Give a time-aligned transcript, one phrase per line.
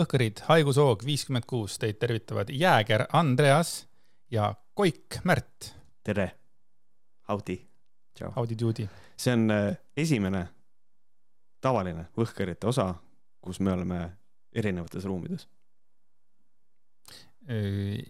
[0.00, 3.82] Võhkõrid, haigushoog viiskümmend kuus, teid tervitavad jääger Andreas
[4.32, 5.74] ja Koik Märt.
[6.02, 6.30] tere,
[7.28, 7.58] howdy.
[8.36, 8.88] Howdy doody.
[9.16, 10.46] see on äh, esimene
[11.60, 12.94] tavaline Võhkõrite osa,
[13.44, 14.00] kus me oleme
[14.52, 15.48] erinevates ruumides.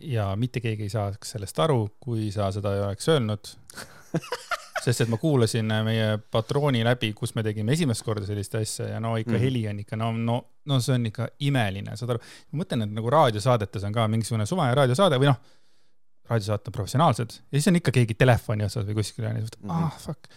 [0.00, 3.54] ja mitte keegi ei saaks sellest aru, kui sa seda ei oleks öelnud
[4.80, 9.00] sest et ma kuulasin meie patrooni läbi, kus me tegime esimest korda sellist asja ja
[9.02, 9.42] no ikka mm.
[9.44, 10.38] heli on ikka, no, no,
[10.70, 12.22] no see on ikka imeline, saad aru.
[12.52, 15.40] ma mõtlen, et nagu raadiosaadetes on ka mingisugune suvaline raadiosaade või noh,
[16.30, 19.76] raadiosaated on professionaalsed ja siis on ikka keegi telefoni otsas või kuskil ja siis mõtled,
[19.76, 20.32] ah fuck,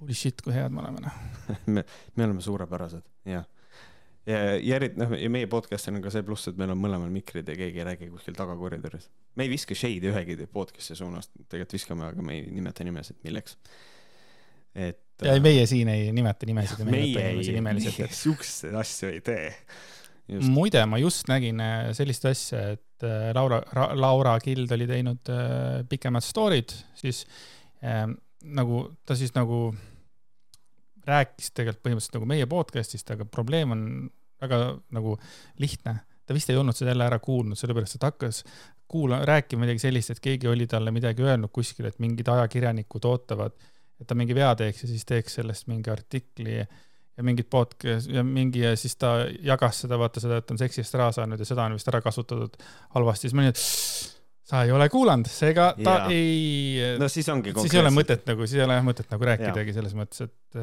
[0.00, 1.20] holy shit, kui head me oleme noh
[1.74, 3.46] me, me oleme suurepärased, jah
[4.26, 7.10] ja, ja eriti noh, ja meie podcast'il on ka see pluss, et meil on mõlemal
[7.12, 9.08] mikrid ja keegi ei räägi kuskil tagakoridoris.
[9.38, 13.58] me ei viska shade'i ühegi podcast'i suunas, tegelikult viskame, aga me ei nimeta nimesid, milleks.
[14.74, 15.02] et.
[15.22, 17.44] ja ei, meie siin ei nimeta nimesid meie ei,
[18.10, 19.50] siukseid asju ei tee.
[20.50, 23.62] muide, ma just nägin äh, sellist asja, et äh, Laura,
[23.94, 27.24] Laura Kild oli teinud äh, pikemad story'd, siis
[27.84, 28.08] äh,
[28.46, 29.70] nagu ta siis nagu
[31.06, 33.82] rääkis tegelikult põhimõtteliselt nagu meie podcast'ist, aga probleem on
[34.42, 34.60] väga
[34.94, 35.16] nagu
[35.62, 36.00] lihtne.
[36.26, 38.42] ta vist ei olnud seda jälle ära kuulnud, sellepärast et hakkas
[38.90, 43.54] kuula-, rääkima midagi sellist, et keegi oli talle midagi öelnud kuskil, et mingid ajakirjanikud ootavad,
[44.00, 48.24] et ta mingi vea teeks ja siis teeks sellest mingi artikli ja mingit podcast ja
[48.26, 51.48] mingi ja siis ta jagas seda, vaata seda, et on seksi eest raha saanud ja
[51.48, 52.58] seda on vist ära kasutatud
[52.94, 54.15] halvasti, siis ma olin, et
[54.46, 56.10] sa ei ole kuulanud, seega ta ja.
[56.14, 56.96] ei.
[57.00, 57.54] no siis ongi.
[57.58, 59.78] siis ei ole mõtet nagu, siis ei ole mõtet nagu rääkidagi ja.
[59.80, 60.60] selles mõttes, et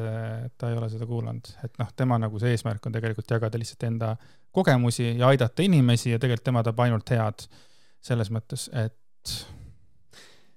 [0.58, 3.84] ta ei ole seda kuulanud, et noh, tema nagu see eesmärk on tegelikult jagada lihtsalt
[3.90, 4.14] enda
[4.54, 7.44] kogemusi ja aidata inimesi ja tegelikult tema tahab ainult head
[8.04, 9.34] selles mõttes, et.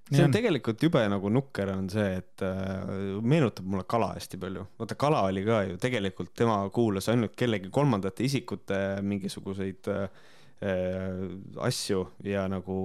[0.07, 4.39] see on, on tegelikult jube nagu nukker on see, et äh, meenutab mulle Kala hästi
[4.39, 4.63] palju.
[4.79, 10.09] vaata, Kala oli ka ju tegelikult, tema kuulas ainult kellegi kolmandate isikute mingisuguseid Äh,
[10.57, 12.77] asju ja nagu,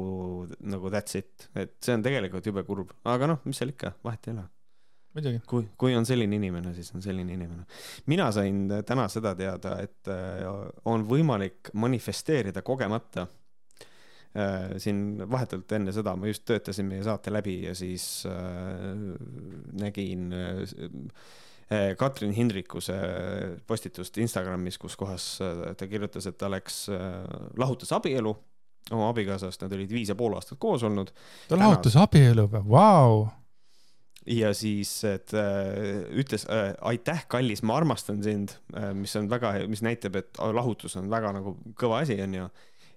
[0.60, 4.28] nagu that's it, et see on tegelikult jube kurb, aga noh, mis seal ikka, vahet
[4.28, 4.44] ei ole.
[5.16, 5.42] muidugi.
[5.48, 7.64] kui, kui on selline inimene, siis on selline inimene.
[8.12, 10.42] mina sain täna seda teada, et äh,
[10.84, 13.26] on võimalik manifesteerida kogemata.
[14.32, 18.24] Äh, siin vahetult enne seda ma just töötasin meie saate läbi ja siis
[19.76, 20.62] nägin Eh,
[21.98, 22.96] Katrin Hindrikuse
[23.66, 27.20] postitust Instagramis, kus kohas eh, ta kirjutas, et ta läks, eh,
[27.60, 28.34] lahutas abielu
[28.90, 31.12] oma abikaasast, nad olid viis ja pool aastat koos olnud.
[31.48, 33.22] ta lahutas abielu või, vau!
[34.26, 39.54] ja siis, et äh, ütles äh, aitäh, kallis, ma armastan sind äh,, mis on väga,
[39.70, 42.50] mis näitab, et lahutus on väga nagu kõva asi, onju.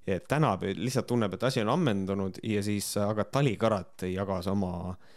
[0.06, 4.74] et tänab, lihtsalt tunneb, et asi on ammendunud ja siis aga Tali Karat jagas oma
[4.92, 5.15] äh,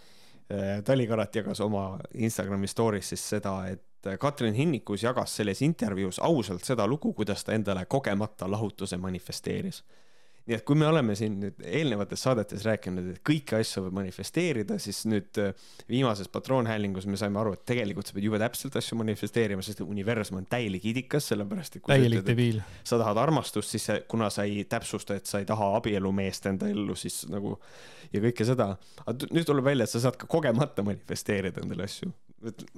[0.51, 3.85] Äh, Tali Karat jagas oma Instagrami story's siis seda, et
[4.21, 9.83] Katrin Hinnikus jagas selles intervjuus ausalt seda lugu, kuidas ta endale kogemata lahutuse manifesteeris
[10.49, 14.79] nii et kui me oleme siin nüüd eelnevates saadetes rääkinud, et kõiki asju võib manifesteerida,
[14.81, 18.97] siis nüüd äh, viimases patroonhäälingus me saime aru, et tegelikult sa pead jube täpselt asju
[19.03, 22.63] manifesteerima, sest universum on täielik idikas, sellepärast et täielik debiil.
[22.81, 26.97] sa tahad armastust, siis kuna sa ei täpsusta, et sa ei taha abielumeest enda ellu,
[26.97, 27.59] siis nagu
[28.13, 28.73] ja kõike seda.
[29.05, 32.15] aga nüüd tuleb välja, et sa saad ka kogemata manifesteerida endale asju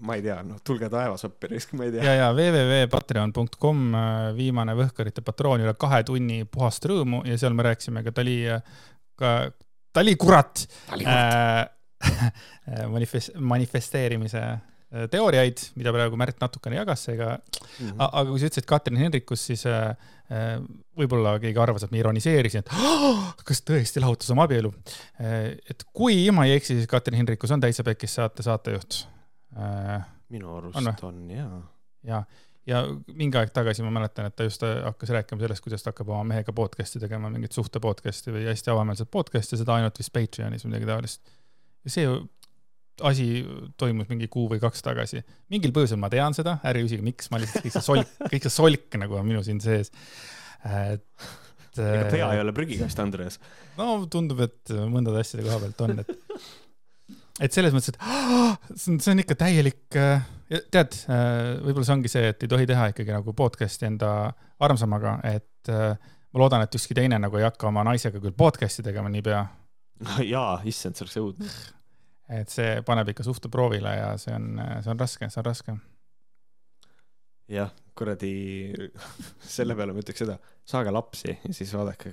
[0.00, 2.04] ma ei tea, noh, tulge taevasappi risk, ma ei tea.
[2.04, 7.68] ja, ja www.patreon.com äh, viimane Võhkarite patroon üle kahe tunni puhast rõõmu ja seal me
[7.68, 8.38] rääkisime ka Tali,
[9.20, 9.34] ka
[9.92, 11.76] Tali kurat, Tali kurat.
[12.00, 18.00] Äh, manifest-, manifesteerimise äh, teooriaid, mida praegu Märt natukene jagas, seega mm, -hmm.
[18.06, 19.92] aga kui sa ütlesid Katrin Henrikus, siis äh,
[20.96, 24.72] võib-olla keegi arvas, et ma ironiseerisin, et kas tõesti lahutas oma abielu.
[25.20, 29.19] et kui ma ei eksi, siis Katrin Henrikus on Täitsa Pekkis saate saatejuht äh,.
[30.30, 31.60] Minu arust on, on jaa.
[32.06, 32.22] ja,
[32.70, 35.92] ja mingi aeg tagasi ma mäletan, et ta just äh, hakkas rääkima sellest, kuidas ta
[35.94, 40.12] hakkab oma mehega podcast'i tegema, mingit suhte podcast'i või hästi avameelset podcast'i, seda ainult vist
[40.14, 41.34] Patreonis või midagi taolist.
[41.84, 42.06] ja see
[43.06, 43.26] asi
[43.80, 45.22] toimus mingi kuu või kaks tagasi.
[45.52, 48.54] mingil põhjusel ma tean seda, ärge küsige, miks, ma lihtsalt kõik see solk, kõik see
[48.54, 49.92] solk nagu on minu siin sees.
[50.68, 53.38] et ega pea ei ole prügikast, Andres.
[53.78, 56.12] no tundub, et mõndade asjade koha pealt on, et
[57.40, 60.24] et selles mõttes, et oh, see on, see on ikka täielik, äh,
[60.72, 64.12] tead, äh, võib-olla see ongi see, et ei tohi teha ikkagi nagu podcast'i enda
[64.62, 65.94] armsamaga, et äh,
[66.30, 69.44] ma loodan, et ükski teine nagu ei hakka oma naisega küll podcast'i tegema niipea.
[70.26, 71.54] jaa, issand, see oleks õudne.
[72.40, 74.52] et see paneb ikka suhte proovile ja see on,
[74.84, 75.78] see on raske, see on raske.
[77.56, 78.34] jah, kuradi,
[79.56, 80.36] selle peale ma ütleks seda,
[80.68, 82.12] saage lapsi ja siis vaadake,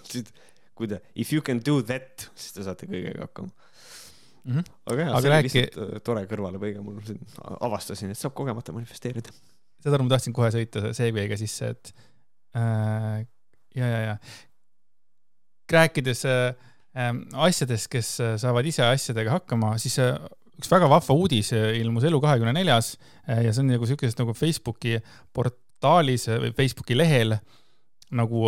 [0.80, 3.69] kui te, if you can do that, siis te saate kõigega hakkama
[4.44, 4.52] mm.
[4.52, 4.64] -hmm.
[4.86, 5.52] aga jah, see oli rääki...
[5.64, 7.20] lihtsalt äh, tore kõrvalepõige, mul siin
[7.60, 9.32] avastasin, et saab kogemata manifesteerida.
[9.84, 11.92] aru, ma tahtsin kohe sõita Segway'ga sisse, et
[12.56, 13.26] äh,
[13.76, 14.18] ja, ja, ja
[15.70, 16.54] rääkides äh,
[16.96, 20.18] ähm, asjadest, kes äh, saavad ise asjadega hakkama, siis äh,
[20.58, 22.92] üks väga vahva uudis äh, ilmus Elu24-s
[23.28, 24.98] äh, ja see on nagu siukeses nagu Facebooki
[25.32, 27.38] portaalis või Facebooki lehel
[28.10, 28.46] nagu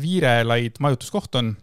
[0.00, 1.54] Viirelaid majutuskoht on.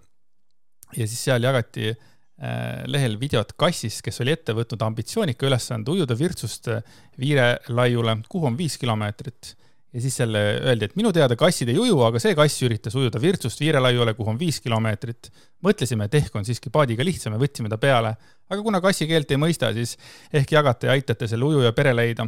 [0.95, 2.05] ja siis seal jagati äh,
[2.37, 6.83] lehel videot kassist, kes oli ette võtnud ambitsioonika ülesande ujuda Virtsust äh,
[7.17, 9.55] Viirelaiule, kuhu on viis kilomeetrit
[9.93, 13.21] ja siis jälle öeldi, et minu teada kassid ei uju, aga see kass üritas ujuda
[13.21, 15.31] Virtsust Viirelaiule, kuhu on viis kilomeetrit.
[15.65, 18.15] mõtlesime, et ehk on siiski paadiga lihtsam ja võtsime ta peale.
[18.49, 19.97] aga kuna kassi keelt ei mõista, siis
[20.33, 22.27] ehk jagate ja aitate selle ujuja pere leida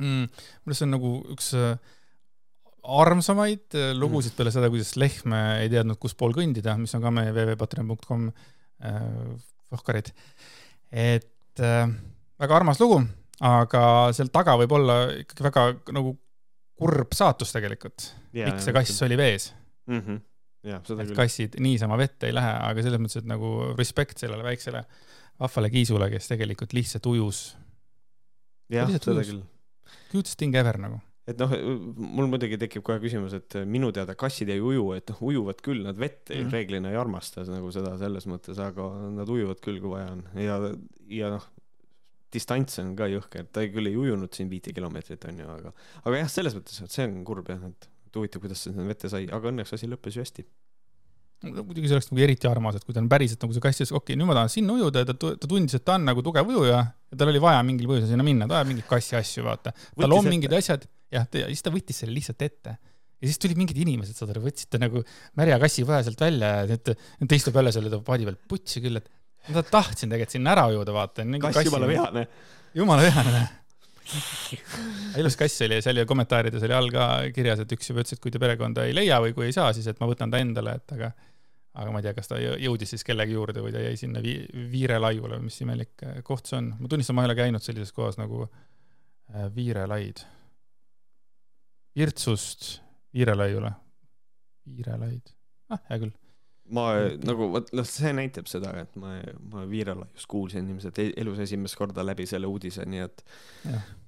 [0.00, 0.26] mm,.
[0.26, 1.78] minu arust see on nagu üks äh,
[2.82, 7.14] armsamaid äh, lugusid peale seda, kuidas lehm ei teadnud, kus pool kõndida, mis on ka
[7.14, 8.30] meie www.patreon.com
[8.84, 9.32] äh,
[9.70, 10.12] fahkarid.
[10.92, 11.88] et äh,
[12.40, 13.00] väga armas lugu,
[13.40, 13.82] aga
[14.16, 16.16] seal taga võib olla ikkagi väga nagu
[16.76, 18.10] kurb saatus tegelikult.
[18.36, 19.50] miks see kass oli vees
[19.86, 20.00] mm.
[20.00, 20.20] -hmm.
[20.84, 21.16] seda et küll.
[21.16, 24.84] kassid niisama vette ei lähe, aga selles mõttes, et nagu respekt sellele väiksele
[25.40, 27.42] vahvale kiisule, kes tegelikult lihtsalt ujus.
[28.72, 29.42] jah, seda küll.
[30.12, 31.00] cutest thing ever nagu.
[31.26, 31.52] Et noh,
[31.98, 35.82] mul muidugi tekib kohe küsimus, et minu teada kassid ei uju, et noh, ujuvad küll,
[35.86, 36.36] nad vett mm.
[36.36, 36.54] -hmm.
[36.54, 40.60] reeglina ei armasta nagu seda selles mõttes, aga nad ujuvad küll, kui vaja on ja,
[41.10, 41.48] ja noh,
[42.32, 45.74] distants on ka jõhker, ta ei, küll ei ujunud siin viite kilomeetrit onju, aga,
[46.04, 49.10] aga jah, selles mõttes, et see on kurb jah, et huvitav, kuidas see sinna vette
[49.12, 50.46] sai, aga õnneks asi lõppes ju hästi.
[51.46, 53.92] muidugi see oleks nagu eriti armas, et kui ta on päriselt nagu see kass ütles,
[53.92, 56.24] okei okay,, nüüd ma tahan sinna ujuda ja ta, ta tundis, et ta on nagu
[56.24, 59.44] tugev ujuja ja tal oli vaja mingil põhjusel sinna minna, ta ajab mingeid kassi asju,
[59.46, 59.74] vaata.
[60.00, 62.76] tal on mingid asjad, jah, ja siis ta võttis selle lihtsalt ette.
[63.16, 65.02] ja siis tulid mingid inimesed, saad aru, võtsid ta nagu
[65.38, 68.82] märja kassi poja sealt välja ja nüüd nüüd ta istub jälle selle paadi peal, putsi
[68.84, 69.08] küll, et
[69.54, 71.28] ma tahtsin tegelikult sinna ära ujuda, vaata.
[71.46, 72.26] kass jumala vihane.
[72.74, 73.46] jumala vihane.
[75.20, 78.14] ilus kass oli ja seal oli kommentaarides oli all ka kirjas, et üks juba ütles,
[78.14, 80.38] et kui ta perekonda ei leia või kui ei saa, siis et ma võtan ta
[80.42, 81.10] endale, et aga
[81.76, 84.22] aga ma ei tea, kas ta jõ- jõudis siis kellegi juurde või ta jäi sinna
[84.24, 86.70] vi-, Viirelaiule või mis imelik koht see on.
[86.78, 90.22] ma tunnistan, ma ei ole käinud sellises kohas nagu äh, Viirelaid.
[91.96, 92.76] Virtsust
[93.16, 93.72] Viirelaiule.
[94.76, 95.34] Viirelaid.
[95.72, 96.14] ah, hea küll.
[96.76, 96.84] ma
[97.22, 99.14] nagu vot noh, see näitab seda, et ma,
[99.52, 103.22] ma Viirelaiust kuulsin ilmselt e- elus esimest korda läbi selle uudise, nii et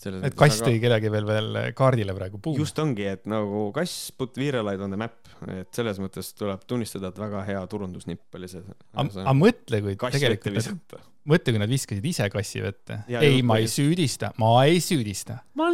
[0.03, 2.43] et kass tõi kellegi veel veel kaardile praegu.
[2.59, 7.13] just ongi, et nagu kass put Viirelaid on the map, et selles mõttes tuleb tunnistada,
[7.15, 8.65] et väga hea turundusnipp oli see.
[8.93, 10.99] aga mõtle, kui tegelikult.
[11.29, 13.03] mõtle, kui nad viskasid ise kassi vette.
[13.21, 15.39] Ei, ma ei süüdista, ma ei süüdista.
[15.59, 15.69] ma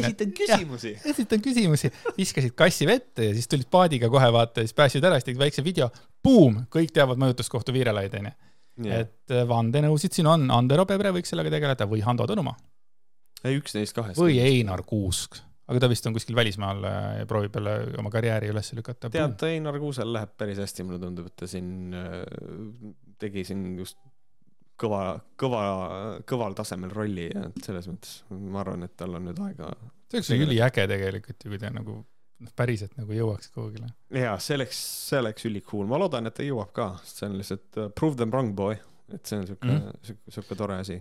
[0.00, 0.94] need- esitan küsimusi.
[1.12, 5.30] esitan küsimusi, viskasid kassi vette ja siis tulid paadiga kohe vaata siis päästsid ära, siis
[5.30, 5.90] tegid väikse video,
[6.24, 8.34] buum, kõik teavad mõjutuskohta Viirelaid onju.
[8.90, 12.56] et äh, vandenõusid siin on, Andero Pebre võiks sellega tegeleda või Hando Tõnumaa
[13.44, 14.20] ei, üks neist kahest.
[14.20, 18.50] või Einar Kuusk, aga ta vist on kuskil välismaal äh, ja proovib jälle oma karjääri
[18.52, 19.10] üles lükata.
[19.12, 22.24] tead, Einar Kuusel läheb päris hästi, mulle tundub, et ta siin äh,
[23.20, 24.00] tegi siin just
[24.80, 25.02] kõva,
[25.40, 25.60] kõva,
[26.28, 29.70] kõval tasemel rolli et selles mõttes ma arvan, et tal on nüüd aega.
[30.10, 32.00] see oleks üliäge tegelikult ju, kui ta nagu
[32.44, 33.90] noh, päriselt nagu jõuaks kuhugile.
[34.14, 34.80] jaa, see oleks,
[35.10, 38.18] see oleks ülikool, ma loodan, et ta jõuab ka, sest see on lihtsalt uh, prove
[38.20, 38.78] them wrong boy,
[39.14, 39.92] et see on siuke Mhm.
[39.92, 40.98] mm., siuke tore asi.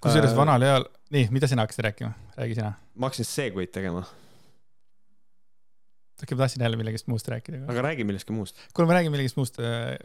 [0.00, 2.74] kusjuures Äh, vanal eal, nii, mida sina hakkasid rääkima, räägi sina.
[2.94, 4.04] ma hakkasin Segway'd tegema,
[6.22, 7.64] äkki ma tahtsin jälle millegist muust rääkida.
[7.68, 8.56] aga räägi millestki muust.
[8.74, 9.58] kuule, ma räägin millegist muust.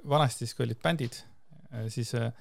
[0.10, 1.20] vanasti siis, kui olid bändid,
[1.94, 2.34] siis äh, äh,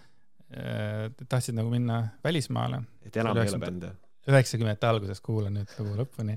[0.46, 3.88] tahtsid nagu minna välismaale, et enam ei ole bände.
[4.30, 6.36] üheksakümnendate alguses kuulan nüüd lugu lõpuni.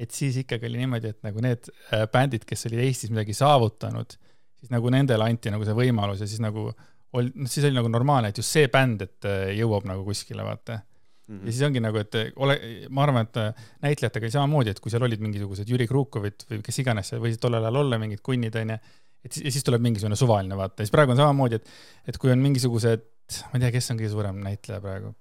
[0.00, 4.16] et siis ikkagi oli niimoodi, et nagu need äh, bändid, kes olid Eestis midagi saavutanud,
[4.58, 6.70] siis nagu nendele anti nagu see võimalus ja siis nagu
[7.14, 10.44] ol-, noh siis oli nagu normaalne, et just see bänd, et äh, jõuab nagu kuskile,
[10.46, 10.80] vaata.
[11.24, 11.46] Mhm.
[11.46, 12.58] ja siis ongi nagu, et ole,
[12.92, 16.60] ma arvan, et äh, näitlejatega oli samamoodi, et kui seal olid mingisugused Jüri Krukovid või
[16.66, 18.76] kes iganes seal võisid tollel ajal olla, mingid kunnid onju,
[19.24, 21.72] et siis, ja siis tuleb mingisugune suvaline vaata siis praegu on samamoodi, et,
[22.12, 23.06] et kui on mingisugused,
[23.50, 25.14] ma ei tea, kes on kõige suurem näitleja praegu,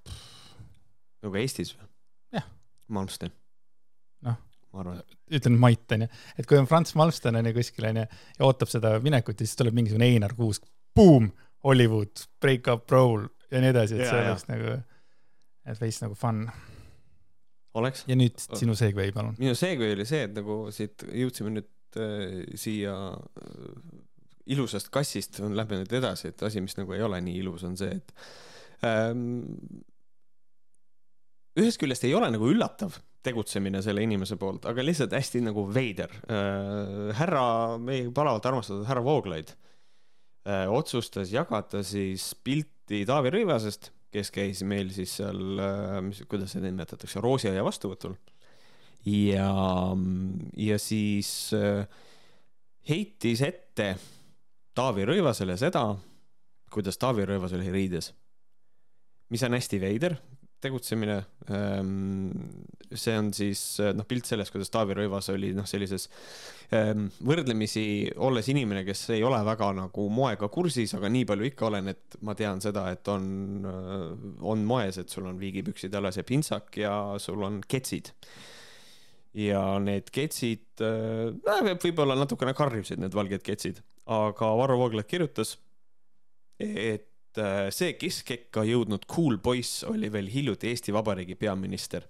[1.24, 1.88] nagu Eestis või?
[2.38, 2.48] Jah.
[2.94, 3.32] Malmsten.
[4.28, 4.40] Noh.
[4.74, 5.00] ma arvan,
[5.34, 9.40] ütlen Mait onju, et kui on Franz Malmsten onju kuskil onju ja ootab seda minekut
[9.40, 11.32] ja siis tuleb mingisugune Einar Kuusk, boom,
[11.64, 14.32] Hollywood, break up role ja nii edasi, et Jaa, see jaa.
[14.34, 14.78] oleks nagu,
[15.70, 16.48] et veits nagu fun.
[17.80, 18.04] oleks.
[18.10, 19.38] ja nüüd sinu segway palun.
[19.40, 24.03] minu seegi oli see, et nagu siit jõudsime nüüd äh, siia äh,
[24.52, 27.96] ilusast kassist, lähme nüüd edasi, et asi, mis nagu ei ole nii ilus, on see,
[27.96, 28.14] et
[28.88, 29.48] ähm,
[31.60, 36.12] ühest küljest ei ole nagu üllatav tegutsemine selle inimese poolt, aga lihtsalt hästi nagu veider
[36.28, 37.14] äh,.
[37.20, 37.46] härra,
[37.80, 39.54] meie palavalt armastatud härra Vooglaid
[40.48, 46.56] äh, otsustas jagada siis pilti Taavi Rõivasest, kes käis meil siis seal äh,, mis, kuidas
[46.58, 48.18] seda nimetatakse, Roosiaia vastuvõtul
[49.08, 49.52] ja,
[50.60, 51.88] ja siis äh,
[52.90, 53.94] heitis ette
[54.74, 55.86] Taavi Rõivasele seda,
[56.74, 58.14] kuidas Taavi Rõivas oli riides.
[59.30, 60.18] mis on hästi veider
[60.64, 61.18] tegutsemine.
[61.52, 62.32] Ähm,
[62.94, 63.62] see on siis
[63.98, 66.08] noh, pilt sellest, kuidas Taavi Rõivas oli noh, sellises
[66.76, 67.84] ähm, võrdlemisi
[68.22, 72.18] olles inimene, kes ei ole väga nagu moega kursis, aga nii palju ikka olen, et
[72.26, 73.28] ma tean seda, et on,
[73.70, 74.10] äh,
[74.54, 78.14] on moes, et sul on viigipüksid jalas ja pintsak ja sul on ketsid
[79.34, 85.56] ja need ketsid äh,, võib-olla natukene karjusid, need valged ketsid, aga Varro Vooglaid kirjutas,
[86.60, 92.10] et äh, see keskekka jõudnud cool poiss oli veel hiljuti Eesti Vabariigi peaminister.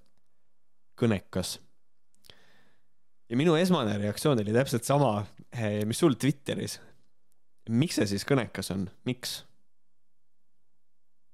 [1.00, 1.60] kõnekas.
[3.30, 6.80] ja minu esmane reaktsioon oli täpselt sama, eh, mis sul Twitteris.
[7.70, 9.44] miks see siis kõnekas on, miks?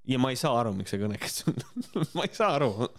[0.07, 1.55] ja ma ei saa aru, miks see kõnekas on
[2.15, 2.89] ma ei saa aru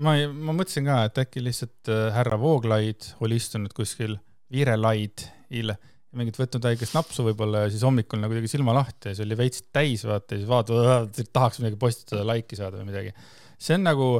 [0.00, 4.18] ma ei, ma mõtlesin ka, et äkki lihtsalt äh, härra Vooglaid oli istunud kuskil
[4.52, 5.74] Virelaidil
[6.18, 9.38] mingit võtnud väikest napsu võib-olla ja siis hommikul nagu tegi silma lahti ja see oli
[9.38, 13.14] veits täis, vaata, ja siis vaatad, tahaks midagi postitada, laiki saada või midagi.
[13.60, 14.10] see on nagu,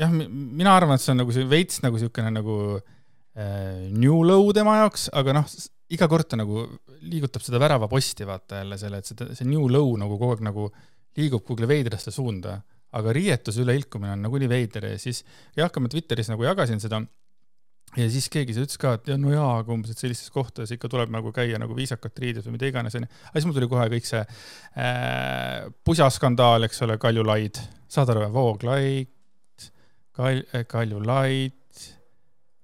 [0.00, 4.50] jah, mina arvan, et see on nagu see veits nagu niisugune nagu äh, new low
[4.56, 5.54] tema jaoks, aga noh,
[5.92, 6.66] iga kord ta nagu
[7.02, 10.68] liigutab seda väravaposti, vaata jälle selle, et seda, see new low nagu kogu aeg nagu
[11.18, 12.60] liigub kuhugile veidrasse suunda
[12.98, 15.22] aga riietuse üleilkumine on nagunii veider ja siis
[15.56, 17.00] jah, kui ma Twitteris nagu jagasin seda
[17.96, 20.90] ja siis keegi ütles ka, et ja no jaa, aga umbes, et sellistes kohtades ikka
[20.92, 23.08] tuleb nagu käia nagu viisakalt riides või mida iganes onju.
[23.28, 27.60] aga siis mul tuli kohe kõik see äh, pusaskandaal, eks ole, Kaljulaid,
[27.92, 29.10] saad aru, Vooglaid,
[30.16, 31.58] Kal-, Kaljulaid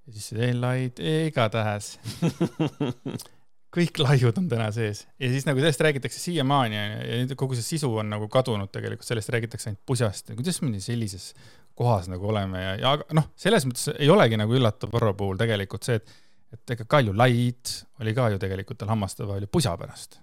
[0.08, 1.96] ja siis see Laid, igatahes
[3.78, 5.04] kõik laiud on täna sees.
[5.20, 9.32] Ja siis nagu sellest räägitakse siiamaani ja kogu see sisu on nagu kadunud tegelikult, sellest
[9.34, 11.32] räägitakse ainult pusast, kuidas me nii sellises
[11.78, 15.86] kohas nagu oleme ja, ja noh, selles mõttes ei olegi nagu üllatav Varro puhul tegelikult
[15.86, 16.14] see, et,
[16.56, 20.18] et ega Kaljulaid oli ka ju tegelikult tal hammaste vahel ju pusa pärast.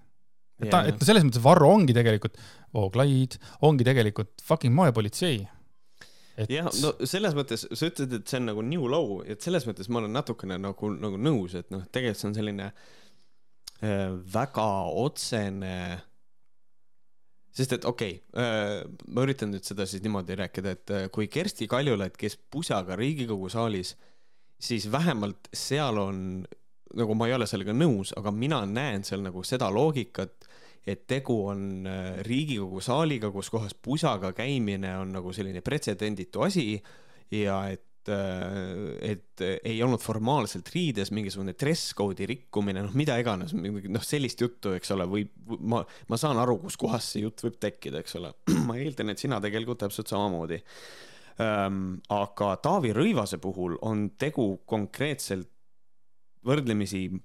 [0.59, 2.39] et ta, et selles mõttes Varro ongi tegelikult,
[2.75, 5.39] Vooglaid ongi tegelikult fucking moepolitsei
[6.35, 6.51] et....
[6.51, 9.87] jah, no selles mõttes sa ütled, et see on nagu new low, et selles mõttes
[9.87, 13.03] ma olen natukene nagu, nagu nõus, et noh, tegelikult see on selline Äh,
[14.33, 14.67] väga
[15.01, 15.77] otsene.
[17.55, 18.81] Sest et okei okay,, äh,
[19.15, 23.47] ma üritan nüüd seda siis niimoodi rääkida, et äh, kui Kersti Kaljulaid käis pusaga Riigikogu
[23.51, 23.93] saalis,
[24.59, 26.19] siis vähemalt seal on,
[26.99, 30.49] nagu ma ei ole sellega nõus, aga mina näen seal nagu seda loogikat,
[30.85, 31.87] et tegu on
[32.27, 36.67] Riigikogu saaliga, kus kohas pusaga käimine on nagu selline pretsedenditu asi
[37.31, 43.55] ja et Äh, et ei olnud formaalselt riides mingisugune dress code'i rikkumine, noh, mida iganes,
[43.55, 45.25] noh, sellist juttu, eks ole, või
[45.65, 45.81] ma,
[46.11, 48.31] ma saan aru, kuskohast see jutt võib tekkida, eks ole.
[48.67, 50.61] ma eeldan, et sina tegelikult täpselt samamoodi.
[51.35, 55.49] Aga Taavi Rõivase puhul on tegu konkreetselt
[56.45, 57.19] võrdlemisi äh,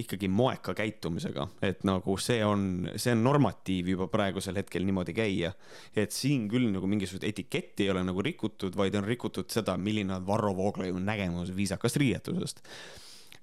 [0.00, 5.52] ikkagi moeka käitumisega, et nagu see on, see on normatiiv juba praegusel hetkel niimoodi käia.
[5.96, 10.14] et siin küll nagu mingisugust etiketti ei ole nagu rikutud, vaid on rikutud seda, milline
[10.14, 12.62] on Varro Vooglaiu nägemus viisakast riietusest.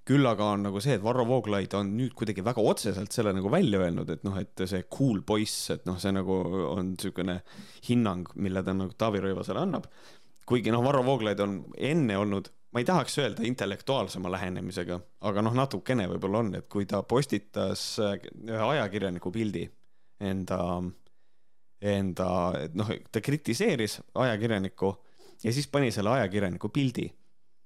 [0.07, 3.51] küll aga on nagu see, et Varro Vooglaid on nüüd kuidagi väga otseselt selle nagu
[3.51, 6.37] välja öelnud, et noh, et see cool poiss, et noh, see nagu
[6.71, 7.41] on niisugune
[7.89, 9.89] hinnang, mille ta nagu Taavi Rõivasele annab.
[10.47, 12.47] kuigi noh, Varro Vooglaid on enne olnud
[12.77, 17.95] ma ei tahaks öelda intellektuaalsema lähenemisega, aga noh, natukene võib-olla on, et kui ta postitas
[18.05, 19.63] äh, ühe ajakirjaniku pildi
[20.21, 20.59] enda,
[21.81, 22.27] enda,
[22.77, 24.91] noh, ta kritiseeris ajakirjanikku
[25.41, 27.07] ja siis pani selle ajakirjaniku pildi.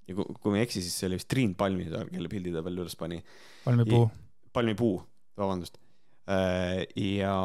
[0.07, 2.63] ja kui, kui ma ei eksi, siis see oli vist Triin Palmisaar, kelle pildi ta
[2.63, 3.19] veel üles pani.
[3.67, 4.05] palmipuu.
[4.55, 4.95] palmipuu,
[5.43, 5.75] vabandust.
[6.31, 7.35] Äh, ja,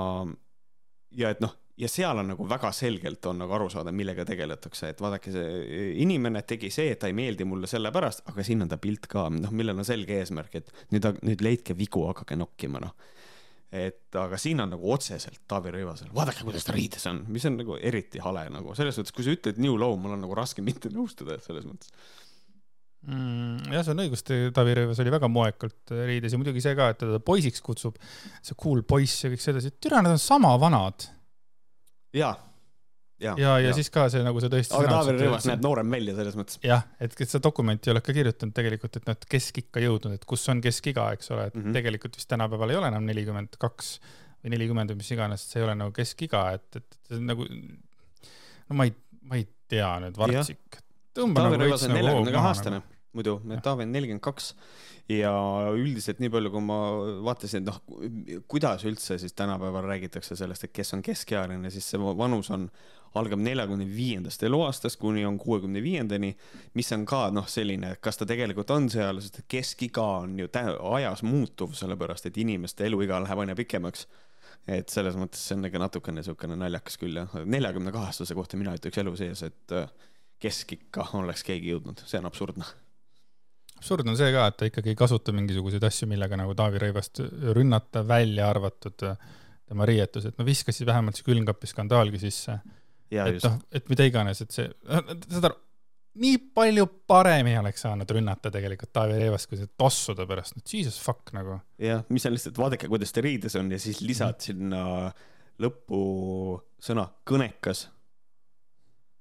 [1.18, 4.90] ja et noh ja seal on nagu väga selgelt on nagu aru saada, millega tegeletakse,
[4.92, 8.73] et vaadake, see inimene tegi see, et ta ei meeldi mulle sellepärast, aga siin on
[8.73, 12.80] ta pilt ka, noh, millel on selge eesmärk, et nüüd, nüüd leidke vigu, hakake nokkima,
[12.83, 12.95] noh.
[13.76, 17.59] et aga siin on nagu otseselt Taavi Rõivasel, vaadake, kuidas ta riides on, mis on
[17.61, 20.64] nagu eriti hale nagu selles mõttes, kui sa ütled new low, mul on nagu raske
[20.68, 21.92] mitte nõustuda selles mõttes
[23.04, 23.68] mm,.
[23.75, 27.02] jah, see on õigus, Taavi Rõivas oli väga moekalt riides ja muidugi see ka, et
[27.04, 28.00] teda poisiks kutsub,
[28.40, 31.11] see cool poiss ja kõik sedasi, et türa, nad on sama vanad
[32.16, 32.35] ja,
[33.23, 34.76] ja, ja, ja siis ka see nagu sa tõesti.
[34.76, 36.61] aga Taavi Rõivas näeb noorem välja selles mõttes.
[36.64, 40.46] jah, et seda dokumenti oled ka kirjutanud tegelikult, et noh, et keskikka jõudnud, et kus
[40.52, 41.78] on keskiga, eks ole, et mm -hmm.
[41.80, 43.99] tegelikult vist tänapäeval ei ole enam nelikümmend kaks
[44.44, 48.80] või nelikümmend või mis iganes, see ei ole nagu keskiga, et, et, et nagu no
[48.80, 50.82] ma ei, ma ei tea nüüd, Vartsik.
[51.16, 52.95] Taavi nagu Rõivas on nagu neljakümne kahe aastane nagu.
[53.16, 54.52] Muidu, on nelikümmend kaks
[55.08, 55.32] ja
[55.75, 56.78] üldiselt nii palju, kui ma
[57.26, 57.80] vaatasin, et noh,
[58.50, 62.66] kuidas üldse siis tänapäeval räägitakse sellest, et kes on keskealine, siis see vanus on
[63.16, 66.32] algab neljakümne viiendast eluaastast kuni on kuuekümne viiendani,
[66.75, 70.50] mis on ka noh, selline, kas ta tegelikult on seal, sest keskiga on ju
[70.96, 74.06] ajas muutuv, sellepärast et inimeste eluiga läheb aina pikemaks.
[74.66, 78.58] et selles mõttes see on ikka natukene niisugune naljakas küll jah, neljakümne kahe aastase kohta
[78.58, 79.87] mina ütleks elu sees, et äh,
[80.42, 82.66] keskikka oleks keegi jõudnud, see on absurdne
[83.76, 87.23] absurd on see ka, et ta ikkagi ei kasuta mingisuguseid asju, millega nagu Taavi Rõivast
[87.56, 89.04] rünnata, välja arvatud
[89.66, 92.59] tema riietused, no viskas siis vähemalt see külmkapi skandaalgi sisse.
[93.11, 95.59] et noh, et mida iganes, et see, saad aru,
[96.23, 100.99] nii palju paremini oleks saanud rünnata tegelikult Taavi Rõivast, kui see tossuda pärast, no jesus
[101.02, 101.61] fuck nagu.
[101.83, 105.11] jah, mis on lihtsalt, vaadake, kuidas ta riides on ja siis lisad sinna
[105.62, 106.00] lõppu
[106.83, 107.87] sõna kõnekas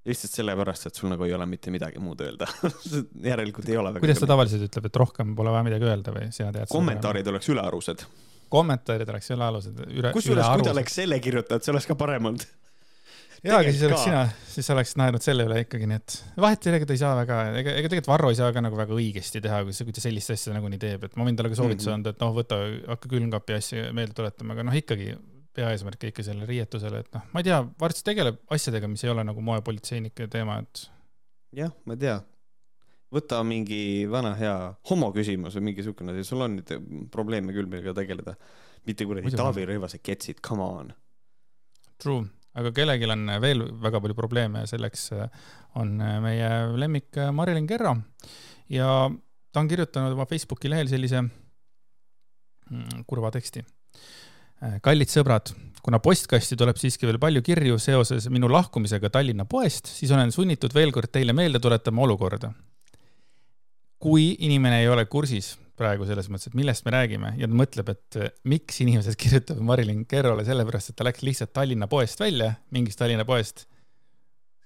[0.05, 2.47] lihtsalt sellepärast, et sul nagu ei ole mitte midagi muud öelda
[3.31, 3.95] järelikult ei ole.
[4.01, 6.69] kuidas ta tavaliselt ütleb, et rohkem pole vaja midagi öelda või sina tead?
[6.71, 8.05] kommentaarid oleks ülearused.
[8.53, 10.13] kommentaarid oleks ülearused, üle.
[10.15, 12.45] kusjuures, kui ta oleks selle kirjutanud, see oleks ka parem olnud.
[13.41, 16.73] jaa, aga siis oleks sina, siis oleks naernud selle üle ikkagi, nii et vahet ei
[16.73, 18.97] ole, ega ta ei saa väga, ega, ega tegelikult Varro ei saa ka nagu väga
[19.01, 21.57] õigesti teha, kui see, kui ta sellist asja nagunii teeb, et ma võin talle ka
[21.63, 22.01] soovituse mm -hmm.
[22.03, 22.61] anda, et noh, võta,
[22.93, 25.15] hakka külmkapi asja meelde tuletama, aga noh, ikkagi
[25.55, 29.25] peaeesmärk ikka sellele riietusele, et noh, ma ei tea, Varts tegeleb asjadega, mis ei ole
[29.27, 30.85] nagu moepolitseinike teema, et.
[31.55, 32.15] jah, ma ei tea.
[33.15, 33.79] võta mingi
[34.11, 34.55] vana hea
[34.89, 36.73] homo küsimus või mingi siukene, sul on nüüd
[37.13, 38.35] probleeme küll, millega tegeleda.
[38.85, 40.91] mitte kuradi Taavi Rõivase ketsid, come on.
[42.01, 42.25] True,
[42.59, 45.07] aga kellelgi on veel väga palju probleeme ja selleks
[45.79, 47.95] on meie lemmik Marilyn Kerro
[48.69, 48.89] ja
[49.51, 54.24] ta on kirjutanud oma Facebooki lehel sellise mm, kurva teksti Äh,
[54.83, 55.51] kallid sõbrad,
[55.85, 60.73] kuna postkasti tuleb siiski veel palju kirju seoses minu lahkumisega Tallinna poest, siis olen sunnitud
[60.73, 62.53] veel kord teile meelde tuletama olukorda.
[64.05, 67.89] kui inimene ei ole kursis praegu selles mõttes, et millest me räägime ja ta mõtleb,
[67.91, 72.53] et äh, miks inimesed kirjutavad Marilyn Kerrole sellepärast, et ta läks lihtsalt Tallinna poest välja,
[72.75, 73.65] mingist Tallinna poest.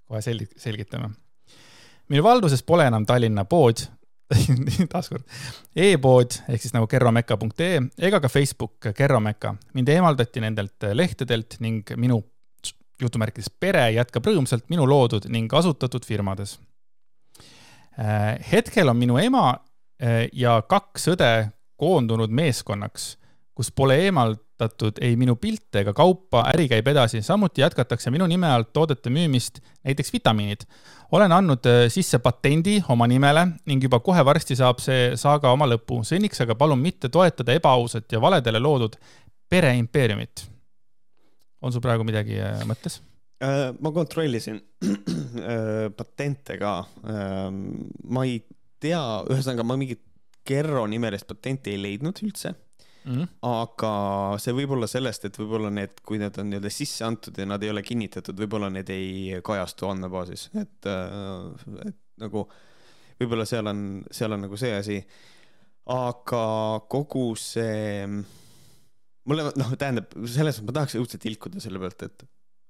[0.09, 1.11] kohe selg-, selgitame.
[2.09, 3.85] minu valduses pole enam Tallinna pood,
[4.93, 5.23] taaskord
[5.75, 9.55] e-pood ehk siis nagu kerromeka.ee ega ka Facebook Kerromeka.
[9.73, 12.21] mind eemaldati nendelt lehtedelt ning minu
[13.01, 16.57] jutumärkides pere jätkab rõõmsalt minu loodud ning asutatud firmades.
[17.99, 19.45] Äh, hetkel on minu ema
[20.03, 21.31] äh, ja kaks õde
[21.79, 23.13] koondunud meeskonnaks,
[23.59, 28.47] kus pole eemaldatud ei minu pilte ega kaupa, äri käib edasi, samuti jätkatakse minu nime
[28.47, 30.63] alt toodete müümist, näiteks vitamiinid
[31.11, 35.67] olen andnud äh, sisse patendi oma nimele ning juba kohe varsti saab see saaga oma
[35.67, 36.03] lõpu.
[36.07, 38.95] seniks aga palun mitte toetada ebaausat ja valedele loodud
[39.49, 40.45] pereimpeeriumit.
[41.61, 43.01] on sul praegu midagi äh, mõttes?
[43.43, 44.61] Äh, ma kontrollisin
[45.99, 46.73] patente ka.
[47.07, 48.39] Ähm, ma ei
[48.79, 50.05] tea, ühesõnaga ma mingit
[50.49, 52.55] Kerro nimelist patenti ei leidnud üldse
[53.09, 53.17] mm.
[53.17, 53.27] -hmm.
[53.49, 53.91] aga
[54.41, 57.63] see võib olla sellest, et võib-olla need, kui need on nii-öelda sisse antud ja nad
[57.63, 62.45] ei ole kinnitatud, võib-olla need ei kajastu andmebaasis, et, äh, et nagu
[63.19, 64.99] võib-olla seal on, seal on nagu see asi.
[65.89, 66.43] aga
[66.91, 68.05] kogu see,
[69.25, 72.25] mulle noh, tähendab selles mõttes ma tahaks õudselt ilkuda selle pealt, et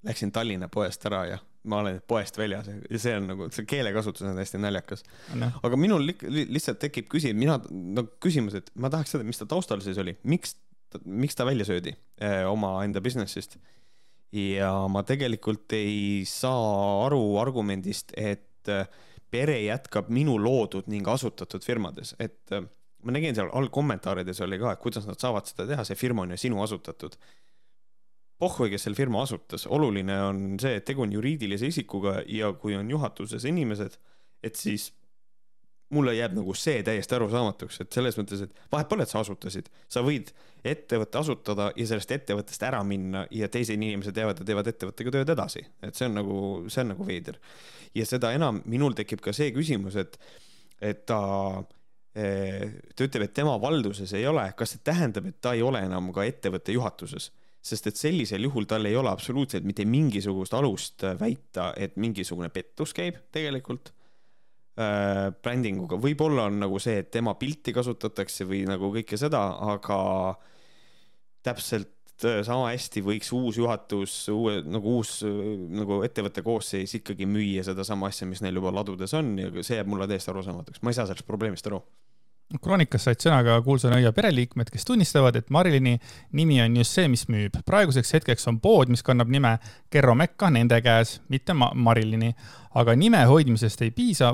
[0.07, 4.27] läksin Tallinna poest ära ja ma olen poest väljas ja see on nagu, see keelekasutus
[4.27, 5.03] on hästi naljakas.
[5.39, 5.51] No..
[5.65, 9.47] aga minul li lihtsalt tekib küsimus, mina, no küsimus, et ma tahaks teada, mis ta
[9.49, 10.55] taustal siis oli, miks,
[11.03, 13.59] miks ta välja söödi eh, omaenda business'ist.
[14.35, 18.87] ja ma tegelikult ei saa aru argumendist, et eh,
[19.29, 22.63] pere jätkab minu loodud ning asutatud firmades, et eh,
[23.03, 26.23] ma nägin seal all kommentaarides oli ka, et kuidas nad saavad seda teha, see firma
[26.23, 27.19] on ju sinu asutatud
[28.39, 32.77] pohhui, kes selle firma asutas, oluline on see, et tegu on juriidilise isikuga ja kui
[32.77, 33.97] on juhatuses inimesed,
[34.43, 34.89] et siis
[35.93, 39.71] mulle jääb nagu see täiesti arusaamatuks, et selles mõttes, et vahet pole, et sa asutasid,
[39.89, 40.29] sa võid
[40.67, 45.33] ettevõtte asutada ja sellest ettevõttest ära minna ja teised inimesed jäävad ja teevad ettevõttega tööd
[45.33, 46.37] edasi, et see on nagu,
[46.69, 47.39] see on nagu veider.
[47.95, 50.19] ja seda enam minul tekib ka see küsimus, et,
[50.77, 51.21] et ta
[52.13, 55.81] eh, ta ütleb, et tema valduses ei ole, kas see tähendab, et ta ei ole
[55.89, 57.31] enam ka ettevõtte juhatuses?
[57.59, 62.49] Sest et sellisel juhul tal ei ole absoluutselt mitte mingisugust alust äh, väita, et mingisugune
[62.53, 63.93] pettus käib tegelikult.
[64.79, 69.41] Äh, brändinguga, võib-olla on nagu see, et tema pilti kasutatakse või nagu kõike seda,
[69.73, 69.99] aga
[71.43, 77.67] täpselt äh, sama hästi võiks uus juhatus, uue nagu uus nagu ettevõtte koosseis ikkagi müüa
[77.67, 81.01] sedasama asja, mis neil juba ladudes on ja see jääb mulle täiesti arusaamatuks, ma ei
[81.01, 81.83] saa sellest probleemist aru
[82.57, 85.99] kroonikas said sõna ka kuulsa nõia pereliikmed, kes tunnistavad, et Marilini
[86.33, 87.59] nimi on just see, mis müüb.
[87.65, 89.57] praeguseks hetkeks on pood, mis kannab nime
[89.89, 92.33] Kerro Mekka nende käes, mitte ma Marilini.
[92.77, 94.29] Aga nime hoidmisest ei piisa,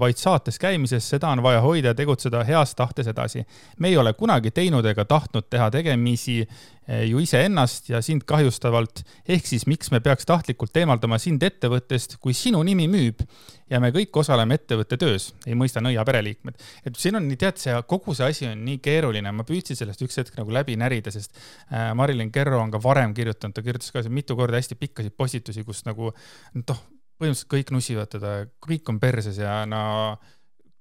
[0.00, 3.44] vaid saates käimisest, seda on vaja hoida ja tegutseda heas tahtes edasi.
[3.78, 9.02] me ei ole kunagi teinud ega tahtnud teha tegemisi eh, ju iseennast ja sind kahjustavalt,
[9.28, 13.24] ehk siis miks me peaks tahtlikult eemaldama sind ettevõttest, kui sinu nimi müüb
[13.70, 16.54] ja me kõik osaleme ettevõtte töös, ei mõista nõia pereliikmed.
[16.86, 20.22] et siin on, tead, see kogu see asi on nii keeruline, ma püüdsin sellest üks
[20.22, 21.34] hetk nagu läbi närida, sest
[21.72, 25.66] äh, Marilyn Kerro on ka varem kirjutanud, ta kirjutas ka mitu korda hästi pikkasid postitusi,
[25.66, 26.14] kus nagu
[26.54, 26.82] noh,
[27.20, 29.82] põhimõtteliselt kõik nussivad teda, kõik on perses ja no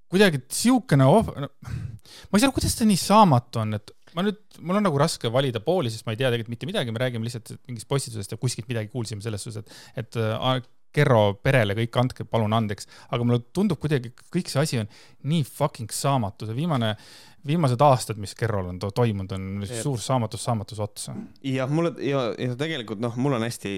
[0.09, 4.25] kuidagi siukene oh,, no, ma ei saa aru, kuidas ta nii saamatu on, et ma
[4.25, 7.03] nüüd, mul on nagu raske valida pooli, sest ma ei tea tegelikult mitte midagi, me
[7.03, 11.75] räägime lihtsalt mingist postitusest ja kuskilt midagi kuulsime selles suhtes, et, et äh, Kerro perele
[11.77, 14.87] kõik andke palun andeks, aga mulle tundub kuidagi, kõik see asi on
[15.29, 17.11] nii fucking saamatu, see viimane äh,
[17.47, 19.81] viimased aastad, mis Kerrol on to toimunud, on ja.
[19.83, 21.15] suur saamatus saamatus otsa.
[21.45, 23.71] jah, mulle ja, ja tegelikult noh, mul on hästi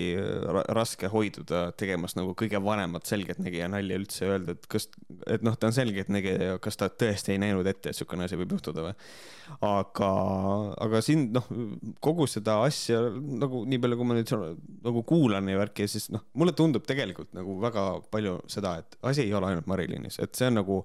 [0.74, 4.90] raske hoiduda tegemast nagu kõige vanemat selgeltnägija nalja üldse öelda, et kas,
[5.28, 8.40] et noh, ta on selgeltnägija ja kas ta tõesti ei näinud ette, et niisugune asi
[8.40, 8.96] võib juhtuda või.
[9.68, 10.12] aga,
[10.88, 11.48] aga siin noh,
[12.04, 14.36] kogu seda asja nagu nii palju, kui ma nüüd
[14.88, 19.28] nagu kuulan ja värki, siis noh, mulle tundub tegelikult nagu väga palju seda, et asi
[19.28, 20.82] ei ole ainult Marilinis, et see on nagu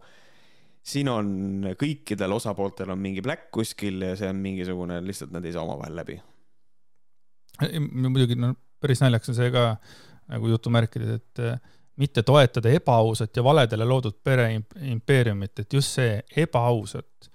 [0.87, 1.29] siin on
[1.79, 5.97] kõikidel osapooltel on mingi black kuskil ja see on mingisugune, lihtsalt nad ei saa omavahel
[5.99, 6.21] läbi.
[7.81, 9.71] muidugi, no päris naljakas on see ka
[10.31, 11.59] nagu jutumärkides, et äh,
[11.97, 17.31] mitte toetada ebaausat ja valedele loodud pereimpeeriumit, et just see ebaausat.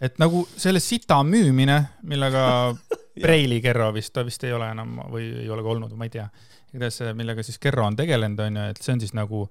[0.00, 2.74] et nagu selle sita müümine, millega
[3.22, 6.10] Preili Kerro vist, ta vist ei ole enam või ei ole ka olnud, ma ei
[6.14, 6.28] tea.
[6.72, 9.48] igatahes, millega siis Kerro on tegelenud, on ju, et see on siis nagu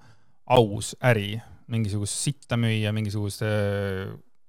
[0.55, 1.35] aus äri
[1.71, 3.43] mingisugust sitta müüa, mingisugust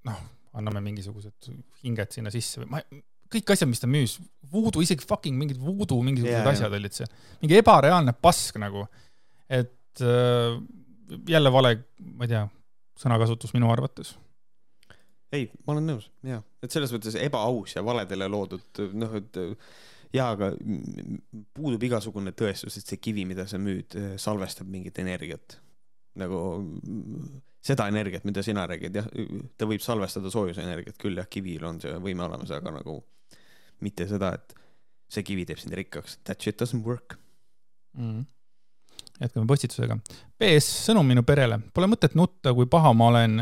[0.08, 0.18] noh,
[0.58, 1.50] anname mingisugused
[1.82, 2.82] hinged sinna sisse või ma,
[3.32, 4.16] kõik asjad, mis ta müüs,
[4.52, 7.10] voodoo, isegi fucking mingid voodoo mingisugused yeah, asjad olid seal,
[7.42, 8.86] mingi ebareaalne pask nagu.
[9.48, 10.56] et äh,
[11.28, 11.74] jälle vale,
[12.14, 12.46] ma ei tea,
[12.98, 14.14] sõnakasutus minu arvates.
[15.32, 19.40] ei, ma olen nõus, jaa, et selles mõttes ebaaus ja valedele loodud, noh, et
[20.16, 20.52] jaa, aga
[21.56, 25.58] puudub igasugune tõestus, et see kivi, mida sa müüd, salvestab mingit energiat
[26.20, 26.40] nagu
[27.64, 29.06] seda energiat, mida sina räägid, jah,
[29.58, 33.00] ta võib salvestada soojusenergiat küll, jah, kivil on see võime olemas, aga nagu
[33.84, 34.54] mitte seda, et
[35.12, 36.18] see kivi teeb sind rikkaks.
[36.28, 37.16] That shit doesn't work
[37.98, 38.24] mm..
[39.20, 39.98] jätkame postitusega.
[40.38, 41.60] PS, sõnum minu perele.
[41.74, 43.40] Pole mõtet nutta, kui paha ma olen,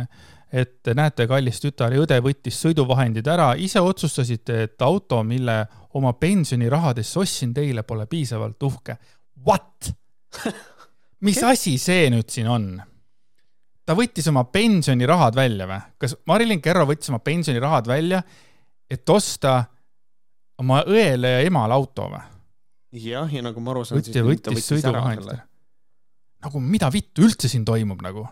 [0.56, 5.58] et näete, kallis tütar ja õde võttis sõiduvahendid ära, ise otsustasite, et auto, mille
[5.98, 8.98] oma pensionirahadest ostsin teile, pole piisavalt uhke.
[9.46, 9.92] What
[11.20, 11.52] mis okay.
[11.52, 12.68] asi see nüüd siin on?
[13.86, 15.80] ta võttis oma pensionirahad välja või?
[16.02, 18.22] kas Marilyn Kerro võttis oma pensionirahad välja,
[18.90, 19.58] et osta
[20.62, 22.24] oma õele ja emale auto või?
[23.06, 25.44] jah, ja nagu ma aru saan, siis võttis sõiduvahendid.
[26.46, 28.26] nagu mida vittu üldse siin toimub nagu?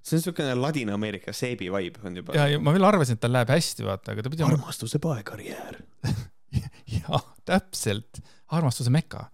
[0.00, 2.36] see on niisugune Ladina-Ameerika seebi vibe on juba.
[2.38, 5.80] ja, ja ma veel arvasin, et tal läheb hästi, vaata, aga ta pidi armastuse paekarjäär
[7.00, 8.22] jaa, täpselt,
[8.56, 9.26] armastuse meka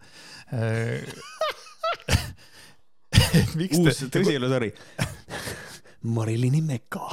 [3.80, 4.72] uus tõsielusari
[6.16, 7.08] Marilini meka.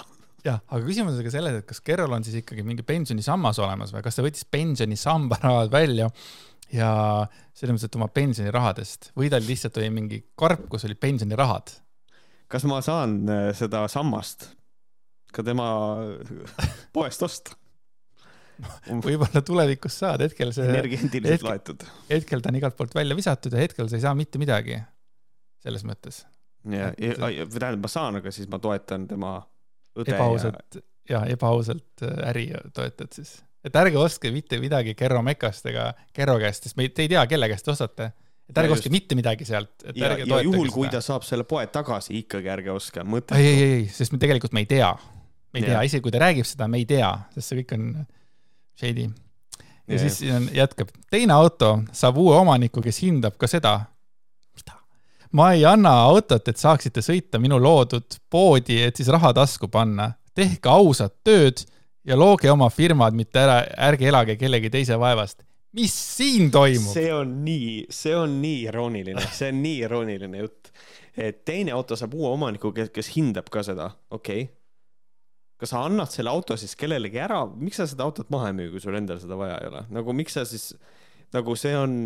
[0.45, 3.93] jah, aga küsimus on ka selles, et kas Kerrol on siis ikkagi mingi pensionisammas olemas
[3.95, 6.09] või kas ta võttis pensionisamba rahad välja
[6.73, 6.89] ja
[7.53, 11.75] selles mõttes, et oma pensionirahadest või tal lihtsalt oli mingi karp, kus olid pensionirahad?
[12.51, 14.51] kas ma saan äh, seda sammast
[15.33, 15.67] ka tema
[16.95, 17.57] poest osta?
[19.03, 20.67] võib-olla tulevikus saad, hetkel see.
[20.69, 21.85] energiaindiliselt laetud.
[22.11, 24.77] hetkel ta on igalt poolt välja visatud ja hetkel sa ei saa mitte midagi
[25.63, 26.23] selles mõttes.
[26.69, 29.37] ja, ja, tähendab, ma saan, aga siis ma toetan tema
[29.99, 33.37] õde ebaausalt ja, ja ebaausalt äh, äri toetad siis.
[33.63, 37.11] et ärge ostke mitte midagi Kerro Mekast ega Kerro käest, sest me ei, te ei
[37.11, 38.11] tea, kelle käest ostate.
[38.49, 39.85] et ärge ostke mitte midagi sealt.
[39.95, 43.39] ja, ja juhul, kui ta saab selle poe tagasi, ikkagi ärge ostke, mõttetu.
[43.39, 44.93] ei, ei, ei, sest me tegelikult me ei tea.
[45.53, 45.73] me ei ja.
[45.73, 47.89] tea, isegi kui ta räägib seda, me ei tea, sest see kõik on
[48.79, 49.09] shady.
[49.59, 53.81] ja, ja siis siin jätkab, teine auto saab uue omaniku, kes hindab ka seda,
[55.37, 60.13] ma ei anna autot, et saaksite sõita minu loodud poodi, et siis raha tasku panna.
[60.33, 61.61] tehke ausat tööd
[62.03, 65.43] ja looge oma firmad, mitte ära, ärge elage kellegi teise vaevast.
[65.73, 66.93] mis siin toimub?
[66.93, 70.73] see on nii, see on nii irooniline, see on nii irooniline jutt.
[71.17, 74.51] et teine auto saab uue omaniku, kes, kes hindab ka seda, okei okay.
[75.61, 78.73] kas sa annad selle auto siis kellelegi ära, miks sa seda autot maha ei müü,
[78.73, 80.73] kui sul endal seda vaja ei ole, nagu miks sa siis,
[81.33, 81.97] nagu see on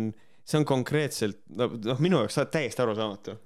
[0.48, 3.38] see on konkreetselt, noh, minu jaoks täiesti arusaamatu.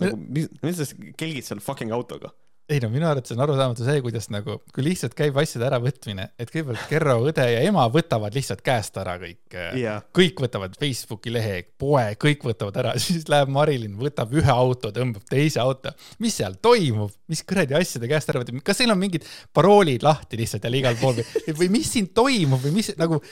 [0.00, 0.88] nagu, mis, mis sa
[1.20, 2.32] kelgid seal fucking autoga?
[2.66, 6.50] ei no minu arvates on arusaamatu see, kuidas nagu, kui lihtsalt käib asjade äravõtmine, et
[6.50, 10.02] kõigepealt Kerro õde ja ema võtavad lihtsalt käest ära kõik yeah..
[10.16, 15.22] kõik võtavad Facebooki lehe, poe, kõik võtavad ära, siis läheb Marilyn, võtab ühe auto, tõmbab
[15.30, 15.94] teise auto.
[16.22, 20.42] mis seal toimub, mis kuradi asjade käest ära võtab, kas seal on mingid paroolid lahti
[20.42, 23.22] lihtsalt jälle igal pool või, või mis siin toimub või mis nagu.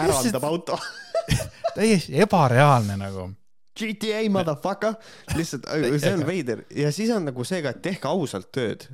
[0.00, 0.78] Äraldab auto
[1.76, 3.30] täiesti ebareaalne nagu
[3.72, 4.98] GTA motherfucker,
[5.36, 5.64] lihtsalt
[6.02, 8.84] see on veider ja siis on nagu see ka, et tehke ausalt tööd.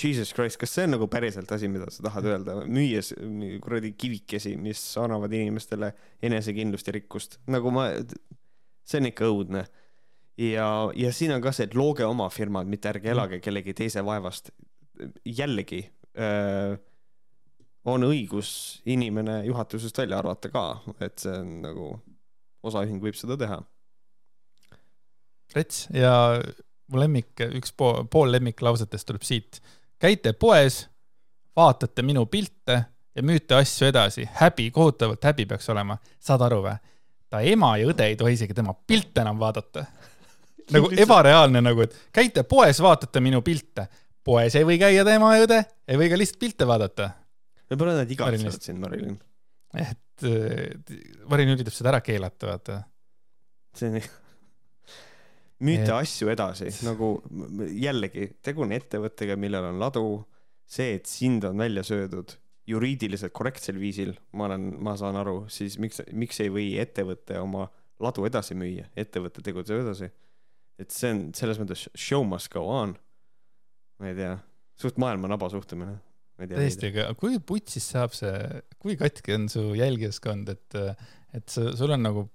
[0.00, 3.10] Jesus Christ, kas see on nagu päriselt asi, mida sa tahad öelda, müües
[3.60, 5.90] kuradi kivikesi, mis annavad inimestele
[6.24, 7.90] enesekindlust ja rikkust, nagu ma,
[8.86, 9.64] see on ikka õudne.
[10.40, 14.04] ja, ja siin on ka see, et looge oma firmad, mitte ärge elage kellegi teise
[14.06, 14.54] vaevast.
[15.24, 15.82] jällegi
[16.18, 16.76] öö,
[17.84, 20.64] on õigus inimene juhatusest välja arvata ka,
[21.00, 21.90] et see on nagu
[22.66, 23.60] osaühing võib seda teha.
[25.54, 26.12] rets ja
[26.90, 29.60] mu lemmik, üks pool, pool lemmiklausetest tuleb siit.
[29.98, 30.86] käite poes,
[31.56, 34.28] vaatate minu pilte ja müüte asju edasi.
[34.32, 35.98] häbi, kohutavalt häbi peaks olema.
[36.20, 36.76] saad aru või?
[37.30, 39.84] ta ema ja õde ei tohi isegi tema pilte enam vaadata.
[40.74, 43.86] nagu ebareaalne nagu, et käite poes, vaatate minu pilte.
[44.24, 47.10] poes ei või käia ta ema ja õde, ei või ka lihtsalt pilte vaadata.
[47.70, 49.18] Võib-olla nad igatsevad sind, Marilyn.
[49.78, 50.26] et
[51.30, 52.80] Marin üritab seda ära keelata, vaata.
[53.78, 54.00] see on
[55.64, 55.96] müüte et...
[55.96, 57.14] asju edasi, nagu
[57.76, 60.04] jällegi, tegu on ettevõttega, millel on ladu.
[60.70, 62.36] see, et sind on välja söödud
[62.70, 67.64] juriidiliselt korrektsel viisil, ma olen, ma saan aru, siis miks, miks ei või ettevõte oma
[68.00, 70.10] ladu edasi müüa, ettevõte tegutseb edasi.
[70.80, 72.94] et see on selles mõttes show must go on.
[73.98, 74.36] ma ei tea,
[74.78, 75.98] suht maailma naba suhtumine
[76.48, 78.34] tõesti, aga kui putsis saab see,
[78.80, 80.78] kui katki on su jälgijaskond, et,
[81.36, 82.26] et sa, sul on nagu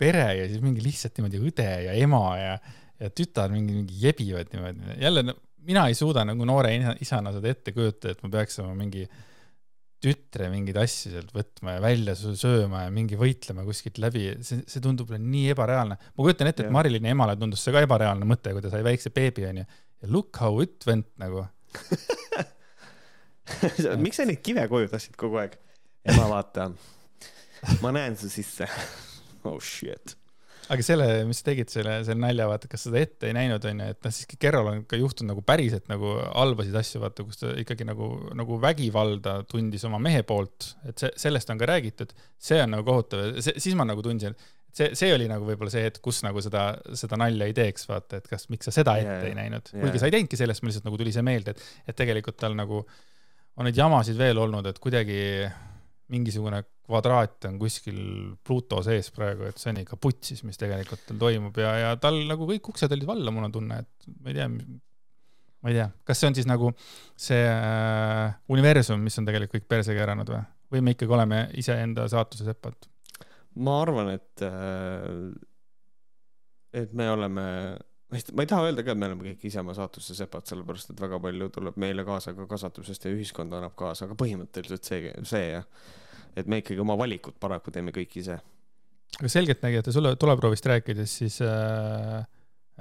[0.00, 2.52] pere ja siis mingi lihtsalt niimoodi õde ja ema ja,
[3.00, 5.00] ja tütar mingi, mingi jebivad niimoodi.
[5.02, 5.24] jälle
[5.66, 6.72] mina ei suuda nagu noore
[7.04, 9.04] isana seda ette kujutada, et ma peaks oma mingi
[10.00, 14.80] tütre mingeid asju sealt võtma ja välja sööma ja mingi võitlema kuskilt läbi, see, see
[14.80, 15.98] tundub mulle nii ebareaalne.
[16.00, 19.12] ma kujutan ette, et Marilini emale tundus see ka ebareaalne mõte, kui ta sai väikse
[19.12, 19.66] beebi onju.
[20.00, 21.44] ja look how it went nagu
[24.04, 25.58] miks sa neid kive koju tahtsid kogu aeg?
[26.08, 26.70] ema, vaata,
[27.84, 28.68] ma näen su sisse.
[29.48, 30.16] oh shit.
[30.70, 33.88] aga selle, mis sa tegid selle, selle nalja, vaata, kas seda ette ei näinud, onju,
[33.90, 37.56] et noh, siiski Kerol on ka juhtunud nagu päriselt nagu halbasid asju, vaata, kus ta
[37.58, 42.14] ikkagi nagu, nagu vägivalda tundis oma mehe poolt, et see, sellest on ka räägitud.
[42.38, 44.38] see on nagu kohutav, siis ma nagu tundsin,
[44.70, 47.90] et see, see oli nagu võib-olla see hetk, kus nagu seda, seda nalja ei teeks,
[47.90, 50.38] vaata, et kas, miks sa seda ette yeah, ei näinud yeah., kuigi sa ei teinudki
[50.38, 53.00] sellest, mul lihtsalt nagu tuli see meelde, et, et tegelikult tal nagu äh,
[53.58, 55.20] on neid jamasid veel olnud, et kuidagi
[56.10, 57.98] mingisugune kvadraat on kuskil
[58.46, 62.18] Pluto sees praegu, et see on ikka putsis, mis tegelikult tal toimub ja, ja tal
[62.26, 65.88] nagu kõik uksed olid valla, mul on tunne, et ma ei tea, ma ei tea,
[66.08, 66.72] kas see on siis nagu
[67.28, 70.42] see äh, universum, mis on tegelikult kõik perse keeranud või,
[70.74, 72.90] või me ikkagi oleme iseenda saatuse sepad?
[73.60, 75.30] ma arvan, et, äh,
[76.82, 77.46] et me oleme
[78.10, 80.46] ma ei, ma ei taha öelda ka, et me oleme kõik ise oma saatuse sepad,
[80.50, 84.86] sellepärast et väga palju tuleb meile kaasa ka kasvatusest ja ühiskond annab kaasa, aga põhimõtteliselt
[84.86, 85.68] see, see jah.
[86.38, 88.40] et me ikkagi oma valikud paraku teeme kõik ise.
[89.20, 92.18] aga selgeltnägijate sulle tuleproovist rääkides, siis äh,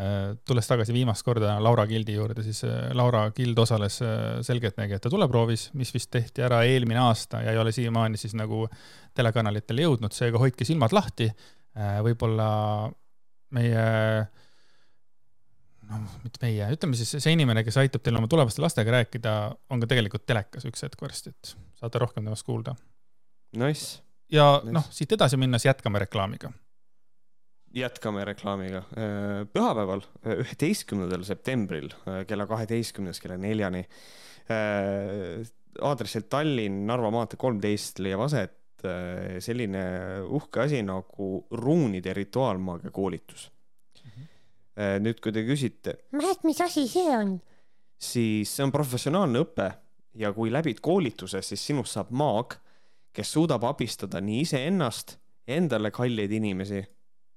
[0.01, 0.17] äh,
[0.49, 5.69] tulles tagasi viimast korda Laura Gildi juurde, siis äh, Laura Gild osales äh, selgeltnägijate tuleproovis,
[5.77, 8.65] mis vist tehti ära eelmine aasta ja ei ole siiamaani siis nagu
[9.13, 12.01] telekanalitele jõudnud, seega hoidke silmad lahti äh,.
[12.05, 12.49] võib-olla
[13.53, 14.47] meie äh,
[15.89, 19.35] noh, mitte meie, ütleme siis see inimene, kes aitab teil oma tulevaste lastega rääkida,
[19.73, 22.75] on ka tegelikult telekas üks hetk varsti, et saate rohkem temast kuulda.
[23.59, 24.01] Nice.
[24.31, 24.75] ja nice.
[24.75, 26.51] noh, siit edasi minnes jätkame reklaamiga.
[27.73, 28.83] jätkame reklaamiga.
[28.97, 33.85] Äh, pühapäeval, äh, üheteistkümnendal septembril äh, kella kaheteistkümnest kella neljani
[35.85, 38.55] aadressil Tallinn, Narva maantee kolmteist leiab aset
[39.45, 39.83] selline
[40.33, 43.43] uhke asi nagu ruunide rituaalmaagia koolitus
[45.03, 45.97] nüüd, kui te küsite.
[46.15, 47.37] Märt, mis asi see on?
[47.99, 49.65] siis see on professionaalne õpe
[50.21, 52.55] ja kui läbid koolituse, siis sinust saab maag,
[53.11, 55.17] kes suudab abistada nii iseennast,
[55.51, 56.79] endale kalleid inimesi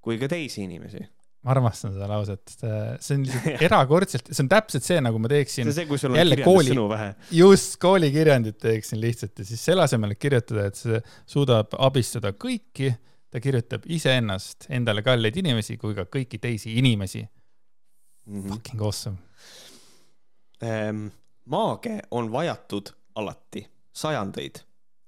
[0.03, 1.03] kui ka teisi inimesi
[1.43, 5.67] ma armastan seda lauset, see on lihtsalt erakordselt, see on täpselt see, nagu ma teeksin.
[5.67, 7.09] see on see, kui sul on kirjandussõnu vähe.
[7.35, 11.01] just, koolikirjandit teeksin lihtsalt ja siis selle asemel, et kirjutada, et see
[11.35, 12.93] suudab abistada kõiki
[13.33, 17.25] ta kirjutab iseennast, endale kalleid inimesi kui ka kõiki teisi inimesi
[18.27, 18.43] mm.
[18.43, 18.49] -hmm.
[18.49, 19.17] Fucking awesome
[20.63, 21.07] ähm,.
[21.45, 24.55] maage on vajatud alati, sajandeid,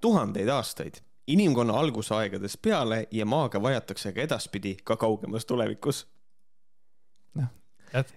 [0.00, 0.94] tuhandeid aastaid,
[1.26, 6.06] inimkonna algusaegadest peale ja maage vajatakse ka edaspidi, ka kaugemas tulevikus.
[7.34, 7.46] noh,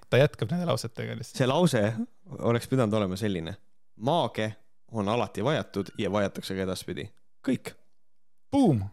[0.09, 1.37] ta jätkab nende lausetega lihtsalt.
[1.37, 1.93] see lause
[2.39, 3.55] oleks pidanud olema selline.
[3.95, 4.55] maage
[4.91, 7.11] on alati vajatud ja vajatakse ka edaspidi.
[7.47, 7.71] kõik.
[8.51, 8.83] Boom.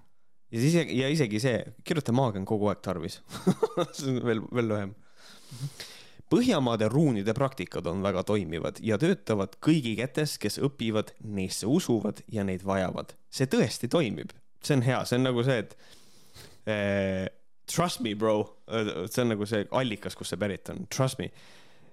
[0.55, 3.19] Ja siis ja isegi see, kirjuta maage on kogu aeg tarvis.
[3.97, 4.95] see on veel, veel lühem.
[6.33, 12.47] Põhjamaade ruunide praktikad on väga toimivad ja töötavad kõigi kätes, kes õpivad, neisse usuvad ja
[12.47, 13.12] neid vajavad.
[13.35, 14.31] see tõesti toimib,
[14.62, 15.75] see on hea, see on nagu see, et
[16.71, 17.27] eh,
[17.71, 18.38] trust me bro,
[19.11, 21.29] see on nagu see allikas, kust see pärit on, trust me,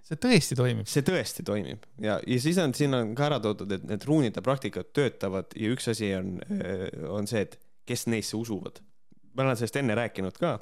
[0.06, 0.88] see tõesti toimib.
[0.90, 4.46] see tõesti toimib ja, ja siis on, siin on ka ära toodud, et need ruunide
[4.46, 6.38] praktikad töötavad ja üks asi on,
[7.10, 8.82] on see, et kes neisse usuvad.
[9.34, 10.60] ma olen sellest enne rääkinud ka.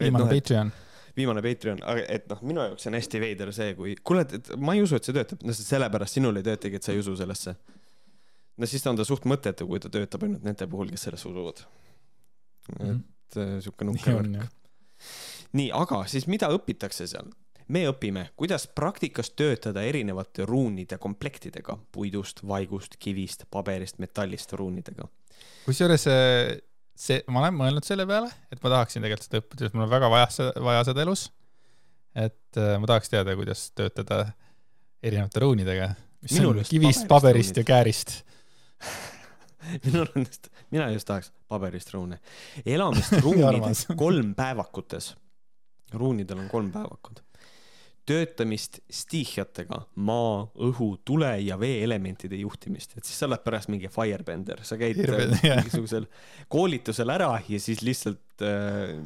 [0.00, 0.72] viimane noh, Patreon.
[1.16, 4.76] viimane Patreon, aga et noh, minu jaoks on hästi veider see, kui kuule, et ma
[4.76, 7.56] ei usu, et see töötab, no sellepärast sinul ei töötagi, et sa ei usu sellesse.
[8.56, 11.64] no siis on ta suht mõttetu, kui ta töötab ainult nende puhul, kes sellesse usuvad.
[12.80, 14.50] et äh, sihuke nukker värk
[15.52, 17.30] nii, aga siis mida õpitakse seal?
[17.72, 25.06] me õpime, kuidas praktikas töötada erinevate ruunide komplektidega, puidust, vaigust, kivist, paberist, metallist ruunidega.
[25.66, 26.06] Kusjuures
[27.02, 29.92] see, ma olen mõelnud selle peale, et ma tahaksin tegelikult seda õppida, sest mul on
[29.92, 31.26] väga vaja seda, vaja seda elus.
[32.14, 34.26] et äh, ma tahaks teada, kuidas töötada
[35.02, 35.88] erinevate ruunidega,
[36.22, 37.62] mis Minul on kivist, paberist ruunid.
[37.62, 38.14] ja käärist.
[39.86, 42.20] minul on just, mina just tahaks paberist ruune.
[42.76, 43.86] elamist ruunides Armas.
[43.96, 45.14] kolm päevakutes.
[45.92, 47.24] ruunidel on kolm päevakut.
[48.08, 53.90] Töötamist stiihiatega, maa, õhu, tule ja vee elementide juhtimist, et siis sa oled pärast mingi
[53.92, 55.60] firebender, sa käid äh, jah.
[55.60, 56.08] mingisugusel
[56.52, 58.96] koolitusel ära ja siis lihtsalt äh,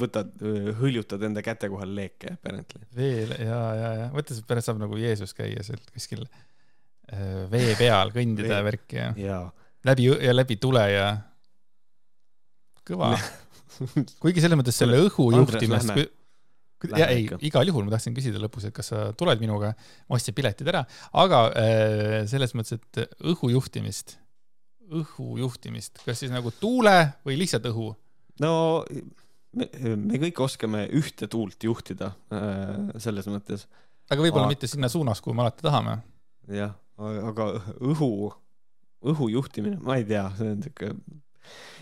[0.00, 0.32] võtad,
[0.80, 2.80] hõljutad enda käte kohal leeke apparently.
[2.96, 7.74] veel ja, ja, ja mõtle, et pärast saab nagu Jeesus käia seal kuskil äh, vee
[7.78, 9.42] peal kõndida ja värki ja jaa.
[9.90, 11.10] läbi ja läbi tule ja
[12.88, 13.12] kõva.
[14.22, 16.08] kuigi selles mõttes selle õhu juhtimist lähme.,
[16.96, 19.74] ja ei igal juhul ma tahtsin küsida lõpus, et kas sa tuled minuga,
[20.08, 20.84] ma ostsin piletid ära,
[21.24, 24.16] aga äh, selles mõttes, et õhu juhtimist,
[24.90, 27.92] õhu juhtimist, kas siis nagu tuule või lihtsalt õhu?
[28.40, 28.54] no
[29.52, 33.68] me, me kõik oskame ühte tuult juhtida äh, selles mõttes
[34.10, 34.54] aga võib-olla Aa.
[34.54, 35.98] mitte sinna suunas, kuhu me alati tahame.
[36.50, 38.30] jah, aga õhu,
[39.12, 40.92] õhu juhtimine, ma ei tea, see on siuke,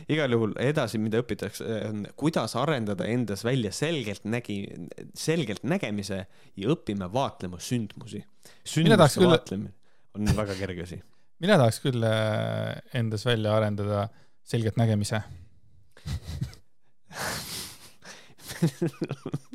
[0.09, 4.61] igal juhul edasi, mida õpitakse, on kuidas arendada endas välja selgelt nägi,
[5.19, 6.25] selgelt nägemise
[6.57, 8.25] ja õpime vaatlema sündmusi.
[8.65, 9.75] Sündmuste küll- vaatlemine
[10.19, 10.99] on väga kerge asi.
[11.43, 14.09] mina tahaks küll äh, endas välja arendada
[14.49, 15.23] selgelt nägemise.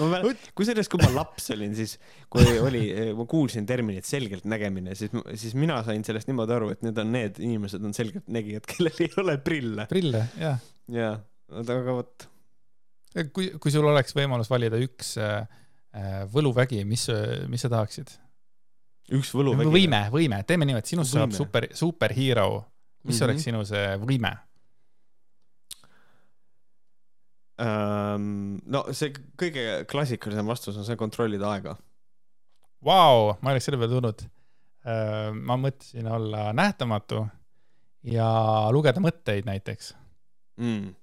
[0.00, 1.96] ma mäletan, kusjuures, kui ma laps olin, siis
[2.32, 2.82] kui oli,
[3.18, 7.14] ma kuulsin terminit selgelt nägemine, siis, siis mina sain sellest niimoodi aru, et need on
[7.14, 9.88] need inimesed on selgeltnägijad, kellel ei ole prille.
[9.90, 10.60] prille, jah.
[10.92, 11.16] jaa,
[11.62, 12.28] aga vot,
[13.32, 15.42] kui, kui sul oleks võimalus valida üks äh,
[16.32, 17.08] võluvägi, mis,
[17.52, 18.14] mis sa tahaksid?
[19.12, 19.72] üks võluvägi.
[19.72, 22.64] võime, võime, teeme niimoodi, sinust saab super, superhero.
[23.02, 23.18] mis mm.
[23.18, 23.24] -hmm.
[23.26, 24.32] oleks sinu see võime?
[27.51, 27.51] um,.
[27.62, 31.76] No see kõige klassikalisem vastus on see kontrollida aega.
[32.82, 34.24] Vau, ma ei oleks selle peale tulnud.
[35.46, 37.20] ma mõtlesin olla nähtamatu
[38.02, 38.28] ja
[38.74, 39.92] lugeda mõtteid näiteks.
[40.58, 40.94] mm.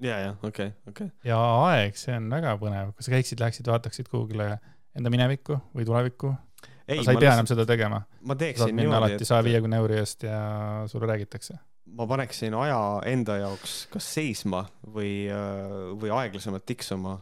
[0.00, 1.10] ja, ja okei okay,, okei okay..
[1.28, 4.56] ja aeg, see on väga põnev, kui sa käiksid, läheksid, vaataksid kuhugile
[4.96, 6.32] enda minevikku või tulevikku.
[6.88, 8.02] ei, sa ei pea enam seda tegema.
[8.20, 10.40] ma teeksin minna niimoodi, alati saja viiekümne euri eest ja
[10.90, 11.58] sulle räägitakse.
[11.86, 12.78] Ma paneksin aja
[13.10, 14.64] enda jaoks kas seisma
[14.94, 15.26] või,
[16.00, 17.18] või aeglasemalt tiksuma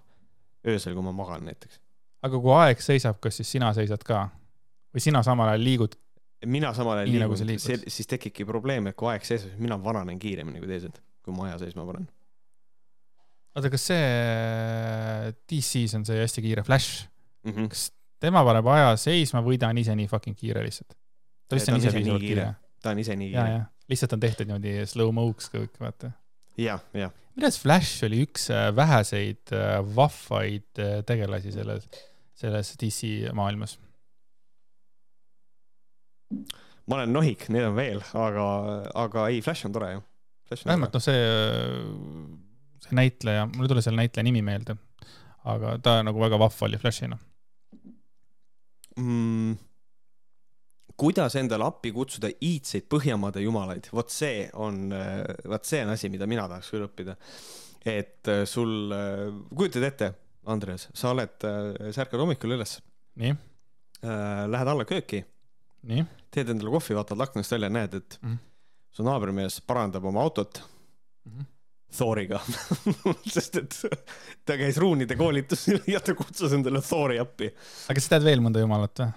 [0.68, 1.80] öösel, kui ma magan näiteks.
[2.22, 4.28] aga kui aeg seisab, kas siis sina seisad ka?
[4.94, 5.96] või sina samal ajal liigud?
[6.46, 10.18] mina samal ajal nagu liigun, siis tekibki probleem, et kui aeg seisab, siis mina vananen
[10.18, 12.08] kiiremini kui teised, kui ma aja seisma panen.
[13.56, 17.06] oota, kas see DC-s on see hästi kiire Flash,
[17.40, 17.68] Mm -hmm.
[17.72, 20.92] kas tema paneb aja seisma või ta on ise nii fucking kiire lihtsalt?
[21.48, 22.42] ta vist on on ise piisavalt kiire.
[22.42, 22.54] kiire.
[22.82, 23.48] ta on ise nii kiire.
[23.48, 26.12] ja lihtsalt on tehtud niimoodi slow-mo'ks kõik, vaata.
[26.60, 27.12] jah, jah.
[27.34, 31.88] minu arust Flash oli üks äh, väheseid äh, vahvaid äh, tegelasi selles,
[32.38, 33.78] selles DC maailmas.
[36.86, 38.46] ma olen nohik, neid on veel, aga,
[39.06, 40.04] aga ei, Flash on tore ju.
[40.64, 41.24] vähemalt noh, see,
[42.84, 44.78] see näitleja, mul ei tule selle näitleja nimi meelde,
[45.50, 47.18] aga ta nagu väga vahva oli Flashina.
[48.98, 49.58] mm,.
[51.00, 54.90] Kuidas endale appi kutsuda iidseid Põhjamaade jumalaid, vot see on,
[55.48, 57.16] vot see on asi, mida mina tahaks küll õppida.
[57.88, 58.92] et äh, sul,
[59.56, 60.10] kujutad ette,
[60.50, 62.78] Andres, sa oled, sa ärkad hommikul üles,
[63.20, 63.32] nii,
[64.02, 65.20] lähed alla kööki,
[65.88, 68.36] nii, teed endale kohvi, vaatad aknast välja, näed, et Mhm.
[68.92, 70.62] su naabrimees parandab oma autot,
[71.90, 72.38] Thoriga
[73.34, 73.76] sest et
[74.46, 77.48] ta käis ruunide koolitusel ja ta kutsus endale Thori appi.
[77.88, 79.10] aga kas sa tead veel mõnda jumalat või?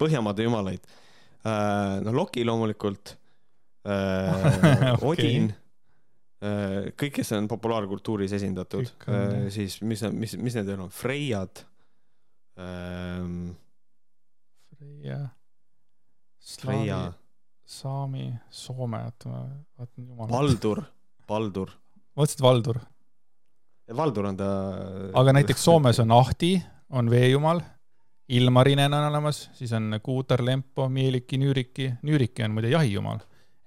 [0.00, 0.86] Põhjamaade jumalaid.
[2.04, 3.16] no Loki loomulikult
[3.84, 5.08] äh,, okay.
[5.10, 5.50] Odin
[6.40, 11.64] äh,, kõik, kes on populaarkultuuris esindatud, äh, siis mis, mis, mis need veel on, Freyad
[12.60, 13.52] ähm,.
[14.74, 15.20] Freia.
[16.60, 17.02] Freia.
[17.64, 19.38] Saami, Soome, oota ma
[19.78, 20.28] vaatan jumal.
[20.28, 20.82] Valdur,
[21.28, 21.70] Valdur.
[22.12, 22.80] ma mõtlesin, et Valdur.
[24.00, 24.48] Valdur on ta.
[25.20, 26.58] aga näiteks Soomes on Ahti,
[26.92, 27.62] on veejumal,
[28.28, 33.18] Ilmarinen on olemas, siis on Kuutar, Lempo, Mieliki, Nüüriki, Nüüriki on muide jahijumal.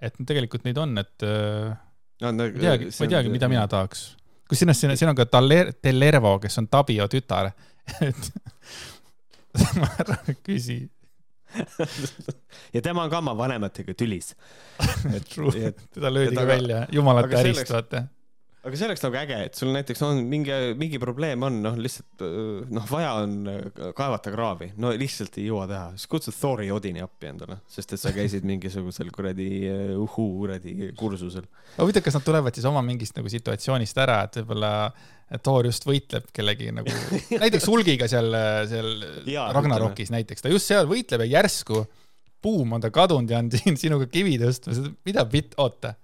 [0.02, 1.78] et tegelikult neid on, et äh,
[2.22, 4.18] no, no, ma ei teagi, ma ei teagi, mida mina tahaks.
[4.50, 7.52] kusjuures siin, siin on ka Taler-, Tellervo, kes on Tabio tütar
[8.10, 8.30] et
[9.82, 10.84] ma ära küsi
[12.76, 14.34] ja tema on ka oma vanematega tülis.
[15.16, 18.04] et teda löödi ka välja jumalate ärist, vaata
[18.68, 22.24] aga see oleks nagu äge, et sul näiteks on mingi, mingi probleem on, noh, lihtsalt
[22.74, 23.36] noh, vaja on
[23.96, 28.02] kaevata kraavi, no lihtsalt ei jõua teha, siis kutsud Thori Odini appi endale, sest et
[28.02, 29.50] sa käisid mingisugusel kuradi
[29.96, 31.48] uhuu kuradi kursusel.
[31.78, 34.74] huvitav, kas nad tulevad siis oma mingist nagu situatsioonist ära, et võib-olla
[35.44, 36.92] Thor just võitleb kellegi nagu,
[37.44, 38.36] näiteks Hulgiga seal,
[38.72, 38.92] seal
[39.32, 41.86] ja, Ragnarokis näiteks, ta just seal võitleb ja järsku
[42.44, 45.96] buum on ta kadunud ja on siin sinuga kivi tõstmas, mida bitt, oota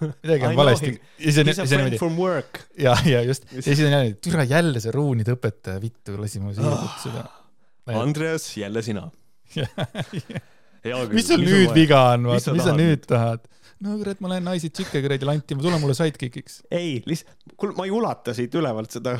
[0.00, 0.92] midagi on valesti.
[1.20, 2.64] He's a friend from work.
[2.78, 6.54] ja, ja just, ja siis on jälle, türa jälle see ruunide õpetaja, vittu, lasi mu
[6.56, 8.00] siia kutsuda oh,.
[8.00, 9.08] Andreas, jälle sina
[11.10, 13.46] mis sul nüüd viga on, mis sa nüüd tahad?
[13.84, 16.62] no kurat, ma lähen naisi tšikke kuradi lantima, tule mulle sidekickiks.
[16.70, 19.16] ei, lihtsalt, kuule, ma ei ulata siit ülevalt seda,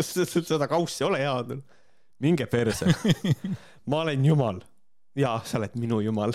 [0.50, 1.36] seda kaussi, ole hea.
[2.20, 2.90] minge perse.
[3.90, 4.60] ma olen jumal.
[5.18, 6.34] jaa, sa oled minu jumal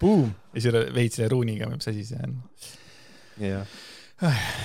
[0.00, 0.30] Boom.
[0.54, 2.36] ja siis veits selle ruuniga, mis asi see on.
[3.40, 3.78] jah.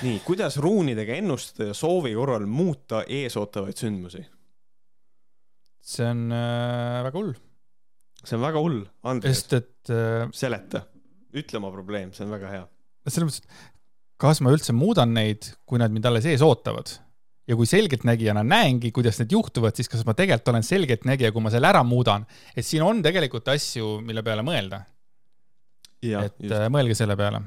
[0.05, 4.23] nii, kuidas ruunidega ennustada ja soovi korral muuta eesootavaid sündmusi?
[5.85, 7.33] see on äh, väga hull.
[8.23, 9.43] see on väga hull, Andres.
[9.43, 10.25] sest et äh,.
[10.35, 10.85] seleta,
[11.35, 12.67] ütle oma probleem, see on väga hea.
[13.07, 13.73] selles mõttes, et
[14.21, 16.95] kas ma üldse muudan neid, kui nad mind alles ees ootavad
[17.45, 21.51] ja kui selgeltnägijana näengi, kuidas need juhtuvad, siis kas ma tegelikult olen selgeltnägija, kui ma
[21.53, 22.25] selle ära muudan,
[22.55, 24.81] et siin on tegelikult asju, mille peale mõelda
[26.13, 26.55] et just.
[26.55, 27.41] Äh, mõelge selle peale.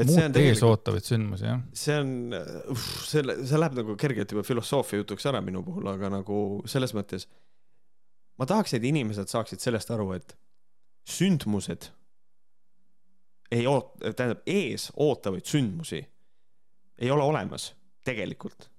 [0.00, 1.62] muud eesootavaid sündmusi, jah.
[1.76, 6.10] see on, uh, selle, see läheb nagu kergelt juba filosoofia jutuks ära minu puhul, aga
[6.12, 6.40] nagu
[6.70, 7.28] selles mõttes
[8.40, 10.36] ma tahaks, et inimesed saaksid sellest aru, et
[11.08, 11.90] sündmused
[13.50, 16.00] ei oot-, tähendab, ees ootavaid sündmusi
[17.00, 18.70] ei ole olemas tegelikult.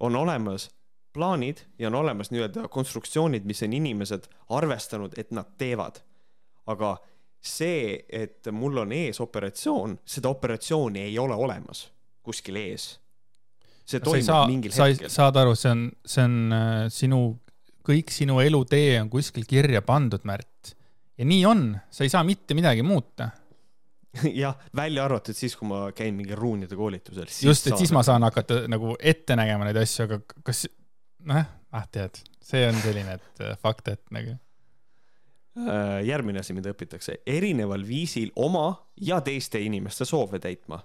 [0.00, 0.70] on olemas
[1.12, 6.00] plaanid ja on olemas nii-öelda konstruktsioonid, mis on inimesed arvestanud, et nad teevad.
[6.66, 6.96] aga
[7.40, 11.86] see, et mul on ees operatsioon, seda operatsiooni ei ole olemas
[12.22, 12.92] kuskil ees.
[13.90, 15.10] see toimub saa, mingil sa hetkel.
[15.10, 17.20] saad aru, see on, see on äh, sinu,
[17.86, 20.74] kõik sinu elutee on kuskil kirja pandud, Märt.
[21.18, 23.30] ja nii on, sa ei saa mitte midagi muuta
[24.42, 27.30] jah, välja arvatud siis, kui ma käin mingil ruunide koolitusel.
[27.46, 30.66] just, et siis ma saan hakata nagu ette nägema neid asju, aga kas,
[31.30, 34.36] noh, ah tead, see on selline, et äh, fakt, et nagu
[36.06, 40.80] järgmine asi, mida õpitakse, erineval viisil oma ja teiste inimeste soove täitma.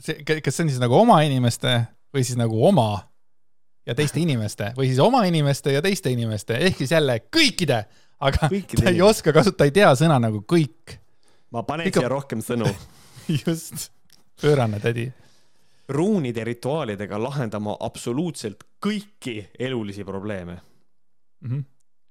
[0.00, 1.74] see, kas see on siis nagu oma inimeste
[2.14, 2.90] või siis nagu oma
[3.86, 7.84] ja teiste inimeste või siis oma inimeste ja teiste inimeste ehk siis jälle kõikide,
[8.20, 9.08] aga kõikide ta ei inimeste.
[9.10, 10.98] oska kasutada, ta ei tea sõna nagu kõik.
[11.50, 12.04] ma panen Ikka...
[12.04, 12.68] siia rohkem sõnu
[13.44, 13.90] just,
[14.40, 15.10] pöörane tädi.
[15.88, 20.60] ruunide rituaalidega lahendama absoluutselt kõiki elulisi probleeme
[21.40, 21.50] mm.
[21.50, 21.68] -hmm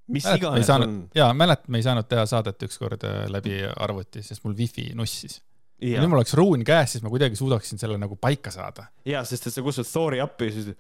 [0.10, 1.02] mis mälet, iganes saanud, on.
[1.16, 5.40] jaa, mäletan, me ei saanud teha saadet ükskord äh, läbi arvuti, sest mul wifi nussis.
[5.82, 8.90] ja nüüd mul oleks ruun käes, siis ma kuidagi suudaksin selle nagu paika saada.
[9.08, 10.74] jaa, sest et sa kutsud Thori appi ja siis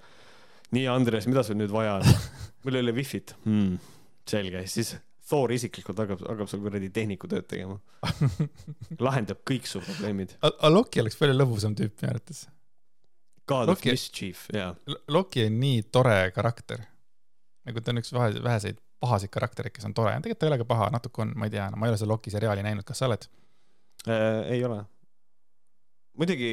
[0.75, 2.09] nii, Andres, mida sul nüüd vaja on?
[2.65, 3.77] mul ei ole wifi't hmm,.
[4.30, 4.95] selge, siis
[5.30, 7.77] Thor isiklikult hakkab, hakkab sul kuradi tehnikutööd tegema
[9.05, 10.39] lahendab kõik su probleemid.
[10.41, 12.47] aga Loki oleks palju lõbusam tüüp minu arvates.
[13.49, 14.73] God Loki, of mischief, jaa.
[15.09, 16.82] Loki on nii tore karakter.
[17.65, 20.70] nagu ta on üks väheseid pahasid karaktereid, kes on tore, tegelikult ta ei ole ka
[20.70, 23.02] paha, natuke on, ma ei tea no,, ma ei ole seda Loki seriaali näinud, kas
[23.02, 23.28] sa oled
[24.08, 24.56] äh,?
[24.56, 24.82] ei ole.
[26.18, 26.52] muidugi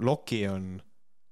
[0.00, 0.70] Loki on,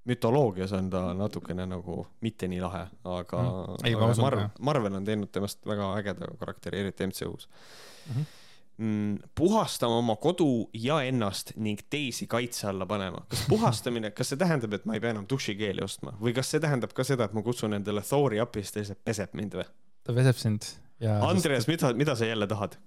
[0.08, 3.78] mütoloogias on ta natukene nagu mitte nii lahe, aga mm.
[3.84, 8.12] ei, aga Marvel, Marvel on teinud temast väga ägeda karakteri, eriti MCU-s mm.
[8.14, 8.36] -hmm
[8.78, 13.24] mm, puhastama oma kodu ja ennast ning teisi kaitse alla panema.
[13.28, 16.62] kas puhastamine, kas see tähendab, et ma ei pea enam dušikeeli ostma või kas see
[16.62, 19.66] tähendab ka seda, et ma kutsun endale Thori appi, siis ta lihtsalt peseb mind või?
[20.08, 20.66] Ta peseb sind
[21.04, 21.18] ja.
[21.28, 22.78] Andreas sest..., mida, mida sa jälle tahad?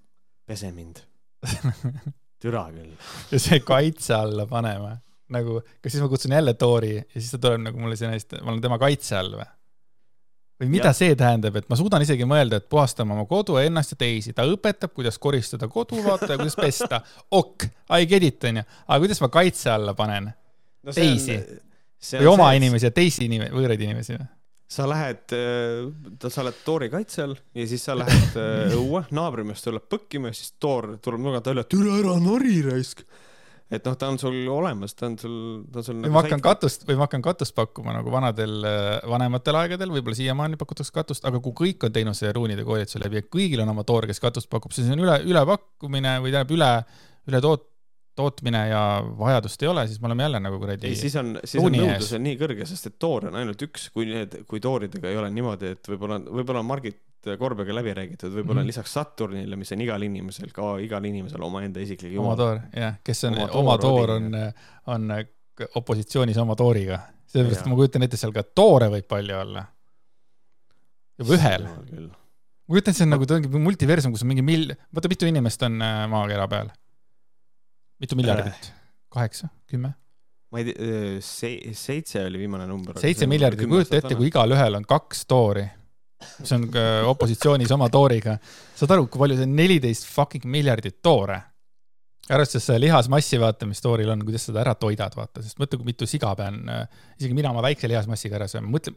[0.50, 1.04] pese mind
[2.42, 2.92] türa küll.
[3.32, 4.96] ja see kaitse alla panema,
[5.32, 8.54] nagu, kas siis ma kutsun jälle Tori ja siis ta tuleb nagu mulle sinna, ma
[8.54, 9.48] olen tema kaitse all või?
[10.62, 10.98] või mida ja.
[10.98, 14.46] see tähendab, et ma suudan isegi mõelda, et puhastame oma kodu, ennast ja teisi, ta
[14.50, 17.02] õpetab, kuidas koristada kodu, vaata ja kuidas pesta.
[17.40, 17.66] ok,
[17.98, 21.40] I get it, onju, aga kuidas ma kaitse alla panen no Teisi.
[22.18, 24.20] või oma inimesi ja teisi inimesi, võõraid inimesi?
[24.72, 25.34] Sa lähed,
[26.24, 30.38] sa oled Toori kaitse all ja siis sa lähed äh, õue, naabrimees tuleb põkkima ja
[30.38, 33.04] siis Toor tuleb nurgalt välja, türa ära nori raisk.
[33.72, 35.36] et noh, ta on sul olemas, ta on sul,
[35.72, 38.58] ta on sul või ma hakkan katust, või ma hakkan katust pakkuma nagu vanadel,
[39.08, 43.22] vanematel aegadel, võib-olla siiamaani pakutakse katust, aga kui kõik on teinud selle ruunide koolituse läbi
[43.22, 46.72] ja kõigil on oma toor, kes katust pakub, siis on üle, ülepakkumine või tähendab üle,
[47.32, 47.71] üle toot-,
[48.22, 48.82] tootmine ja
[49.20, 52.14] vajadust ei ole, siis me oleme jälle nagu kuradi ei, siis on, siis on nõudlus
[52.18, 55.32] on nii kõrge, sest et Toor on ainult üks, kui need, kui Tooridega ei ole
[55.34, 58.72] niimoodi, et võib-olla, võib-olla on Margit Korbega läbi räägitud, võib-olla mm.
[58.72, 62.40] lisaks Saturnile, mis on igal inimesel, ka igal inimesel omaenda isiklik oma jumal.
[62.40, 64.32] toor, jah, kes on, Oma oma toor on,
[64.90, 65.12] on
[65.78, 66.98] opositsioonis oma tooriga.
[67.30, 69.68] sellepärast, ma kujutan ette, seal ka toore võib palju olla.
[71.22, 71.68] juba ühel.
[71.70, 75.70] ma kujutan, see on nagu, ta ongi multiversum, kus on mingi mil-, vaata mitu inimest
[75.70, 76.74] on äh, maakera peal?
[78.02, 78.72] Mitu miljardit?
[79.12, 79.94] kaheksa, kümme?
[80.52, 82.98] ma ei tea, see, seitse oli viimane number.
[83.00, 85.64] seitse miljardit, kujuta ette, kui igalühel on kaks toori,
[86.42, 86.68] mis on
[87.12, 88.36] opositsioonis oma tooriga.
[88.78, 91.40] saad aru, kui palju see on, neliteist fucking miljardit toore.
[92.32, 95.94] arvestades seda lihasmassi, vaata, mis tooril on, kuidas seda ära toidad, vaata, sest mõtle, kui
[95.94, 96.62] mitu siga pean,
[97.20, 98.94] isegi mina oma väikse lihasmassiga ära sööma, mõtle,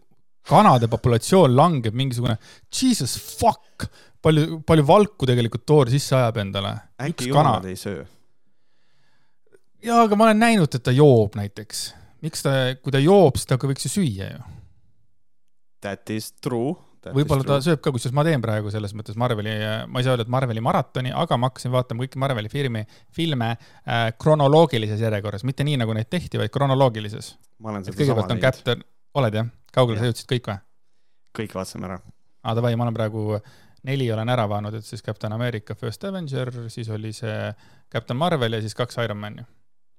[0.48, 2.36] kanade populatsioon langeb mingisugune,
[2.74, 3.86] jesus fuck,
[4.22, 6.74] palju, palju valku tegelikult toor sisse ajab endale.
[7.00, 8.04] äkki jumalad ei söö?
[9.84, 11.84] jaa, aga ma olen näinud, et ta joob näiteks.
[12.24, 14.42] miks ta, kui ta joob, siis ta ka võiks ju süüa ju.
[15.84, 16.72] That is true.
[17.04, 19.52] võib-olla ta sööb ka, kusjuures ma teen praegu selles mõttes Marveli,
[19.92, 23.50] ma ei saa öelda, et Marveli maratoni, aga ma hakkasin vaatama kõiki Marveli filmi, filme
[23.52, 27.34] äh, kronoloogilises järjekorras, mitte nii, nagu neid tehti, vaid kronoloogilises.
[27.60, 28.40] kõigepealt on.
[28.40, 28.86] Captain,
[29.20, 29.52] oled jah?
[29.74, 30.14] kaugele sa Jah.
[30.14, 30.58] jõudsid kõik või?
[31.34, 32.00] kõik vaatasime ära.
[32.44, 33.40] aa, davai, ma olen praegu
[33.84, 37.52] neli olen ära vaadanud, et siis Captain America First Avenger, siis oli see
[37.92, 39.44] Captain Marvel ja siis kaks Ironmani.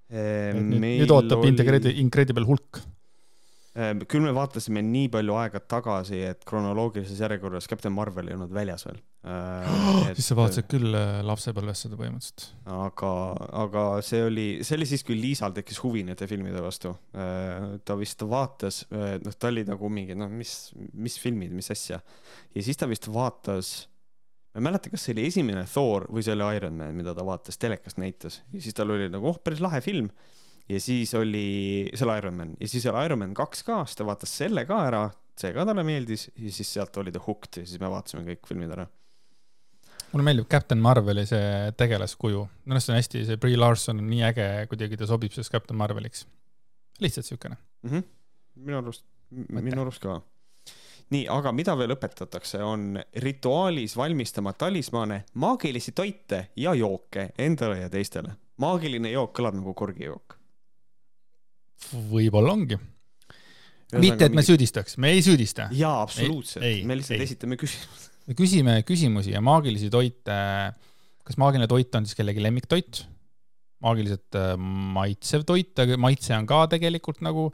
[0.09, 2.83] Nüüd, nüüd ootab Incredible, Incredible Hulk.
[3.75, 8.53] Ehm, küll me vaatasime nii palju aega tagasi, et kronoloogilises järjekorras Captain Marvel ei olnud
[8.55, 9.01] väljas veel.
[10.15, 12.45] siis sa vaatasid küll äh, lapsepõlves seda põhimõtteliselt.
[12.71, 13.09] aga,
[13.65, 16.93] aga see oli, see oli siis, kui Liisal tekkis huvi nende filmide vastu.
[17.11, 20.55] ta vist vaatas, noh, ta oli nagu mingi, noh, mis,
[20.93, 21.99] mis filmid, mis asja.
[22.55, 23.89] ja siis ta vist vaatas,
[24.55, 27.25] ma ei mäleta, kas see oli esimene Thor või see oli Iron Man, mida ta
[27.27, 30.07] vaatas, telekast näitas ja siis tal oli nagu, oh, päris lahe film.
[30.71, 33.99] ja siis oli, see oli Iron Man ja siis oli Iron Man kaks ka, siis
[33.99, 35.01] ta vaatas selle ka ära,
[35.35, 38.47] see ka talle meeldis ja siis sealt oli ta hooked ja siis me vaatasime kõik
[38.47, 38.87] filmid ära.
[40.13, 44.23] mulle meeldib Captain Marveli see tegelaskuju, minu arust on hästi, see Brie Larson on nii
[44.29, 46.23] äge, kuidagi ta sobib sellest Captain Marveliks.
[47.03, 47.57] lihtsalt siukene.
[47.83, 47.91] mm.
[47.91, 48.07] -hmm.
[48.55, 50.21] minu arust, minu arust ka.
[51.13, 57.91] nii, aga mida veel õpetatakse, on rituaalis valmistama talismane, maagilisi toite ja jooke endale ja
[57.93, 58.35] teistele.
[58.57, 60.37] maagiline jook kõlab nagu korgijook.
[62.11, 62.79] võib-olla ongi.
[63.99, 64.41] mitte, et me.
[64.41, 65.69] süüdistaks, me ei süüdista.
[65.71, 67.23] jaa, absoluutselt me lihtsalt ei.
[67.23, 68.09] esitame küsimusi.
[68.27, 70.39] me küsime küsimusi ja maagilisi toite,
[71.23, 73.05] kas maagiline toit on siis kellegi lemmiktoit?
[73.85, 77.49] maagiliselt äh, maitsev toit, aga maitse on ka tegelikult nagu,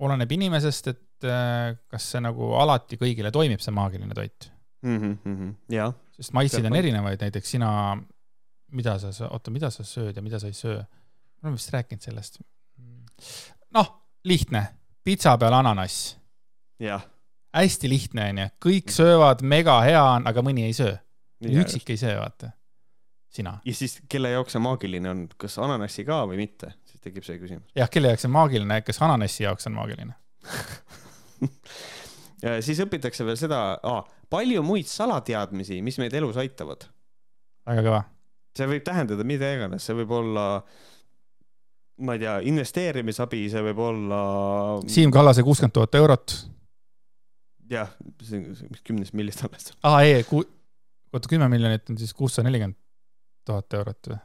[0.00, 4.50] oleneb inimesest, et kas see nagu alati kõigile toimib, see maagiline toit.
[4.86, 7.70] Mhm, jaa, sest maitseid on erinevaid, näiteks sina,
[8.72, 10.80] mida sa, oota, mida sa sööd ja mida sa ei söö?
[11.40, 12.38] me oleme vist rääkinud sellest.
[13.74, 13.90] noh,
[14.24, 14.64] lihtne,
[15.04, 16.16] pitsa peal ananass,
[16.80, 17.04] jah.
[17.56, 20.96] hästi lihtne onju, kõik söövad, mega hea on, aga mõni ei söö.
[21.40, 22.52] üksik ei söö, vaata.
[23.28, 23.58] sina.
[23.64, 27.38] ja siis, kelle jaoks see maagiline on, kas ananassi ka või mitte, siis tekib see
[27.40, 27.70] küsimus.
[27.76, 30.14] jah, kelle jaoks see on maagiline, kas ananassi jaoks on maagiline?
[32.66, 33.60] siis õpitakse veel seda,
[34.32, 36.88] palju muid salateadmisi, mis meid elus aitavad
[37.70, 38.00] väga kõva.
[38.56, 40.46] see võib tähendada mida iganes, see võib olla,
[42.04, 44.22] ma ei tea, investeerimisabi, see võib olla.
[44.90, 46.36] Siim Kallase kuuskümmend tuhat eurot.
[47.70, 47.92] jah,
[48.84, 49.72] kümnest millist alles.
[49.86, 50.46] aa, ei, ku-,
[51.12, 52.78] oota, kümme miljonit on siis kuussada nelikümmend
[53.46, 54.22] tuhat eurot või?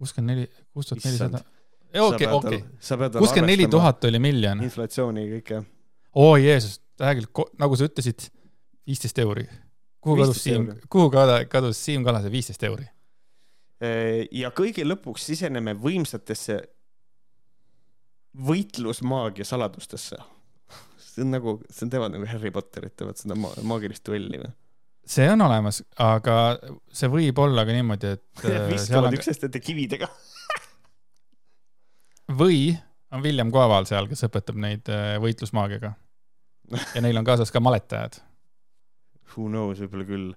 [0.00, 1.42] kuuskümmend neli, kuus tuhat nelisada.
[2.06, 2.64] okei, okei.
[3.18, 3.68] kuuskümmend neli.
[3.68, 4.64] tuhat oli miljon.
[4.64, 5.62] inflatsiooni ja kõike.
[6.14, 8.30] Oo Jeesus, tegelikult, nagu sa ütlesid,
[8.86, 9.46] viisteist euri.
[10.00, 11.10] kuhu kadus 15 Siim kuhu
[11.48, 12.88] kadus Siim Kallase viisteist euri?
[14.32, 16.58] ja kõige lõpuks siseneme võimsatesse
[18.36, 20.16] võitlusmaagia saladustesse.
[21.00, 24.52] see on nagu, see on teevad nagu Harry Potterit, teevad seda ma- maagilist duelli või?
[25.10, 26.36] see on olemas, aga
[26.92, 30.10] see võib olla ka niimoodi, et äh, viskavad on, üksteist nende kividega.
[32.38, 32.76] või
[33.12, 35.92] on William Koeval seal, kes õpetab neid äh, võitlusmaagiaga.
[36.94, 38.20] ja neil on kaasas ka maletajad.
[39.34, 40.32] Who knows, võib-olla küll.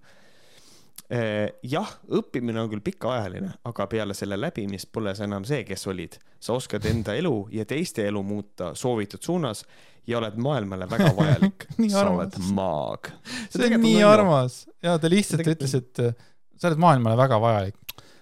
[1.69, 6.15] jah, õppimine on küll pikaajaline, aga peale selle läbimist pole sa enam see, kes olid.
[6.39, 9.65] sa oskad enda elu ja teiste elu muuta soovitud suunas
[10.07, 13.11] ja oled maailmale väga vajalik sa oled maag.
[13.49, 14.03] see on nii.
[14.07, 16.15] armas ja ta lihtsalt ütles, et äh,
[16.57, 17.80] sa oled maailmale väga vajalik.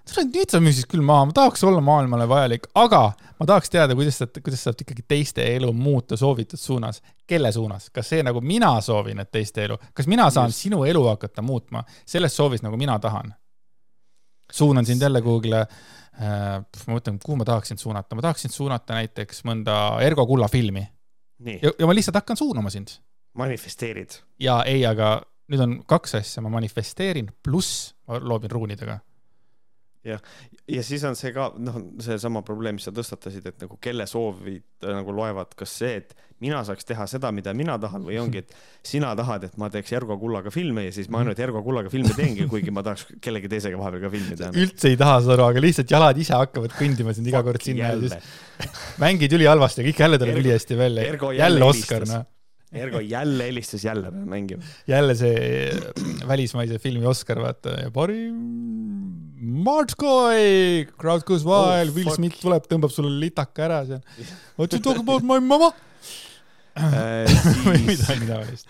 [0.09, 3.01] Nüüd sa müüsid küll maha, ma tahaks olla maailmale vajalik, aga
[3.39, 7.01] ma tahaks teada, kuidas sa, kuidas saab ikkagi teiste elu muuta soovitud suunas.
[7.27, 10.65] kelle suunas, kas see nagu mina soovin, et teiste elu, kas mina saan Just.
[10.65, 13.33] Sinu elu hakata muutma selles soovis, nagu mina tahan?
[14.51, 19.45] suunan sind jälle Google'i äh,, ma mõtlen, kuhu ma tahaksin suunata, ma tahaksin suunata näiteks
[19.47, 20.83] mõnda Ergo Kulla filmi
[21.39, 22.97] ja, ja ma lihtsalt hakkan suunama sind
[23.33, 24.09] manifesteerid.
[24.39, 25.21] ja ei, aga
[25.51, 28.99] nüüd on kaks asja, ma manifesteerin, pluss ma loobin ruunidega.
[30.05, 34.85] Ja siis on see ka noh, seesama probleem, mis sa tõstatasid, et nagu kelle soovid
[34.85, 38.41] äh, nagu loevad, kas see, et mina saaks teha seda, mida mina tahan või ongi,
[38.41, 38.55] et
[38.87, 42.13] sina tahad, et ma teeks Ergo Kullaga filme ja siis ma ainult Ergo Kullaga filme
[42.17, 44.51] teengi, kuigi ma tahaks kellegi teisega vahepeal ka filmi teha.
[44.63, 47.85] üldse ei taha seda aru, aga lihtsalt jalad ise hakkavad kõndima sind iga kord sinna
[47.85, 48.35] ja jälle siis,
[49.03, 52.29] mängid ülihalvasti ja kõik jälle tuleb ülihästi välja jälle jälle Oscar, noh.
[52.71, 54.63] Ergo jälle helistas, jälle peab mängima.
[54.87, 55.69] jälle see
[56.27, 62.15] välismaise filmi Oscar, vaata, ja parim Martskoi, crowd goes wild Oh, oh,, Will fuck.
[62.19, 64.01] Smith tuleb, tõmbab sulle litaka ära seal.
[64.59, 65.71] What you talk about my mama?
[67.65, 68.69] või midagi taolist.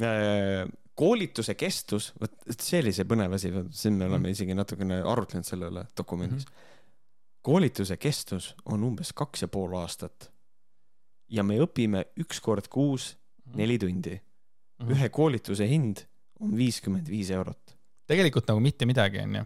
[0.00, 0.62] Äh,
[0.98, 2.32] koolituse kestus, vot
[2.62, 4.12] see oli see põnev asi, siin me Mhm.
[4.12, 6.52] oleme isegi natukene arutlenud selle üle dokumendis mm.
[6.52, 7.40] -hmm.
[7.42, 10.30] koolituse kestus on umbes kaks ja pool aastat.
[11.28, 13.16] ja me õpime üks kord kuus
[13.54, 14.20] neli tundi.
[14.80, 14.90] Mhm.
[14.92, 16.06] ühe koolituse hind
[16.40, 17.77] on viiskümmend viis eurot.
[18.08, 19.44] Tegelikult nagu mitte midagi, onju.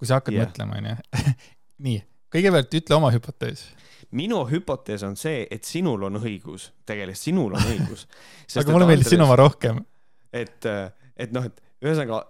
[0.00, 0.48] kui sa hakkad yeah.
[0.48, 1.24] mõtlema, onju.
[1.86, 2.00] nii,
[2.32, 3.66] kõigepealt ütle oma hüpotees.
[4.16, 8.06] minu hüpotees on see, et sinul on õigus, tegelikult sinul on õigus.
[8.60, 9.82] aga mulle meeldis sinu oma rohkem.
[10.32, 10.70] et,
[11.16, 12.24] et noh, et ühesõnaga,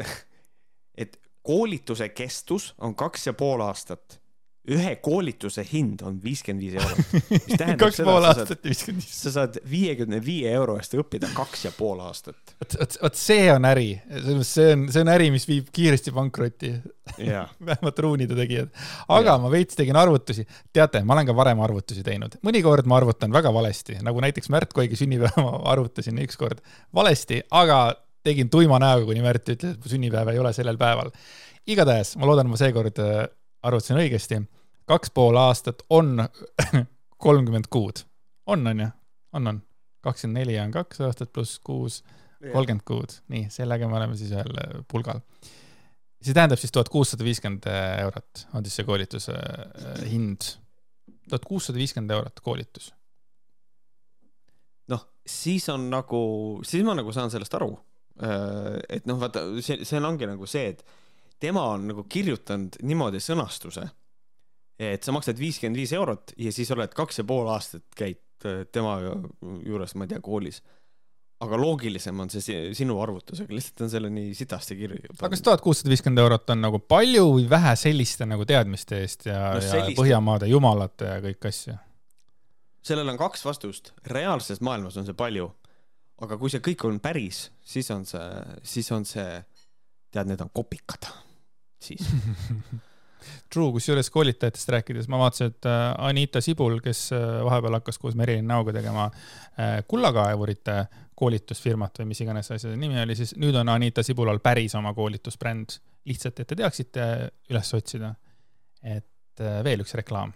[1.03, 1.17] et
[1.47, 4.19] koolituse kestus on kaks ja pool aastat.
[4.69, 7.79] Ühe koolituse hind on viiskümmend viis eurot.
[7.81, 9.21] Kaks seda, pool aastat ja viiskümmend viis.
[9.23, 12.37] sa saad viiekümne viie euro eest õppida kaks ja pool aastat.
[12.59, 13.89] vot, vot, vot see on äri,
[14.45, 16.75] see on, see on äri, mis viib kiiresti pankrotti,
[17.71, 18.69] vähemalt ruunide tegijad.
[19.09, 19.41] aga Jah.
[19.43, 20.45] ma veits tegin arvutusi,
[20.77, 24.77] teate, ma olen ka varem arvutusi teinud, mõnikord ma arvutan väga valesti, nagu näiteks Märt
[24.77, 26.61] Koigi sünnipäeva ma arvutasin ükskord
[26.95, 27.83] valesti, aga
[28.27, 31.15] tegin tuima näoga, kuni Märt ütles, et mu sünnipäev ei ole sellel päeval.
[31.71, 33.25] igatahes ma loodan, ma seekord äh,
[33.63, 34.41] arvutasin õigesti.
[34.89, 36.17] kaks pool aastat on
[37.25, 38.05] kolmkümmend kuud,
[38.47, 38.89] on, on ju,
[39.33, 39.63] on, on.
[40.05, 42.01] kakskümmend neli on kaks aastat pluss kuus,
[42.41, 45.21] kolmkümmend kuud, nii, sellega me oleme siis ühel äh, pulgal.
[46.21, 50.55] see tähendab siis tuhat kuussada viiskümmend eurot on siis see koolituse äh, hind.
[51.29, 52.95] tuhat kuussada viiskümmend eurot koolitus.
[54.89, 56.25] noh, siis on nagu,
[56.65, 57.75] siis ma nagu saan sellest aru.
[58.89, 60.83] et noh, vaata, see, see ongi nagu see, et
[61.41, 63.87] tema on nagu kirjutanud niimoodi sõnastuse,
[64.81, 68.63] et sa maksad viiskümmend viis eurot ja siis oled kaks ja pool aastat käid äh,
[68.73, 68.99] tema
[69.65, 70.63] juures, ma ei tea, koolis.
[71.41, 74.99] aga loogilisem on see si- sinu arvutusega, lihtsalt on selle nii sitasti kirju.
[75.19, 79.25] aga kas tuhat kuussada viiskümmend eurot on nagu palju või vähe selliste nagu teadmiste eest
[79.31, 81.79] ja No no,, ja selliste- Põhjamaade jumalate ja kõik asju?
[82.83, 85.51] sellel on kaks vastust, reaalses maailmas on see palju,
[86.25, 88.29] aga kui see kõik on päris, siis on see,
[88.63, 89.43] siis on see,
[90.13, 91.09] tead, need on kopikad,
[91.83, 92.07] siis.
[93.53, 98.17] True, kusjuures koolitajatest rääkides ma vaatasin, et äh, Anita Sibul, kes äh, vahepeal hakkas koos
[98.17, 100.77] Merilin Näoga tegema äh, kullakaevurite
[101.21, 105.81] koolitusfirmat või mis iganes asja nimi oli, siis nüüd on Anita Sibulal päris oma koolitusbränd.
[106.09, 107.03] lihtsalt, et te teaksite
[107.51, 108.15] üles otsida.
[108.83, 110.33] et veel üks reklaam.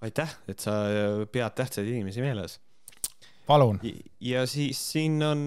[0.00, 0.72] aitäh, et sa
[1.32, 2.60] pead tähtsaid inimesi meeles.
[3.46, 3.78] palun.
[4.20, 5.46] ja siis siin on,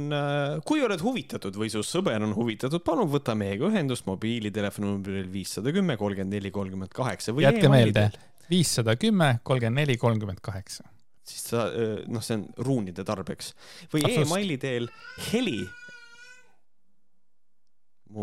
[0.67, 5.73] kui oled huvitatud või su sõber on huvitatud, palun võta meiega ühendust mobiilitelefoni numbril viissada
[5.75, 8.09] kümme kolmkümmend neli kolmkümmend kaheksa või jätke meelde
[8.49, 10.83] viissada kümme, kolmkümmend neli, kolmkümmend kaheksa.
[11.29, 11.67] siis sa,
[12.09, 13.51] noh, see on ruunide tarbeks
[13.93, 14.87] või emaili teel
[15.29, 15.59] heli.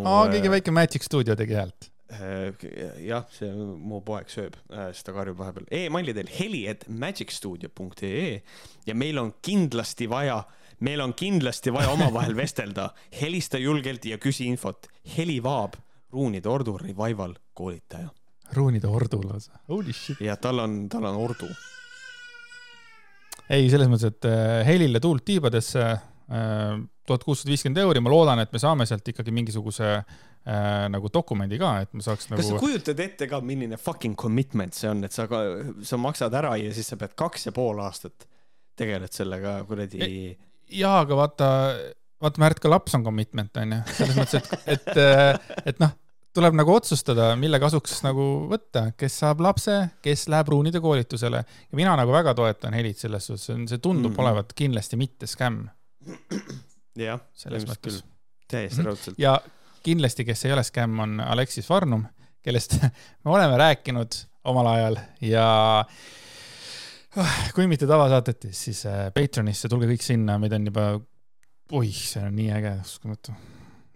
[0.03, 1.93] aa, keegi väike Magic Studio tegi häält.
[2.07, 2.53] Äh,
[3.03, 4.55] jah, see mu poeg sööb,
[4.95, 5.87] siis ta karjub vahepeal e.
[5.89, 8.37] emaili teel heli, et magicstudio.ee
[8.87, 10.37] ja meil on kindlasti vaja,
[10.87, 12.93] meil on kindlasti vaja omavahel vestelda.
[13.21, 14.87] helista julgelt ja küsi infot.
[15.17, 15.75] heli Vaab,
[16.15, 18.13] ruunide ordu revival koolitaja
[18.55, 19.59] ruunide ordu lausa.
[19.69, 20.21] Holy shit.
[20.21, 21.49] ja tal on, tal on ordu.
[23.51, 28.43] ei, selles mõttes, et äh, helile tuult tiibadesse äh, tuhat kuussada viiskümmend euri, ma loodan,
[28.43, 32.38] et me saame sealt ikkagi mingisuguse äh, nagu dokumendi ka, et ma saaks nagu.
[32.38, 35.40] kas sa kujutad ette ka, milline fucking commitment see on, et sa ka,
[35.82, 38.28] sa maksad ära ja siis sa pead kaks ja pool aastat
[38.78, 40.11] tegeled sellega kuradi e
[40.72, 41.51] jaa, aga vaata,
[42.22, 43.82] vaata Märt, ka laps on commitment, onju.
[43.94, 45.94] selles mõttes, et, et, äh, et noh,
[46.36, 51.78] tuleb nagu otsustada, mille kasuks nagu võtta, kes saab lapse, kes läheb ruunide koolitusele ja
[51.78, 55.68] mina nagu väga toetan Helit selles suhtes, see tundub mm olevat kindlasti mitte skämm
[56.99, 58.03] jah, selles mõttes.
[58.51, 59.18] täiesti raudselt.
[59.20, 59.36] ja
[59.87, 62.05] kindlasti, kes ei ole skämm, on Aleksis Varnum,
[62.45, 62.78] kellest
[63.24, 65.47] me oleme rääkinud omal ajal ja
[67.16, 70.89] oh, kui mitte tavasaatetes, siis äh, Patreonisse, tulge kõik sinna, meid on juba,
[71.78, 73.34] oih, see on nii äge, uskumatu.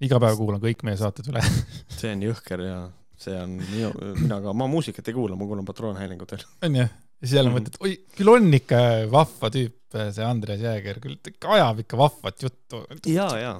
[0.06, 1.44] iga päev kuulan kõik meie saated üle
[1.98, 2.80] see on jõhker ja
[3.20, 6.46] see on minu, mina ka, ma muusikat ei kuula, ma kuulan patroonhäälingutel.
[6.66, 6.90] on jah?
[7.20, 7.58] ja siis jälle mm.
[7.58, 8.80] mõtled, oi, küll on ikka
[9.12, 11.18] vahva tüüp, see Andres Jääger, küll
[11.54, 12.82] ajab ikka vahvat juttu.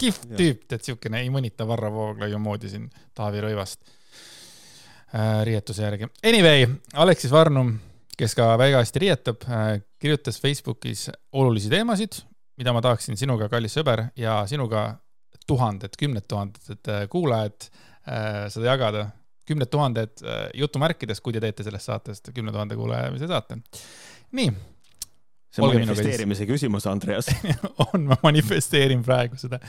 [0.01, 3.81] kihvt tüüp, tead, siukene ei mõnita Varro Vooglaiu moodi siin Taavi Rõivast
[5.15, 6.11] äh, riietuse järgi.
[6.27, 7.77] Anyway, Aleksis Varnum,
[8.19, 12.23] kes ka väga hästi riietab äh,, kirjutas Facebookis olulisi teemasid,
[12.61, 14.93] mida ma tahaksin sinuga, kallis sõber, ja sinuga
[15.51, 17.71] tuhanded, kümned tuhanded äh, kuulajad
[18.07, 19.09] äh, seda jagada
[19.51, 23.59] kümned tuhanded äh, jutumärkides, kui te teete sellest saatest kümne tuhande kuulajamise saate.
[24.39, 24.53] nii.
[25.51, 27.31] See on manifesteerimise küsimus, Andreas
[27.89, 29.61] on, ma manifesteerin praegu seda.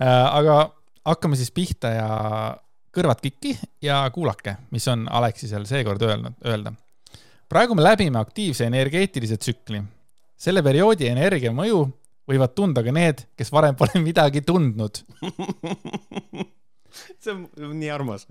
[0.00, 0.60] Äh, aga
[1.06, 2.08] hakkame siis pihta ja
[2.96, 3.52] kõrvad kikki
[3.84, 6.72] ja kuulake, mis on Aleksisel seekord öelnud, öelda.
[7.48, 9.82] praegu me läbime aktiivse energeetilise tsükli.
[10.36, 11.84] selle perioodi energia mõju
[12.26, 15.04] võivad tunda ka need, kes varem pole midagi tundnud
[17.22, 18.26] see on nii armas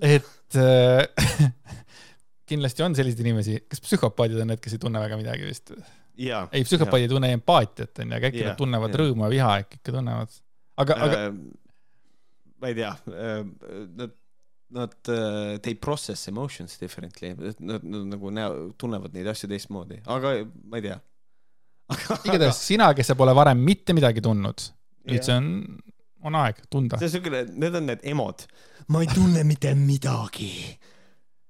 [0.00, 1.52] et äh,
[2.48, 5.74] kindlasti on selliseid inimesi, kas psühhopaadid on need, kes ei tunne väga midagi vist?
[6.18, 9.00] Ei, psühhopaadid ei tunne empaatiat, onju, aga äkki ja, nad tunnevad ja.
[9.02, 10.38] rõõmu ja viha äkki ikka tunnevad.
[10.84, 11.20] aga äh,, aga.
[12.58, 13.42] ma ei tea äh,,
[14.00, 14.16] nad,
[14.78, 20.38] nad uh,, they process emotions differently, nad, nad, nagu näo, tunnevad neid asju teistmoodi, aga
[20.64, 20.98] ma ei tea
[22.28, 24.66] igatahes sina, kes sa pole varem mitte midagi tundnud,
[25.08, 25.52] nüüd see on,
[26.28, 26.98] on aeg tunda.
[27.00, 28.44] see on siukene, need on need emod
[28.88, 30.52] ma ei tunne mitte midagi.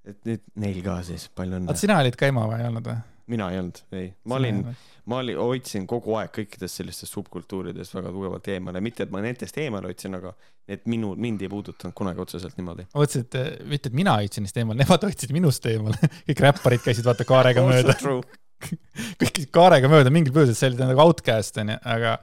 [0.09, 1.69] et nüüd neil ka siis, palju õnne.
[1.69, 2.97] oota, sina olid ka ema või ei olnud või?
[3.29, 4.09] Mina ei olnud, ei.
[4.29, 4.63] ma olin,
[5.11, 9.59] ma olin, hoidsin kogu aeg kõikidest sellistest subkultuuridest väga tugevalt eemale, mitte et ma nendest
[9.61, 10.33] eemale hoidsin, aga
[10.69, 12.89] need minu, mind ei puudutanud kunagi otseselt niimoodi.
[13.23, 17.09] et eh, mitte, et mina hoidsin neist eemale, nemad hoidsid minust eemale kõik räpparid käisid
[17.09, 17.97] vaata kaarega mööda.
[19.21, 22.19] kõik käisid kaarega mööda mingil põhjusel, see oli nagu outcast onju, aga,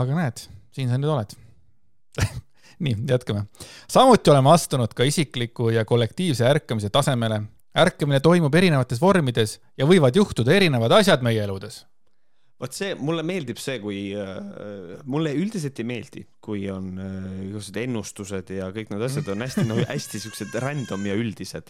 [0.00, 0.46] aga näed,
[0.76, 1.36] siin sa nüüd oled
[2.84, 3.46] nii, jätkame.
[3.88, 7.42] samuti oleme astunud ka isikliku ja kollektiivse ärkamise tasemele.
[7.76, 11.84] Ärkamine toimub erinevates vormides ja võivad juhtuda erinevad asjad meie eludes.
[12.56, 17.80] Vot see, mulle meeldib see, kui äh,, mulle üldiselt ei meeldi, kui on äh, igasugused
[17.82, 21.68] ennustused ja kõik need asjad on hästi no hästi siuksed random ja üldised.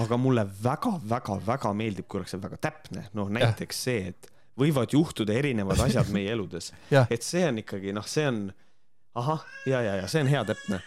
[0.00, 5.84] aga mulle väga-väga-väga meeldib, kui oleks väga täpne, noh näiteks see, et võivad juhtuda erinevad
[5.84, 6.72] asjad meie eludes.
[7.12, 8.46] Et see on ikkagi noh, see on
[9.16, 10.80] ahah, ja, ja, ja see on hea täpne.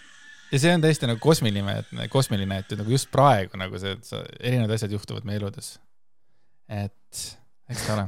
[0.51, 4.39] Ja see on täiesti nagu kosmiline, et kosmiline, et nagu just praegu nagu see, et
[4.39, 5.75] erinevad asjad juhtuvad meie eludes.
[6.69, 7.21] et
[7.69, 8.07] eks ta ole.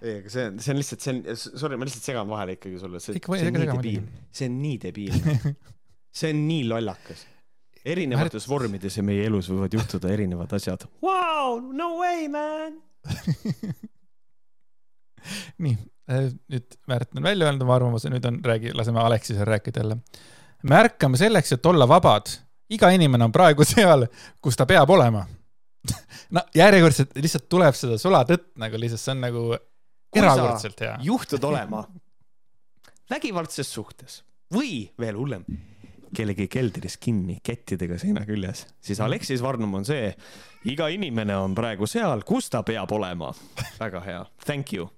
[0.00, 2.80] ei, aga see on, see on lihtsalt, see on, sorry, ma lihtsalt segan vahele ikkagi
[2.82, 4.08] sulle, see, see on nii debiil,
[4.40, 5.36] see on nii debiilne
[6.22, 7.26] see on nii lollakas
[7.80, 8.52] erinevates Märt...
[8.52, 10.82] vormides ja meie elus võivad juhtuda erinevad asjad.
[11.00, 12.76] Wow, no way, man
[15.64, 15.78] nii,
[16.10, 19.98] Äh, nüüd Märt on välja öelnud oma arvamuse, nüüd on, räägi, laseme Aleksisel rääkida jälle.
[20.62, 22.30] Me ärkame selleks, et olla vabad.
[22.70, 24.06] iga inimene on praegu seal,
[24.40, 25.24] kus ta peab olema
[26.36, 29.44] no järjekordselt lihtsalt tuleb seda sulatõtt nagu lihtsalt, see on nagu
[30.16, 30.94] erakordselt hea.
[31.06, 31.84] juhtud olema
[33.10, 34.20] vägivaldses suhtes
[34.54, 35.44] või veel hullem,
[36.14, 40.10] kellegi keldris kinni kettidega seina küljes, siis Aleksis Varnum on see,
[40.70, 43.30] iga inimene on praegu seal, kus ta peab olema.
[43.78, 44.90] väga hea, thank you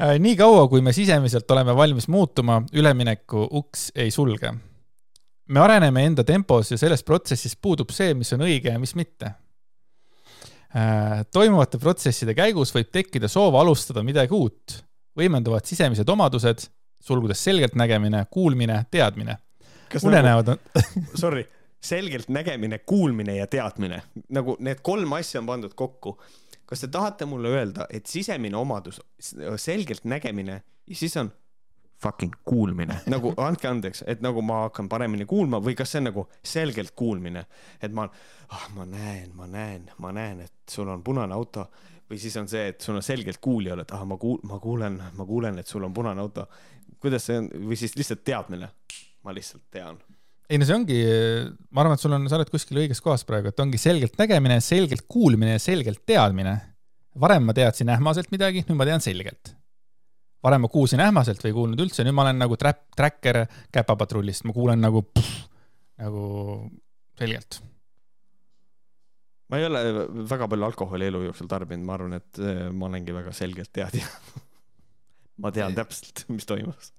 [0.00, 4.54] Äh, nii kaua, kui me sisemiselt oleme valmis muutuma, ülemineku uks ei sulge.
[5.48, 9.34] me areneme enda tempos ja selles protsessis puudub see, mis on õige ja mis mitte.
[10.74, 14.80] Äh, toimuvate protsesside käigus võib tekkida soov alustada midagi uut,
[15.18, 16.66] võimenduvad sisemised omadused,
[17.00, 19.36] sulgudes selgeltnägemine, kuulmine, teadmine.
[20.02, 20.58] unenäod on
[21.22, 21.44] Sorry,
[21.84, 26.18] selgeltnägemine, kuulmine ja teadmine, nagu need kolm asja on pandud kokku
[26.66, 29.00] kas te tahate mulle öelda, et sisemine omadus,
[29.60, 31.32] selgelt nägemine ja siis on
[32.02, 36.08] fucking kuulmine, nagu andke andeks, et nagu ma hakkan paremini kuulma või kas see on
[36.10, 37.46] nagu selgelt kuulmine,
[37.82, 38.06] et ma,
[38.50, 41.68] ah, ma näen, ma näen, ma näen, et sul on punane auto
[42.10, 45.00] või siis on see, et sul on selgelt kuulja, et ah, ma kuul-, ma kuulen,
[45.16, 46.46] ma kuulen, et sul on punane auto.
[47.00, 48.68] kuidas see on või siis lihtsalt teadmine?
[49.24, 49.96] ma lihtsalt tean.
[50.50, 51.00] Ei no see ongi,
[51.72, 54.60] ma arvan, et sul on, sa oled kuskil õiges kohas praegu, et ongi selgelt nägemine,
[54.64, 56.54] selgelt kuulmine ja selgelt teadmine.
[57.20, 59.54] varem ma teadsin ähmaselt midagi, nüüd ma tean selgelt.
[60.44, 64.44] varem ma kuulsin ähmaselt või ei kuulnud üldse, nüüd ma olen nagu trap, tracker käpapatrullist,
[64.44, 65.06] ma kuulen nagu,
[66.00, 66.24] nagu
[67.18, 67.62] selgelt
[69.48, 69.80] ma ei ole
[70.26, 74.08] väga palju alkoholi elu jooksul tarbinud, ma arvan, et äh, ma olengi väga selgelt teadja
[75.42, 76.92] ma tean täpselt, mis toimus.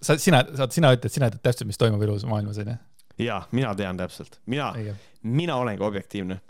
[0.00, 2.76] Sa, sina, sa, sina ütled, sina tead täpselt, mis toimub elus maailmas, onju?
[3.24, 4.72] jaa, mina tean täpselt, mina,
[5.22, 6.40] mina olengi objektiivne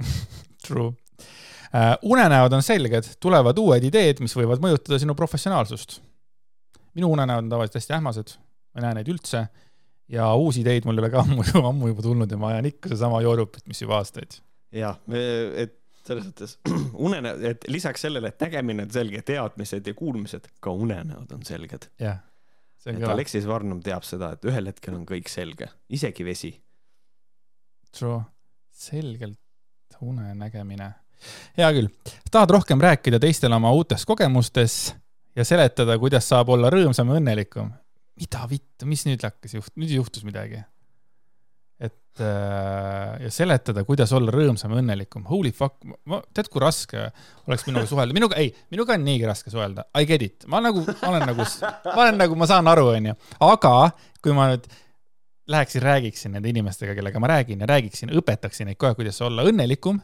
[0.66, 1.96] True uh,.
[2.02, 6.00] unenäod on selged, tulevad uued ideed, mis võivad mõjutada sinu professionaalsust.
[6.98, 8.36] minu unenäod on tavaliselt hästi ähmased,
[8.74, 9.44] ma ei näe neid üldse
[10.10, 12.90] ja uusi ideid mul ei ole ka ammu, ammu juba tulnud ja ma ajan ikka
[12.90, 14.40] sedasama joorupit, mis juba aastaid.
[14.74, 14.98] jah,
[15.56, 15.76] et
[16.06, 16.56] selles mõttes
[17.06, 21.90] unenäod, et lisaks sellele, et nägemine on selge, teadmised ja kuulmised, ka unenäod on selged.
[22.02, 22.18] jah.
[22.86, 23.12] Et kõva.
[23.14, 26.52] Aleksis Varnum teab seda, et ühel hetkel on kõik selge, isegi vesi.
[27.96, 28.22] True,
[28.70, 29.38] selgelt
[30.00, 30.92] unenägemine.
[31.58, 31.90] hea küll,
[32.32, 34.94] tahad rohkem rääkida teistele oma uutest kogemustest
[35.36, 37.72] ja seletada, kuidas saab olla rõõmsam ja õnnelikum?
[38.20, 40.60] mida vittu, mis nüüd hakkas juht-, nüüd juhtus midagi.
[42.10, 45.78] Et äh, ja seletada, kuidas olla rõõmsam ja õnnelikum, holy fuck,
[46.34, 47.06] tead, kui raske
[47.46, 50.82] oleks minuga suhelda, minuga, ei, minuga on niigi raske suhelda, I get it, ma nagu,
[50.82, 51.46] ma olen nagu,
[51.86, 53.74] ma olen nagu, ma saan aru, onju, aga
[54.20, 54.66] kui ma nüüd
[55.50, 60.02] läheksin, räägiksin nende inimestega, kellega ma räägin ja räägiksin, õpetaksin neid kohe, kuidas olla õnnelikum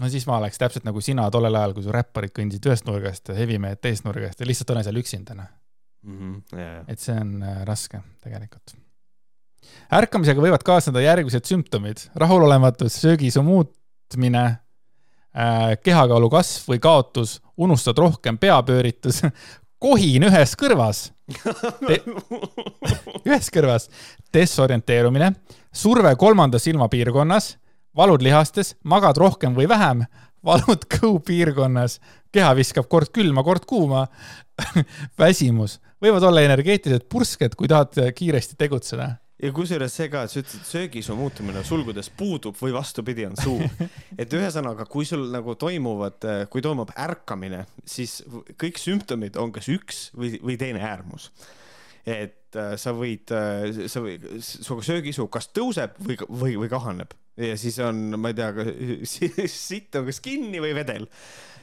[0.00, 3.28] no siis ma oleks täpselt nagu sina tollel ajal, kui su räpparid kõndisid ühest nurgast
[3.30, 5.50] ja hevimehed teisest nurgast ja lihtsalt olen seal üksinda, noh
[6.02, 6.18] mm.
[6.18, 6.58] -hmm.
[6.58, 6.84] Yeah.
[6.88, 8.74] et see on äh, raske tegelikult.
[9.92, 18.38] Ärkamisega võivad kaasneda järgmised sümptomid, rahulolematus, söögisu muutmine äh,, kehakaalu kasv või kaotus, unustad rohkem,
[18.40, 19.22] peapööritus,
[19.82, 21.10] kohin ühes kõrvas.
[23.26, 23.88] Ühes kõrvas,
[24.34, 25.32] desorienteerumine,
[25.72, 27.56] surve kolmanda silma piirkonnas,
[27.96, 30.04] valud lihastes, magad rohkem või vähem,
[30.48, 31.98] valud kõhupiirkonnas,
[32.34, 34.06] keha viskab kord külma, kord kuuma.
[35.18, 39.08] Väsimus, võivad olla energeetilised pursked, kui tahad kiiresti tegutseda.
[39.42, 43.58] Ja kusjuures see ka, et sa ütlesid söögisuu muutumine sulgudes puudub või vastupidi, on suu.
[44.20, 48.20] et ühesõnaga, kui sul nagu toimuvad, kui toimub ärkamine, siis
[48.60, 51.30] kõik sümptomid on kas üks või, või teine äärmus.
[52.06, 57.14] et äh, sa võid, äh, sa võid, su söögisuu kas tõuseb või, või, või kahaneb
[57.36, 58.50] ja siis on, ma ei tea,
[59.46, 61.06] sitt on kas kinni või vedel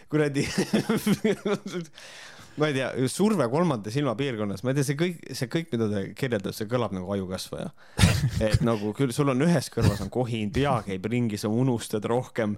[0.10, 0.46] kuradi
[2.60, 5.88] ma ei tea, surve kolmanda silma piirkonnas, ma ei tea, see kõik, see kõik, mida
[5.92, 7.70] ta kirjeldab, see kõlab nagu ajukasvaja.
[8.50, 12.58] et nagu küll sul on ühes kõrvas on kohin, pea käib ringi, sa unustad rohkem.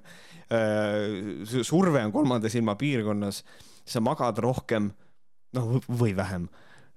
[0.51, 3.43] Äh, surve on kolmanda silma piirkonnas,
[3.87, 4.91] sa magad rohkem,
[5.57, 6.49] noh, või vähem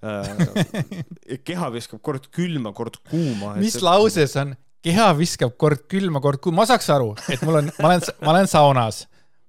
[0.04, 0.84] äh,
[1.48, 3.54] keha viskab kord külma, kord kuuma.
[3.60, 4.54] mis lause see on?
[4.84, 8.34] keha viskab kord külma, kord kuuma, ma saaks aru, et mul on, ma olen, ma
[8.36, 9.04] olen saunas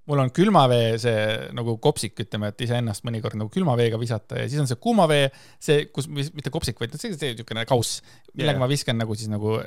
[0.09, 1.21] mul on külmavee see
[1.57, 5.07] nagu kopsik, ütleme, et iseennast mõnikord nagu külma veega visata ja siis on see kuuma
[5.09, 5.29] vee,
[5.61, 8.03] see, kus, mitte kopsik, vaid see, see niisugune kauss,
[8.33, 8.61] millega yeah.
[8.61, 9.57] ma viskan nagu siis nagu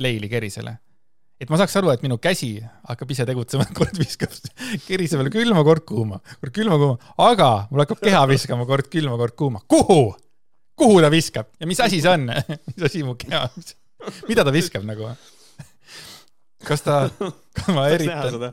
[0.00, 0.78] leili kerisele.
[1.42, 2.54] et ma saaks aru, et minu käsi
[2.88, 4.32] hakkab ise tegutsema, kord viskab
[4.86, 9.36] kerisele külma, kord kuuma, kord külma, kuuma, aga mul hakkab keha viskama kord külma, kord
[9.36, 9.64] kuuma.
[9.68, 10.14] kuhu?
[10.82, 12.30] kuhu ta viskab ja mis asi see on
[12.72, 13.44] mis asi mu keha,
[14.28, 15.12] mida ta viskab nagu?
[16.64, 17.04] kas ta,
[17.58, 18.52] kas ma eritan?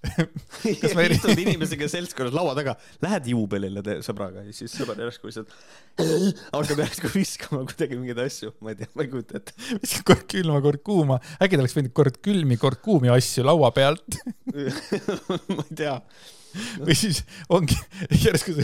[0.80, 2.74] kas ma istud inimesega seltskonnas laua taga,
[3.04, 5.52] lähed juubelile sõbraga ja siis sõber järsku lihtsalt
[6.54, 9.56] hakkab järsku viskama kuidagi mingeid asju, ma ei tea, ma ei kujuta ette.
[9.76, 13.72] viskab kord külma, kord kuuma, äkki ta oleks võinud kord külmi, kord kuumi asju laua
[13.76, 14.20] pealt?
[15.50, 15.96] Ma ei tea.
[16.80, 17.20] Või siis
[17.52, 17.76] ongi,
[18.24, 18.56] järsku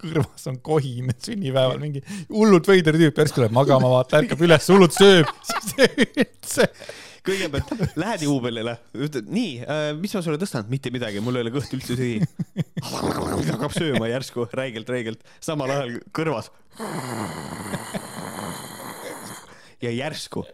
[0.00, 4.96] kõrvas on kohin sünnipäeval mingi hullult veider tüüp, järsku läheb magama, vaata, ärkab üles, hullult
[4.96, 5.76] sööb, siis
[6.08, 6.66] üldse
[7.28, 11.52] kõigepealt lähed juubelile, ütled nii äh,, mis ma sulle tõstan, mitte midagi, mul ei ole
[11.54, 12.20] kõht üldse tühi.
[13.52, 16.52] hakkab sööma järsku räigelt-räigelt, samal ajal kõrvas.
[19.84, 20.46] ja järsku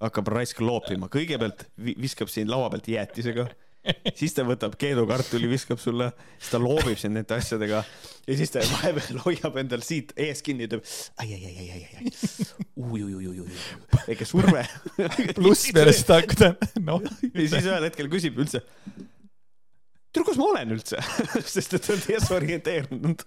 [0.00, 3.50] hakkab raisk loopima, kõigepealt viskab sind laua pealt jäätisega
[4.18, 7.82] siis ta võtab keedukartuli, viskab sulle, siis ta loobib sind nende asjadega.
[8.28, 10.84] Ja siis ta vahepeal hoiab endal siit ees kinni, ütleb
[11.22, 12.12] ai, ai, ai, ai, ai, ai,
[17.34, 18.62] ja siis ühel hetkel küsib üldse,
[20.12, 21.00] tule, kus ma olen üldse?
[21.54, 23.26] Sest et ta on desorienteerunud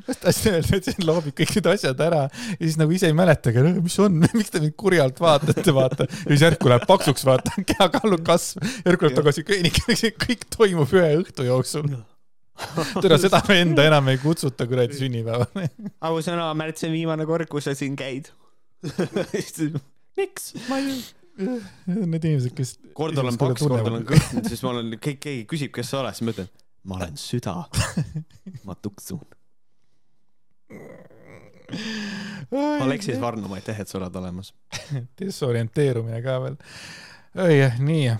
[0.00, 3.10] ma just tahtsin öelda, et see loobib kõik need asjad ära ja siis nagu ise
[3.10, 6.06] ei mäletagi, mis on, miks te mind kurjalt vaatate, vaata.
[6.10, 11.12] ja siis järsku läheb paksuks, vaata, kehakaalu kasv, järsku läheb tagasi kõnnike, kõik toimub ühe
[11.20, 11.92] õhtu jooksul.
[13.00, 15.70] tere, seda venda enam ei kutsuta kuradi sünnipäevale.
[16.10, 18.32] ausõna, Märt, see on viimane kord, kui sa siin käid.
[20.18, 20.52] miks?
[20.68, 21.00] ma ei
[21.40, 22.74] Need inimesed, kes.
[22.96, 26.26] kord olen paks, kord olen kõht, siis ma olen, keegi küsib, kes sa oled, siis
[26.26, 26.50] ma ütlen,
[26.90, 27.54] ma olen süda.
[28.68, 29.22] ma tuksun.
[32.80, 34.52] Aleksis Varnum, aitäh, et sa oled olemas.
[35.20, 36.56] desorienteerumine ka veel.
[37.38, 38.14] oi, nii.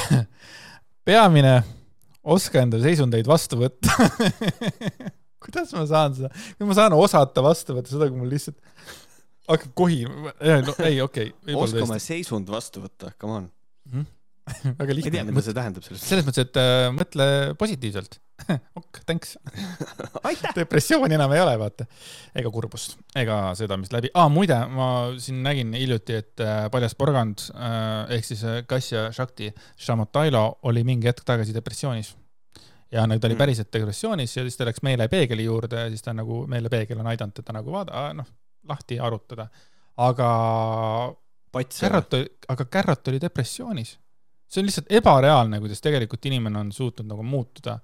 [1.08, 1.54] peamine,
[2.22, 3.96] oska enda seisundeid vastu võtta.
[5.44, 8.60] kuidas ma saan seda, kuidas ma saan osata vastu võtta seda, kui mul lihtsalt
[9.50, 13.48] hakkab kohi, no ei, okei okay,, oska oma seisund vastu võtta, come on.
[13.90, 14.06] tõesti.
[14.78, 15.44] väga ma ei tea, lihtne mida.
[15.46, 16.06] see tähendab sellest.
[16.08, 17.26] selles mõttes, et äh, mõtle
[17.60, 18.18] positiivselt.
[18.80, 19.34] ok, thanks.
[20.60, 21.86] depressiooni enam ei ole, vaata.
[22.36, 24.88] ega kurbust, ega seda, mis läbi ah,, muide, ma
[25.20, 30.84] siin nägin hiljuti, et äh, Paljas porgand äh, ehk siis äh, Kasia Shakti Shamotailo oli
[30.86, 32.14] mingi hetk tagasi depressioonis.
[32.90, 33.44] ja nagu ta oli Mm.
[33.44, 37.34] päriselt depressioonis ja siis ta läks meelepeegli juurde ja siis ta nagu, meelepeegel on aidanud
[37.36, 38.26] teda nagu vaada, noh,
[38.68, 39.48] lahti arutada.
[39.96, 40.28] aga
[41.52, 41.80] pats.
[41.82, 42.14] Kärrot,
[42.48, 43.98] aga Kärrot oli depressioonis.
[44.50, 47.78] See on lihtsalt ebareaalne, kuidas tegelikult inimene on suutnud nagu muutuda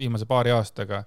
[0.00, 1.04] viimase paari aastaga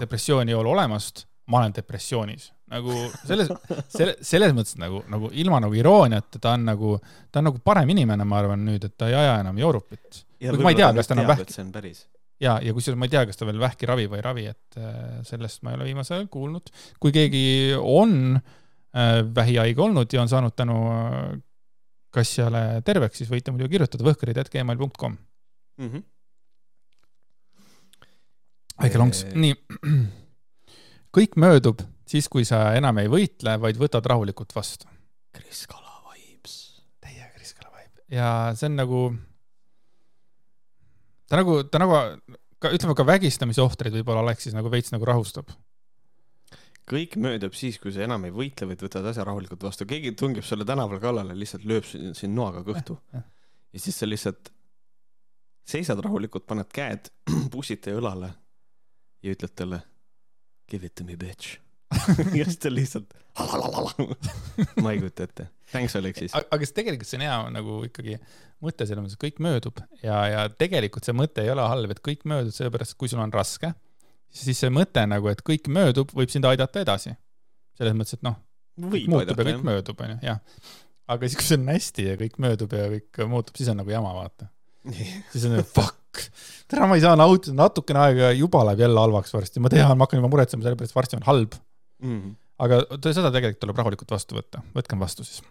[0.00, 2.52] depressiooni ei ole olemast, ma olen depressioonis.
[2.66, 2.90] nagu
[3.28, 3.50] selles,
[3.94, 6.96] selle, selles mõttes nagu, nagu ilma nagu irooniata, ta on nagu,
[7.30, 10.24] ta on nagu parem inimene, ma arvan nüüd, et ta ei aja enam joorupit.
[10.40, 12.00] Kuigi ma ei tea, kas tal on vähk- see on päris.
[12.42, 14.80] ja, ja kusjuures ma ei tea, kas ta veel vähki ravib või ei ravi, et
[14.80, 16.72] äh, sellest ma ei ole viimasel ajal kuulnud.
[16.98, 17.44] kui keegi
[17.78, 20.80] on äh, vähihaige olnud ja on saanud tänu
[22.06, 25.18] äh, Kassiale terveks, siis võite muidugi kirjutada võhkarid.gmail.com.
[25.82, 26.06] Mhm.
[28.82, 29.54] väike lonks, nii.
[31.16, 34.88] kõik möödub siis, kui sa enam ei võitle, vaid võtad rahulikult vastu.
[35.36, 36.56] Kris Kala vibes.
[37.02, 38.04] täiega Kriskala vibe.
[38.14, 39.02] ja see on nagu,
[41.28, 42.00] ta nagu, ta nagu,
[42.62, 45.50] ka ütleme ka vägistamisohtreid võib-olla Aleksis nagu veits nagu rahustab.
[46.86, 49.86] Kõik möödub siis, kui sa enam ei võitle, vaid võtad asja rahulikult vastu.
[49.88, 52.98] keegi tungib sulle tänaval kallale, lihtsalt lööb sind noaga kõhtu.
[53.14, 54.52] ja siis sa lihtsalt
[55.66, 57.10] seisad rahulikult, paned käed
[57.54, 58.32] pussite õlale
[59.22, 59.82] ja ütled talle
[60.70, 61.58] give it to me bitch.
[62.38, 63.14] ja siis ta lihtsalt
[64.82, 65.48] ma ei kujuta ette.
[65.70, 66.34] Thanks, Aleksis.
[66.34, 68.16] aga see tegelikult see on hea nagu ikkagi
[68.64, 72.00] mõte selles mõttes, et kõik möödub ja, ja tegelikult see mõte ei ole halb, et
[72.04, 73.74] kõik möödub, sellepärast kui sul on raske,
[74.32, 77.14] siis see mõte nagu, et kõik möödub, võib sind aidata edasi.
[77.76, 78.36] selles mõttes, et noh,
[78.80, 80.40] muutub ja kõik möödub, onju, jah.
[81.12, 83.92] aga siis, kui see on hästi ja kõik möödub ja kõik muutub, siis on nagu
[83.92, 84.48] jama, vaata.
[85.32, 86.24] siis on nagu fuck,
[86.70, 90.06] täna ma ei saa nautida natukene aega juba läheb jälle halvaks varsti, ma tean, ma
[90.06, 91.56] hakkan juba muretsema selle pärast, varsti on halb.
[92.04, 92.34] Mhm.
[92.64, 95.42] aga t- seda tegelikult tuleb rahulikult vastu võtta, võtkem vastu siis.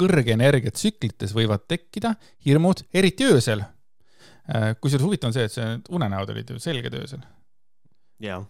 [0.00, 2.14] kõrge energiatsüklites võivad tekkida
[2.46, 3.64] hirmud, eriti öösel.
[4.80, 7.22] Kusjuures huvitav on see, et see unenäod olid ju selged öösel,
[8.22, 8.42] jaa.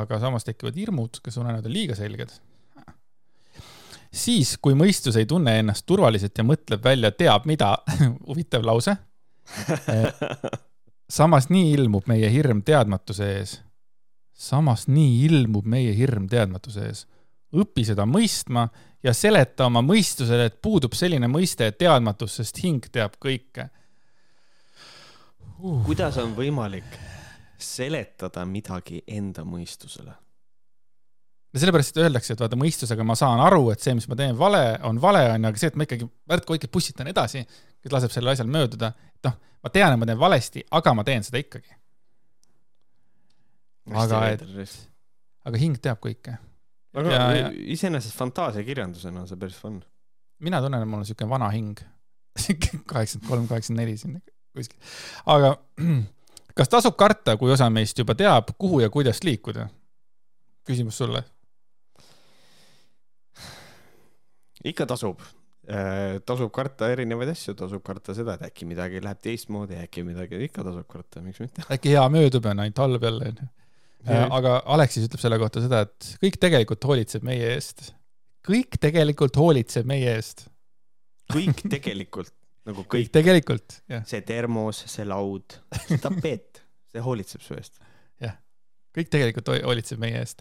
[0.00, 2.32] aga samas tekivad hirmud, kas unenäod on liiga selged.
[4.12, 7.76] siis, kui mõistus ei tunne ennast turvaliselt ja mõtleb välja teab mida,
[8.28, 8.96] huvitav lause,
[11.08, 13.60] samas nii ilmub meie hirm teadmatuse ees.
[14.32, 17.06] samas nii ilmub meie hirm teadmatuse ees.
[17.54, 18.68] õpi seda mõistma
[19.02, 23.70] ja seleta oma mõistusele, et puudub selline mõiste teadmatus, sest hing teab kõike
[25.60, 25.82] uh..
[25.86, 26.96] kuidas on võimalik
[27.58, 30.14] seletada midagi enda mõistusele?
[31.56, 34.62] ja sellepärast öeldakse, et vaata mõistusega ma saan aru, et see, mis ma teen vale,
[34.84, 37.46] on vale, onju, aga see, et ma ikkagi Märt Koiket pussitan edasi,
[37.80, 41.06] kes laseb sellel asjal mööduda, et noh, ma tean, et ma teen valesti, aga ma
[41.06, 41.72] teen seda ikkagi.
[43.96, 44.44] Aga et-
[45.46, 46.36] aga hing teab kõike.
[46.96, 49.82] aga ja- ja- iseenesest fantaasiakirjandusena on see päris fun.
[50.40, 51.78] mina tunnen, et mul on siuke vana hing.
[52.36, 54.20] kaheksakümmend kolm, kaheksakümmend neli siin
[54.56, 54.78] kuskil.
[55.36, 55.54] aga
[56.58, 59.68] kas tasub karta, kui osa meist juba teab, kuhu ja kuidas liikuda?
[60.66, 61.22] küsimus sulle.
[64.66, 65.20] ikka tasub.
[66.26, 70.64] tasub karta erinevaid asju, tasub karta seda, et äkki midagi läheb teistmoodi, äkki midagi, ikka
[70.66, 71.66] tasub karta, miks mitte.
[71.74, 73.48] äkki hea möödub ja on ainult halb jälle, onju.
[74.38, 77.90] aga Aleksis ütleb selle kohta seda, et kõik tegelikult hoolitseb meie eest.
[78.46, 80.46] kõik tegelikult hoolitseb meie eest.
[81.34, 82.34] kõik tegelikult,
[82.66, 84.04] nagu kõik tegelikult, jah.
[84.08, 86.62] see termos, see laud, see tapeet,
[86.92, 87.78] see hoolitseb su eest.
[88.96, 90.40] kõik tegelikult hoolitseb meie eest.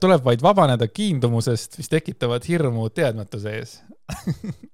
[0.00, 3.78] tuleb vaid vabaneda kiindumusest, mis tekitavad hirmu teadmatuse ees.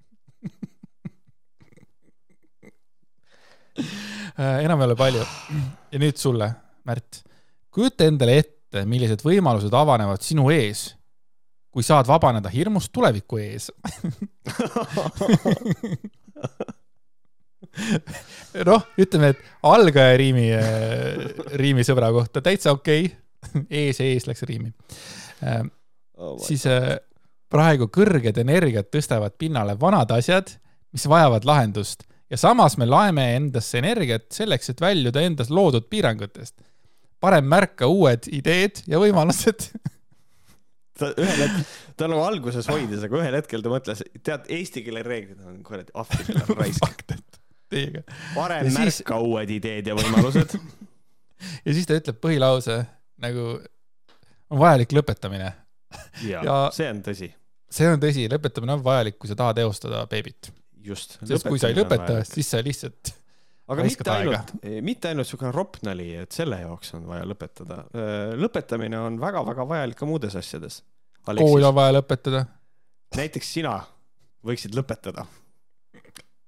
[4.38, 5.24] Äh, enam ei ole palju.
[5.92, 6.52] ja nüüd sulle,
[6.86, 7.24] Märt.
[7.74, 10.94] kujuta endale ette, millised võimalused avanevad sinu ees,
[11.70, 13.70] kui saad vabaneda hirmust tuleviku ees.
[18.68, 20.48] noh, ütleme, et algaja riimi,
[21.60, 23.64] riimisõbra kohta täitsa okei okay.
[23.70, 24.72] ees ja ees läks riimi
[26.18, 26.38] oh.
[26.42, 26.64] siis
[27.48, 30.50] praegu kõrged energiat tõstavad pinnale vanad asjad,
[30.92, 36.54] mis vajavad lahendust ja samas me laeme endasse energiat selleks, et väljuda endas loodud piirangutest.
[37.20, 39.70] parem märka uued ideed ja võimalused
[40.98, 41.64] ta ühel hetkel,
[41.98, 45.94] ta nagu alguses hoidis, aga ühel hetkel ta mõtles, tead, eesti keele reeglid on kuradi
[45.98, 47.04] ahvikene raisk.
[47.68, 48.00] Teiega.
[48.32, 49.24] parem ja märka siis...
[49.28, 50.54] uued ideed ja võimalused
[51.66, 52.78] ja siis ta ütleb põhilause
[53.20, 53.58] nagu
[54.48, 55.50] on vajalik lõpetamine.
[56.24, 57.28] ja, ja see on tõsi.
[57.72, 60.50] see on tõsi, lõpetamine on vajalik, kui sa tahad eostada beebit.
[60.84, 61.18] just.
[61.22, 63.12] sest kui sa ei lõpeta, siis sa lihtsalt
[63.68, 64.52] aga mitte ainult,
[64.84, 67.82] mitte ainult siukene ropp nali, et selle jaoks on vaja lõpetada.
[68.38, 70.82] lõpetamine on väga-väga vajalik ka muudes asjades.
[71.26, 72.46] kool on vaja lõpetada.
[73.16, 73.78] näiteks sina
[74.44, 75.26] võiksid lõpetada.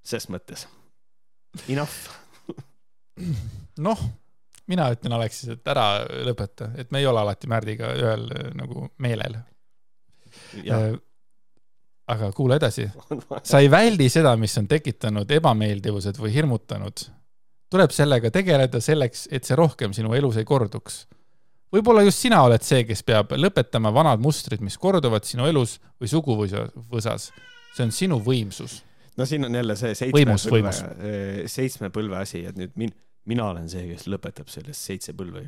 [0.04, 0.66] ses mõttes.
[1.68, 2.08] Enough.
[3.86, 4.02] noh,
[4.70, 8.26] mina ütlen Aleksis, et ära lõpeta, et me ei ole alati Märdiga ühel
[8.58, 9.40] nagu meelel.
[12.10, 12.86] Aga kuula edasi.
[13.50, 17.06] sa ei väldi seda, mis on tekitanud ebameeldivused või hirmutanud.
[17.70, 21.06] tuleb sellega tegeleda selleks, et see rohkem sinu elus ei korduks.
[21.72, 26.08] võib-olla just sina oled see, kes peab lõpetama vanad mustrid, mis korduvad sinu elus või
[26.10, 27.30] suguvõsas.
[27.74, 28.82] see on sinu võimsus.
[29.16, 32.94] no siin on jälle see seitsme võimus, põlve, eh, seitsme põlve asi, et nüüd min-,
[33.24, 35.44] mina olen see, kes lõpetab sellest seitse põlve,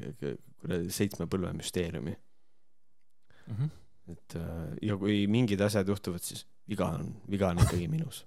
[0.60, 3.54] kuradi seitsme põlve müsteeriumi mm.
[3.56, 3.70] -hmm.
[4.12, 4.36] et
[4.82, 8.22] ja kui mingid asjad juhtuvad, siis viga on, viga on ikkagi minus.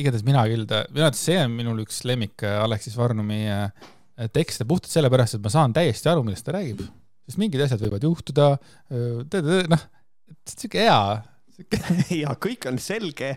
[0.00, 3.70] igatahes mina küll, minu arvates see on minul üks lemmik äh, Aleksis Varnumi äh,
[4.34, 6.82] tekste puhtalt sellepärast, et ma saan täiesti aru, millest ta räägib.
[7.26, 8.52] sest mingid asjad võivad juhtuda,
[8.92, 9.86] äh, noh,
[10.48, 11.00] sihuke hea
[12.22, 13.34] ja kõik on selge,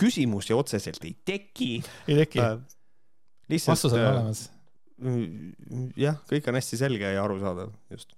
[0.00, 1.72] küsimusi otseselt ei teki.
[2.08, 2.60] ei teki äh,.
[3.66, 4.46] vastus on olemas.
[6.00, 8.15] jah, kõik on hästi selge ja arusaadav, just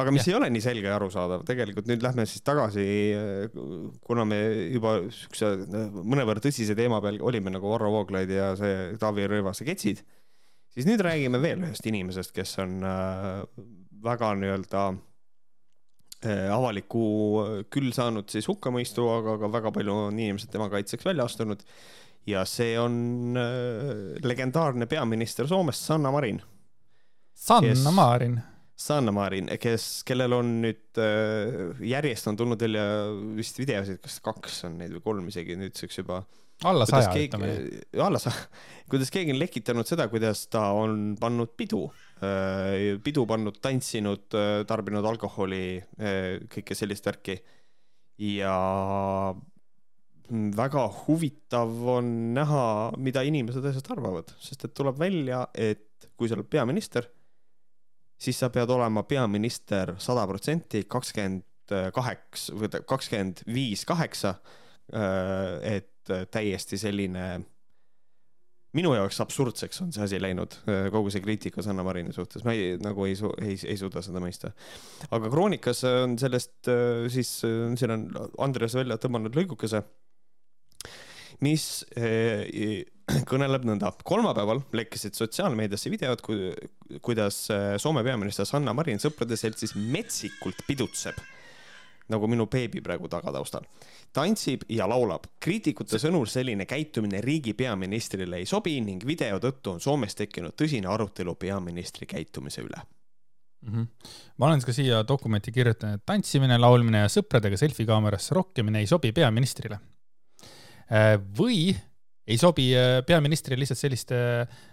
[0.00, 0.32] aga mis ja.
[0.32, 2.84] ei ole nii selge ja arusaadav, tegelikult nüüd lähme siis tagasi,
[4.06, 4.40] kuna me
[4.72, 5.52] juba siukse
[5.98, 10.02] mõnevõrra tõsise teema peal olime nagu Varro Vooglaid ja see Taavi Rõivase ketsid,
[10.72, 13.42] siis nüüd räägime veel ühest inimesest, kes on äh,
[14.04, 17.02] väga nii-öelda äh, avalikku
[17.72, 21.66] küll saanud siis hukkamõistu, aga ka väga palju on inimesed tema kaitseks välja astunud.
[22.26, 26.40] ja see on äh, legendaarne peaminister Soomest, Sanna Marin.
[27.34, 27.84] Sanna kes...
[27.92, 28.40] Marin
[28.82, 32.84] Sanna Marin, kes, kellel on nüüd äh, järjest on tulnud välja
[33.36, 36.22] vist videosid, kas kaks on neid või kolm isegi nüüdseks juba.
[36.66, 37.82] alla saja, ütleme nii.
[38.02, 38.48] alla saja,
[38.90, 41.84] kuidas keegi on lekitanud seda, kuidas ta on pannud pidu,
[42.26, 45.64] äh, pidu pannud, tantsinud, äh, tarbinud alkoholi,
[46.52, 47.38] kõike sellist värki.
[48.22, 48.56] ja
[50.58, 52.66] väga huvitav on näha,
[52.98, 57.06] mida inimesed asjast arvavad, sest et tuleb välja, et kui sa oled peaminister
[58.22, 61.48] siis sa pead olema peaminister sada protsenti, kakskümmend
[61.94, 64.36] kaheksa või kakskümmend viis kaheksa.
[64.92, 67.26] Äh, et täiesti selline,
[68.76, 72.52] minu jaoks absurdseks on see asi läinud, äh, kogu see kriitika Sanna Marini suhtes, ma
[72.52, 74.50] ei, nagu ei, ei, ei suuda seda mõista.
[75.08, 78.04] aga Kroonikas on sellest äh, siis, siin on
[78.42, 79.84] Andres välja tõmmanud lõigukese
[81.42, 81.84] mis
[83.30, 83.92] kõneleb nõnda.
[84.04, 86.22] kolmapäeval lekkisid sotsiaalmeediasse videod,
[87.02, 91.18] kuidas eh, Soome peaminister Sanna Marin sõprade seltsis metsikult pidutseb
[92.12, 93.62] nagu minu beebi praegu tagataustal.
[94.12, 95.28] tantsib ja laulab.
[95.40, 100.90] kriitikute sõnul selline käitumine riigi peaministrile ei sobi ning video tõttu on Soomes tekkinud tõsine
[100.90, 102.82] arutelu peaministri käitumise üle
[103.62, 103.72] mm.
[103.72, 103.86] -hmm.
[104.36, 108.86] ma olen ka siia dokumenti kirjutanud, et tantsimine, laulmine ja sõpradega selfie kaamerasse rokkimine ei
[108.86, 109.78] sobi peaministrile
[110.92, 111.72] Äh, või
[112.26, 114.16] ei sobi äh, peaministrile lihtsalt selliste,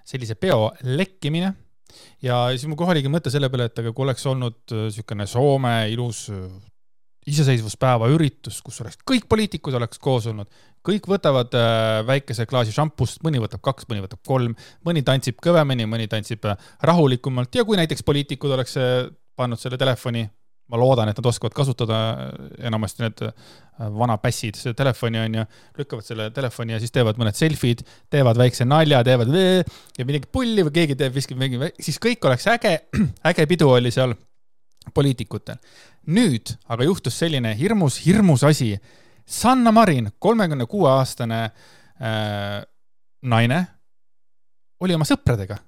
[0.08, 1.54] sellise peo lekkimine.
[2.22, 5.32] ja siis mul kohe oligi mõte selle peale, et aga kui oleks olnud niisugune äh,
[5.32, 6.28] Soome ilus
[7.30, 10.50] iseseisvuspäeva üritus, kus oleks kõik poliitikud oleks koos olnud,
[10.86, 11.54] kõik võtavad
[12.08, 14.55] väikese klaasi šampust, mõni võtab kaks, mõni võtab kolm,
[14.88, 16.47] mõni tantsib kõvemini, mõni tantsib
[16.82, 18.80] rahulikumalt ja kui näiteks poliitikud oleks
[19.38, 20.24] pannud selle telefoni
[20.70, 22.00] ma loodan, et nad oskavad kasutada
[22.70, 23.33] enamasti need äh,
[24.00, 25.46] vanapässid, seda telefoni on ju,
[25.79, 27.82] lükkavad selle telefoni ja siis teevad mõned selfid,
[28.13, 32.47] teevad väikse nalja, teevad ja midagi pulli või keegi teeb, viskab mingi, siis kõik oleks
[32.54, 32.75] äge,
[33.32, 34.13] äge pidu oli seal
[34.93, 35.58] poliitikutel.
[36.09, 38.74] nüüd aga juhtus selline hirmus, hirmus asi.
[39.29, 42.62] Sanna Marin, kolmekümne kuue aastane äh,
[43.21, 43.59] naine,
[44.82, 45.59] oli oma sõpradega,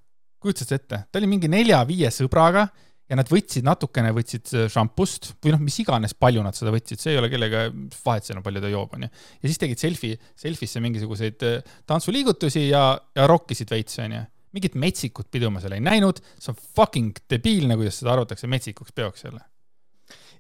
[0.42, 2.66] kujutad sa ette, ta oli mingi nelja-viie sõbraga
[3.12, 7.16] ja nad võtsid natukene, võtsid šampust või noh, mis iganes, palju nad seda võtsid, see
[7.16, 7.66] ei ole kellega
[8.06, 9.10] vahet seal on, palju ta joob, onju.
[9.42, 12.86] ja siis tegid selfie, selfisse mingisuguseid äh, tantsuliigutusi ja,
[13.18, 14.24] ja rokkisid veits, onju.
[14.56, 18.96] mingit metsikut pidu ma seal ei näinud, see on fucking debiilne, kuidas seda arvatakse metsikuks
[18.96, 19.44] peoks jälle.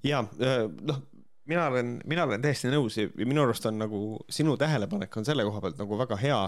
[0.08, 1.04] ja äh, noh,
[1.52, 5.44] mina olen, mina olen täiesti nõus ja minu arust on nagu sinu tähelepanek on selle
[5.44, 6.40] koha pealt nagu väga hea,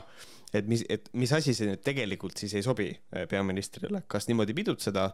[0.55, 4.55] et mis, et mis asi see nüüd tegelikult siis ei sobi äh, peaministrile, kas niimoodi
[4.55, 5.09] pidutseda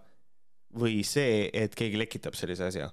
[0.77, 2.89] või see, et keegi lekitab sellise asja.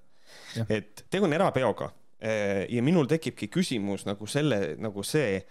[0.69, 1.91] et tegu on erapeoga
[2.23, 5.43] äh, ja minul tekibki küsimus nagu selle, nagu see,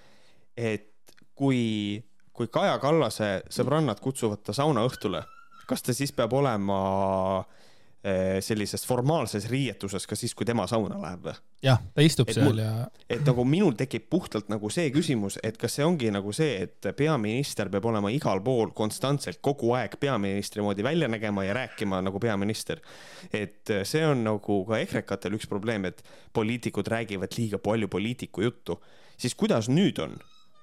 [0.58, 0.92] et
[1.36, 2.02] kui,
[2.34, 5.22] kui Kaja Kallase sõbrannad kutsuvad ta saunaõhtule,
[5.70, 6.80] kas ta siis peab olema
[7.42, 7.65] äh,
[8.46, 11.34] sellises formaalses riietuses ka siis, kui tema sauna läheb või?
[11.66, 12.86] jah, ta istub et seal mul, ja.
[13.10, 16.90] et nagu minul tekib puhtalt nagu see küsimus, et kas see ongi nagu see, et
[16.98, 22.22] peaminister peab olema igal pool konstantselt kogu aeg peaministri moodi välja nägema ja rääkima nagu
[22.22, 22.84] peaminister.
[23.34, 28.80] et see on nagu ka ekrekatel üks probleem, et poliitikud räägivad liiga palju poliitiku juttu,
[29.18, 30.20] siis kuidas nüüd on?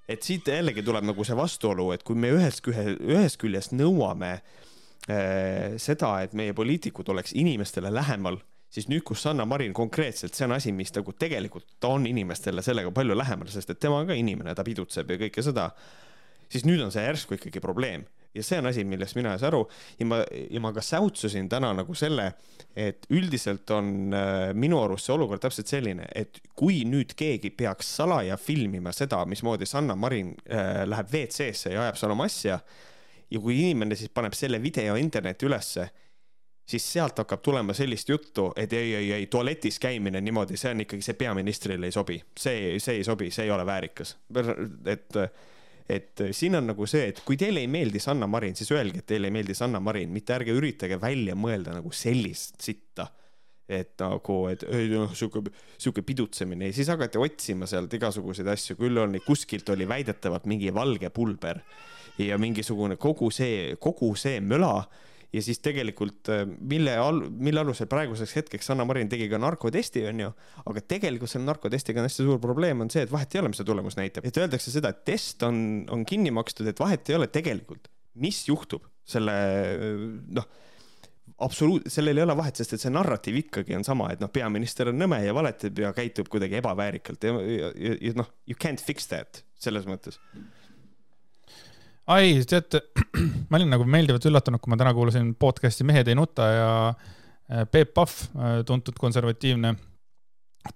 [0.09, 4.43] et siit jällegi tuleb nagu see vastuolu, et kui me ühest, ühest küljest nõuame äh,
[4.43, 4.72] Äh,
[5.03, 8.37] seda, et meie poliitikud oleks inimestele lähemal,
[8.73, 12.63] siis nüüd, kus Sanna Marin konkreetselt, see on asi, mis nagu tegelikult ta on inimestele
[12.65, 15.71] sellega palju lähemal, sest et tema on ka inimene, ta pidutseb ja kõike seda.
[16.53, 18.05] siis nüüd on see järsku ikkagi probleem
[18.35, 19.63] ja see on asi, millest mina ei saa aru
[19.99, 22.33] ja ma, ja ma ka säutsusin täna nagu selle,
[22.77, 27.95] et üldiselt on äh, minu arust see olukord täpselt selline, et kui nüüd keegi peaks
[27.99, 32.61] salaja filmima seda, mismoodi Sanna Marin äh, läheb WC-sse ja ajab seal oma asja
[33.33, 35.89] ja kui inimene siis paneb selle video internetti ülesse,
[36.69, 40.85] siis sealt hakkab tulema sellist juttu, et ei, ei, ei, tualetis käimine niimoodi, see on
[40.85, 44.15] ikkagi, see peaministrile ei sobi, see, see ei sobi, see ei ole väärikas.
[44.95, 45.19] et,
[45.89, 49.11] et siin on nagu see, et kui teile ei meeldi Sanna Marin, siis öelge, et
[49.15, 53.09] teile ei meeldi Sanna Marin, mitte ärge üritage välja mõelda nagu sellist sitta.
[53.73, 55.41] Et nagu, et ei noh, sihuke,
[55.81, 56.67] sihuke pidutsemine.
[56.69, 61.63] Ja siis hakati otsima sealt igasuguseid asju, küll oli kuskilt oli väidetavalt mingi valge pulber
[62.21, 64.75] ja mingisugune kogu see, kogu see möla.
[65.33, 70.03] ja siis tegelikult äh, mille al-, mille alusel praeguseks hetkeks Sanna Marin tegi ka narkotesti,
[70.11, 70.29] onju,
[70.69, 73.63] aga tegelikult selle narkotestiga on hästi suur probleem, on see, et vahet ei ole, mis
[73.63, 74.27] see tulemus näitab.
[74.29, 75.57] et öeldakse seda, et test on,
[75.89, 77.89] on kinni makstud, et vahet ei ole tegelikult,
[78.21, 79.33] mis juhtub selle
[80.37, 80.53] noh,
[81.49, 84.93] absoluut-, sellel ei ole vahet, sest et see narratiiv ikkagi on sama, et noh, peaminister
[84.93, 89.09] on nõme ja valetab ja käitub kuidagi ebaväärikalt ja, ja, ja, noh, you can't fix
[89.09, 90.21] that selles mõttes
[92.11, 92.83] ai, teate,
[93.51, 97.65] ma olin nagu meeldivalt üllatunud, kui ma täna kuulasin podcast'i Mehed ei nuta ja äh,
[97.71, 99.77] Peep Pahv, äh, tuntud konservatiivne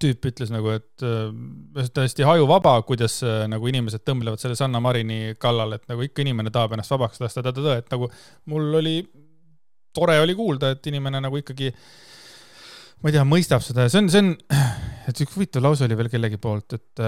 [0.03, 3.21] tüüp ütles nagu, et äh, täiesti hajuvaba, kuidas
[3.51, 7.45] nagu inimesed tõmblevad selle Sanna Marini kallal, et nagu ikka inimene tahab ennast vabaks lasta,
[7.77, 8.11] et nagu
[8.51, 8.97] mul oli,
[9.95, 11.71] tore oli kuulda, et inimene nagu ikkagi
[13.03, 14.33] ma ei tea, mõistab seda ja see on, see on,
[15.11, 17.07] et üks huvitav lause oli veel kellegi poolt, et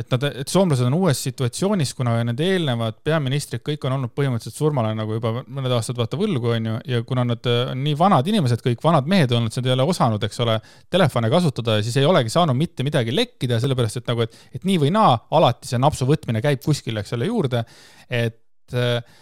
[0.00, 4.58] et nad, et soomlased on uues situatsioonis, kuna need eelnevad peaministrid kõik on olnud põhimõtteliselt
[4.58, 8.62] surmale nagu juba mõned aastad vaata võlgu, onju, ja kuna nad on nii vanad inimesed,
[8.64, 10.58] kõik vanad mehed olnud, siis nad ei ole osanud, eks ole,
[10.92, 14.68] telefone kasutada ja siis ei olegi saanud mitte midagi lekkida, sellepärast et nagu, et, et
[14.68, 17.64] nii või naa, alati see napsu võtmine käib kuskile, eks ole, juurde,
[18.08, 19.18] et äh,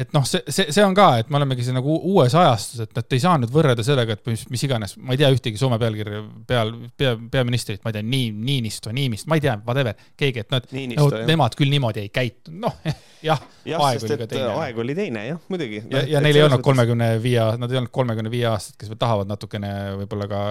[0.00, 2.96] et noh, see, see, see on ka, et me olemegi siin nagu uues ajastus, et
[2.96, 5.78] nad ei saa nüüd võrrelda sellega, et mis, mis iganes, ma ei tea ühtegi Soome
[5.82, 10.44] pealkirja peal, pea, peaministrit, ma ei tea, nii, Niinisto, Niimist, ma ei tea, whatever, keegi,
[10.44, 12.80] et nad, no, nemad küll niimoodi ei käitunud, noh,
[13.24, 13.40] jah,
[13.76, 14.50] aeg oli ka teine.
[14.64, 15.82] aeg oli teine, jah, muidugi.
[15.92, 19.00] ja, ja neil ei olnud kolmekümne viie, nad ei olnud kolmekümne viie aastased, kes veel
[19.00, 19.72] tahavad natukene
[20.02, 20.44] võib-olla ka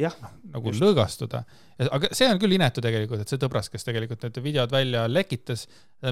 [0.00, 0.18] jah,
[0.54, 0.84] nagu just.
[0.84, 1.44] lõõgastuda
[1.82, 5.64] aga see on küll inetu tegelikult, et see tõbras, kes tegelikult need videod välja lekitas,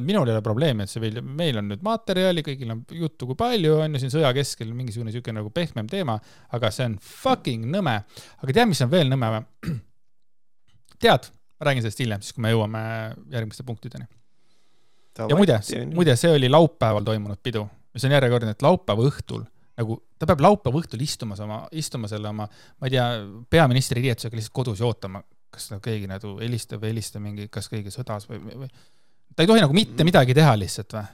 [0.03, 3.39] minul ei ole probleemi, et see veel, meil on nüüd materjali, kõigil on juttu, kui
[3.39, 6.19] palju on ju siin sõja keskel mingisugune niisugune nagu pehmem teema,
[6.57, 7.95] aga see on fucking nõme.
[8.43, 9.77] aga tead, mis on veel nõme või?
[11.05, 12.83] tead, ma räägin sellest hiljem, siis kui me jõuame
[13.31, 14.11] järgmiste punktideni.
[15.19, 15.59] Ja muide,
[15.95, 19.45] muide, see oli laupäeval toimunud pidu, mis on järjekordne, et laupäeva õhtul
[19.79, 23.07] nagu ta peab laupäeva õhtul istumas oma, istuma selle oma, ma ei tea,
[23.51, 25.23] peaministri riietusega lihtsalt kodus ja ootama,
[25.53, 28.71] kas nagu keegi nagu helistab või ei helista mingi, kas keegi sõdas või, või
[29.35, 31.07] ta ei tohi nagu mitte midagi teha lihtsalt või?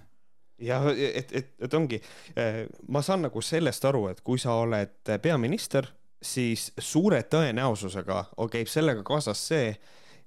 [0.68, 2.00] jah, et, et, et ongi,
[2.36, 5.86] eh, ma saan nagu sellest aru, et kui sa oled peaminister,
[6.18, 9.70] siis suure tõenäosusega käib sellega kaasas see,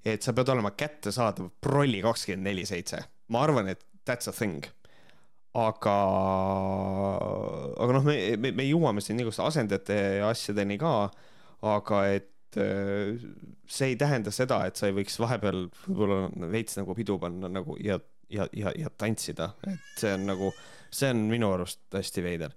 [0.08, 3.02] et sa pead olema kättesaadav prolli kakskümmend neli seitse.
[3.32, 4.62] Ma arvan, et that's a thing.
[5.52, 5.94] aga,
[7.76, 10.92] aga noh, me, me, me jõuame siin igasuguste asendajate ja asjadeni ka,
[11.74, 13.16] aga et Äh,
[13.66, 17.78] see ei tähenda seda, et sa ei võiks vahepeal võib-olla veits nagu pidu panna nagu
[17.80, 17.96] ja,
[18.28, 20.50] ja, ja, ja tantsida, et see on nagu
[20.92, 22.52] see on minu arust hästi veider,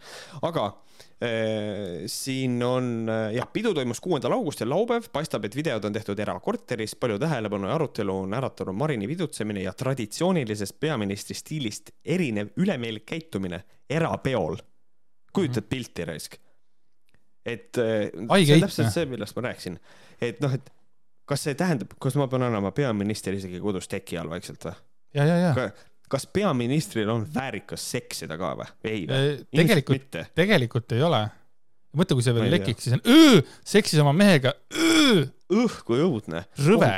[0.46, 5.96] aga äh, siin on äh, jah, pidu toimus kuuendal augustil, laupäev, paistab, et videod on
[5.96, 12.54] tehtud erakorteris, palju tähelepanu ja arutelu on äratanud Marini vidutsemine ja traditsioonilisest peaministri stiilist erinev
[12.60, 14.58] ülemeelik käitumine erapeol.
[15.34, 15.70] kujutad mm -hmm.
[15.70, 16.36] pilti raisk?
[17.46, 19.80] et äh, Ai, see on täpselt see, millest ma rääkisin,
[20.22, 20.72] et noh, et
[21.30, 24.74] kas see tähendab, kas ma pean olema peaminister isegi kodus teki all vaikselt või?
[25.14, 25.70] ja, ja, ja
[26.12, 28.68] kas peaministril on väärikas seksida ka või?
[28.88, 29.38] ei või?
[29.52, 31.22] tegelikult, tegelikult ei ole.
[31.96, 34.56] mõtle, kui see veel lekiks, siis on öö, seksis oma mehega,
[35.54, 36.46] õh, kui õudne.
[36.66, 36.92] rõve.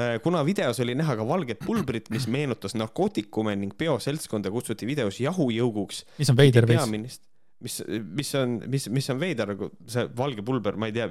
[0.00, 5.20] Äh, kuna videos oli näha ka valget pulbrit, mis meenutas narkootikume ning peoseltskonda kutsuti videos
[5.20, 6.06] jahujõuguks.
[6.22, 7.20] mis on veider veits
[7.62, 11.08] mis, mis on, mis, mis on veider nagu see valge pulber, ma ei tea,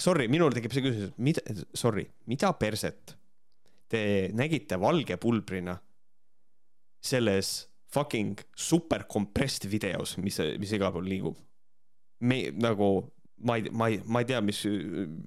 [0.00, 1.44] sorry, minul tekib see küsimus, mida,
[1.76, 3.14] sorry, mida perset
[3.90, 4.02] te
[4.36, 5.74] nägite valge pulbrina
[7.00, 11.38] selles fucking super compressed videos, mis, mis igal pool liigub.
[12.20, 13.10] me nagu,
[13.40, 14.60] ma ei, ma ei, ma ei tea, mis,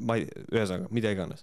[0.05, 1.41] ma ei, ühesõnaga, mida iganes.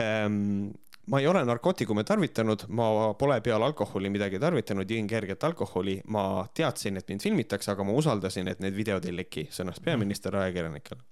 [0.00, 0.72] Ähm,
[1.06, 2.88] ma ei ole narkootikume tarvitanud, ma
[3.18, 7.96] pole peale alkoholi midagi tarvitanud, jõin kerget alkoholi, ma teadsin, et mind filmitakse, aga ma
[7.98, 11.02] usaldasin, et need videod ei leki, sõnas peaminister ajakirjanikele.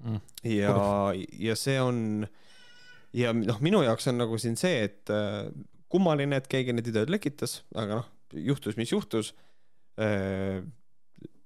[0.00, 0.20] Mm..
[0.48, 0.74] ja,
[1.36, 2.24] ja see on
[3.12, 5.12] ja noh, minu jaoks on nagu siin see, et
[5.90, 8.10] kummaline, et keegi need videod lekitas, aga noh,
[8.50, 9.34] juhtus, mis juhtus
[10.00, 10.62] äh,.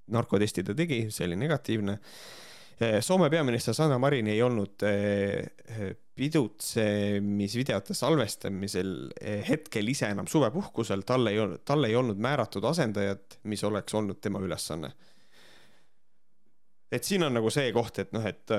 [0.05, 2.99] narkotesti ta tegi, see oli negatiivne äh,.
[3.01, 8.93] Soome peaminister Sanna Marin ei olnud äh, pidutsemisvideote salvestamisel
[9.47, 14.21] hetkel ise enam suvepuhkusel, tal ei olnud, tal ei olnud määratud asendajat, mis oleks olnud
[14.21, 14.93] tema ülesanne
[16.95, 18.51] et siin on nagu see koht, et noh, et,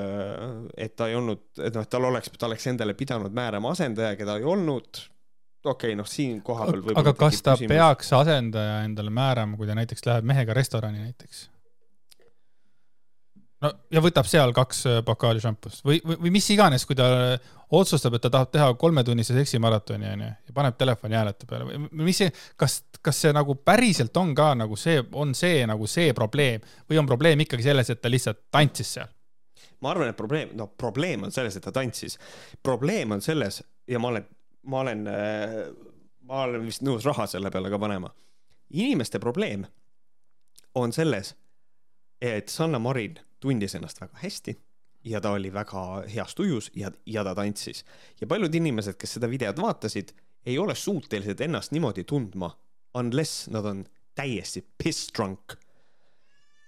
[0.77, 4.17] et ta ei olnud, et noh, et tal oleks, ta oleks endale pidanud määrama asendaja,
[4.19, 5.01] keda ei olnud
[5.67, 7.75] okei okay,, noh, siin kohapeal võib-olla aga kas ta küsimus.
[7.75, 11.47] peaks asendaja endale määrama, kui ta näiteks läheb mehega restorani näiteks?
[13.65, 17.09] no ja võtab seal kaks äh, pokaali šampust või, või, või mis iganes, kui ta
[17.77, 22.23] otsustab, et ta tahab teha kolmetunnise seksimaratoni, onju, ja paneb telefoni häälete peale või mis
[22.23, 22.31] see,
[22.61, 27.01] kas, kas see nagu päriselt on ka nagu see, on see nagu see probleem või
[27.03, 29.13] on probleem ikkagi selles, et ta lihtsalt tantsis seal?
[29.81, 32.19] ma arvan, et probleem, no probleem on selles, et ta tantsis.
[32.63, 34.25] probleem on selles ja ma olen
[34.67, 35.57] ma olen, äh,
[36.27, 38.11] ma olen vist nõus raha selle peale ka panema.
[38.71, 39.67] inimeste probleem
[40.75, 41.35] on selles,
[42.21, 44.57] et Sanna Marin tundis ennast väga hästi
[45.07, 47.85] ja ta oli väga heas tujus ja, ja ta tantsis.
[48.21, 50.13] ja paljud inimesed, kes seda videot vaatasid,
[50.47, 52.51] ei ole suutelised ennast niimoodi tundma,
[52.99, 53.85] unless nad on
[54.15, 55.55] täiesti piss drunk.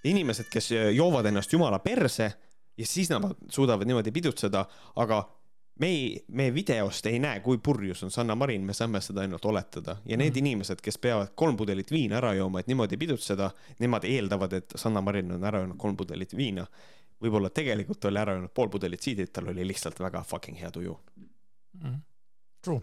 [0.05, 2.33] inimesed, kes joovad ennast jumala perse
[2.79, 4.65] ja siis nad suudavad niimoodi pidutseda,
[4.97, 5.23] aga
[5.79, 9.45] me ei, me videost ei näe, kui purjus on Sanna Marin, me saame seda ainult
[9.47, 10.39] oletada ja need mm.
[10.43, 13.51] inimesed, kes peavad kolm pudelit viina ära jooma, et niimoodi pidutseda,
[13.83, 16.67] nemad eeldavad, et Sanna Marin on ära joonud kolm pudelit viina.
[17.23, 20.99] võib-olla tegelikult oli ära joonud pool pudelit siidrit, tal oli lihtsalt väga fucking hea tuju
[21.83, 21.99] mm..
[22.63, 22.81] True.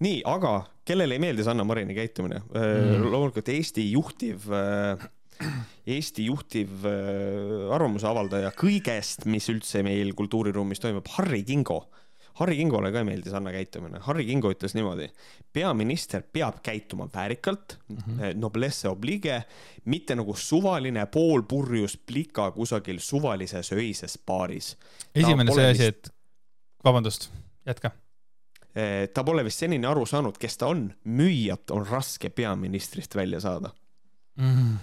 [0.00, 0.54] nii, aga
[0.84, 3.10] kellele ei meeldi Sanna Marini käitumine mm.?
[3.10, 5.08] loomulikult Eesti juhtiv äh,
[5.86, 11.80] Eesti juhtiv äh, arvamuse avaldaja kõigest, mis üldse meil kultuuriruumis toimub, Harri Kingo.
[12.38, 13.98] Harri Kingole ka ei meeldi Sanna käitumine.
[14.06, 15.08] Harri Kingo ütles niimoodi,
[15.52, 18.38] peaminister peab käituma väärikalt mm, -hmm.
[18.40, 19.42] noblesse oblige,
[19.84, 24.76] mitte nagu suvaline poolpurjus plika kusagil suvalises öises baaris.
[25.14, 26.08] esimene see asi, et
[26.84, 27.30] vabandust,
[27.66, 30.94] jätka äh, ta pole vist senini aru saanud, kes ta on.
[31.04, 33.70] müüjat on raske peaministrist välja saada
[34.36, 34.78] mm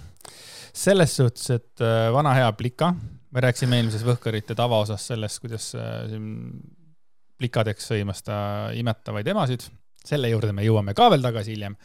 [0.74, 2.94] selles suhtes, et äh, vana hea plika,
[3.30, 6.30] me rääkisime eelmises Võhkarite tavaosas sellest, kuidas äh, siin
[7.40, 8.40] plikadeks sõimas ta
[8.76, 9.64] imetavaid emasid,
[10.06, 11.76] selle juurde me jõuame ka veel tagasi hiljem.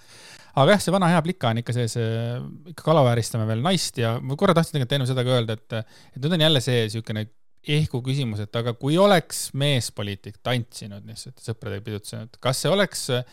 [0.54, 2.34] aga jah, see vana hea plika on ikka see, see,
[2.72, 6.20] ikka alavääristame veel naist ja ma korra tahtsin tegelikult enne seda ka öelda, et, et
[6.22, 7.26] nüüd on jälle see niisugune
[7.74, 13.24] ehku küsimus, et aga kui oleks meespoliitik tantsinud lihtsalt sõpradega pidutsenud, kas see oleks äh,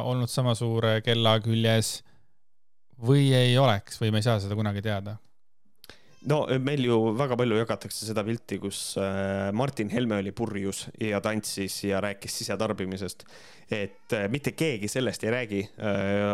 [0.00, 1.98] olnud sama suure kella küljes
[3.06, 5.16] või ei oleks või me ei saa seda kunagi teada?
[6.28, 11.20] no meil ju väga palju jagatakse seda pilti, kus äh, Martin Helme oli purjus ja
[11.24, 13.24] tantsis ja rääkis sisetarbimisest.
[13.70, 15.62] et äh, mitte keegi sellest ei räägi.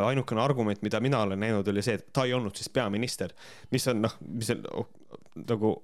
[0.06, 3.32] Ainukene argument, mida mina olen näinud, oli see, et ta ei olnud siis peaminister,
[3.70, 4.90] mis on noh, mis on oh,
[5.36, 5.76] nagu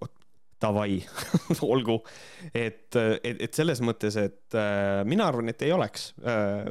[0.62, 0.98] davai
[1.74, 2.00] olgu.
[2.54, 4.58] et, et, et selles mõttes, et
[5.06, 6.12] mina arvan, et ei oleks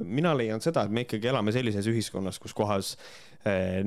[0.04, 3.31] mina leian seda, et me ikkagi elame sellises ühiskonnas, kus kohas äh,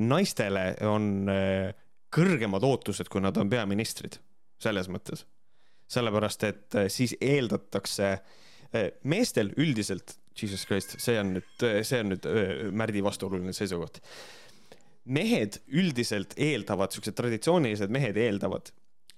[0.01, 1.71] naistele on äh,
[2.15, 4.19] kõrgemad ootused, kui nad on peaministrid,
[4.61, 5.25] selles mõttes.
[5.87, 12.09] sellepärast, et äh, siis eeldatakse äh, meestel üldiselt Jesus Christ, see on nüüd, see on
[12.11, 12.25] nüüd
[12.75, 14.01] Märdi vastuoluline seisukoht.
[15.05, 18.71] mehed üldiselt eeldavad, siuksed traditsioonilised mehed eeldavad,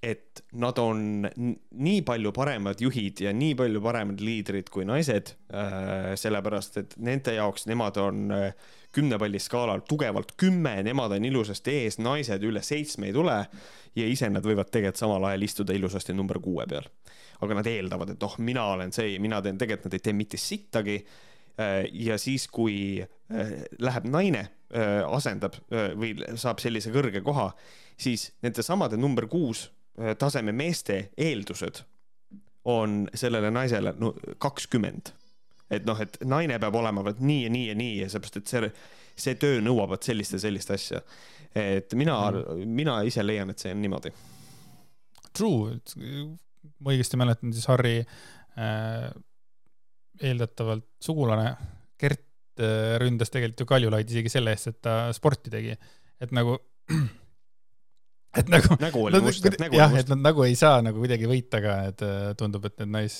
[0.03, 6.13] et nad on nii palju paremad juhid ja nii palju paremad liidrid kui naised äh,.
[6.19, 8.51] sellepärast, et nende jaoks nemad on äh,
[8.95, 13.37] kümne palli skaalal tugevalt kümme, nemad on ilusasti ees, naised üle seitsme ei tule
[13.97, 16.87] ja ise nad võivad tegelikult samal ajal istuda ilusasti number kuue peal.
[17.41, 20.37] aga nad eeldavad, et oh, mina olen see, mina teen, tegelikult nad ei tee mitte
[20.41, 20.95] sittagi.
[21.61, 24.41] Äh, ja siis, kui äh, läheb naine,
[24.73, 27.51] äh, asendab või saab sellise kõrge koha,
[27.97, 29.67] siis nende samade number kuus
[30.21, 31.79] taseme meeste eeldused
[32.69, 35.09] on sellele naisele no kakskümmend
[35.71, 38.51] et noh, et naine peab olema vot nii ja nii ja nii ja seepärast, et
[38.51, 38.71] see,
[39.19, 41.01] see töö nõuab vot sellist ja sellist asja.
[41.57, 44.13] et mina mm., mina ise leian, et see on niimoodi.
[45.37, 45.77] True,
[46.79, 49.09] ma õigesti mäletan, siis Harri äh,
[50.21, 51.51] eeldatavalt sugulane
[51.99, 55.75] Gert äh, ründas tegelikult ju Kaljulaid isegi selle eest, et ta sporti tegi,
[56.21, 56.57] et nagu
[58.39, 58.77] et nagu.
[58.81, 59.99] nägu oli must, nägu must.
[60.03, 63.19] et nad nagu ei saa nagu kuidagi võita ka, et äh, tundub, et need nais.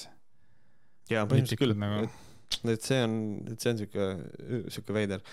[1.12, 2.24] jaa, põhimõtteliselt küll nagu et
[2.56, 3.16] see on,
[3.52, 4.08] et see on sihuke,
[4.74, 5.24] sihuke veider.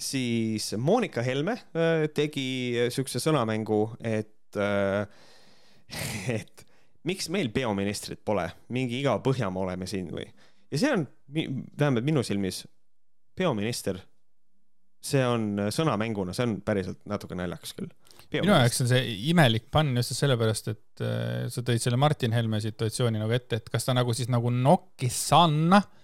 [0.00, 5.06] siis Monika Helme äh, tegi siukse sõnamängu, et, äh,
[6.38, 6.66] et
[7.08, 10.26] miks meil peaministrit pole, mingi iga Põhjamaa oleme siin või.
[10.70, 12.64] ja see on, vähemalt minu silmis,
[13.36, 14.00] peaminister,
[15.00, 17.90] see on sõnamänguna, see on päriselt natuke naljakas küll
[18.30, 22.60] minu jaoks on see imelik pann just sellepärast, et äh, sa tõid selle Martin Helme
[22.62, 25.99] situatsiooni nagu ette, et kas ta nagu siis nagu nokkis Sanna äh,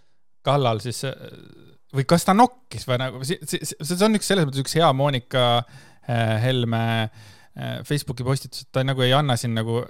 [0.46, 1.02] kallal siis
[1.96, 3.38] või kas ta nokkis või nagu, see,
[4.06, 9.04] on üks selles mõttes üks hea Monika äh, Helme äh, Facebooki postitus, et ta nagu
[9.04, 9.82] ei anna siin nagu,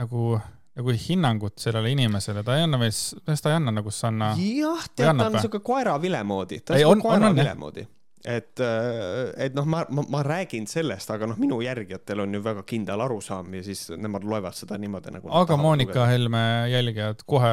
[0.00, 0.36] nagu,
[0.78, 2.94] nagu hinnangut sellele inimesele, ta ei anna veel,
[3.26, 4.32] ta ei anna nagu Sanna.
[4.38, 7.88] jah, tead, ta on niisugune koera vile moodi, ta on niisugune koera vile moodi
[8.24, 12.42] et, äh, et noh, ma, ma, ma räägin sellest, aga noh, minu järgijatel on ju
[12.44, 15.30] väga kindel arusaam ja siis nemad loevad seda niimoodi nagu.
[15.42, 16.08] aga Monika lugeda.
[16.12, 17.52] Helme jälgijad kohe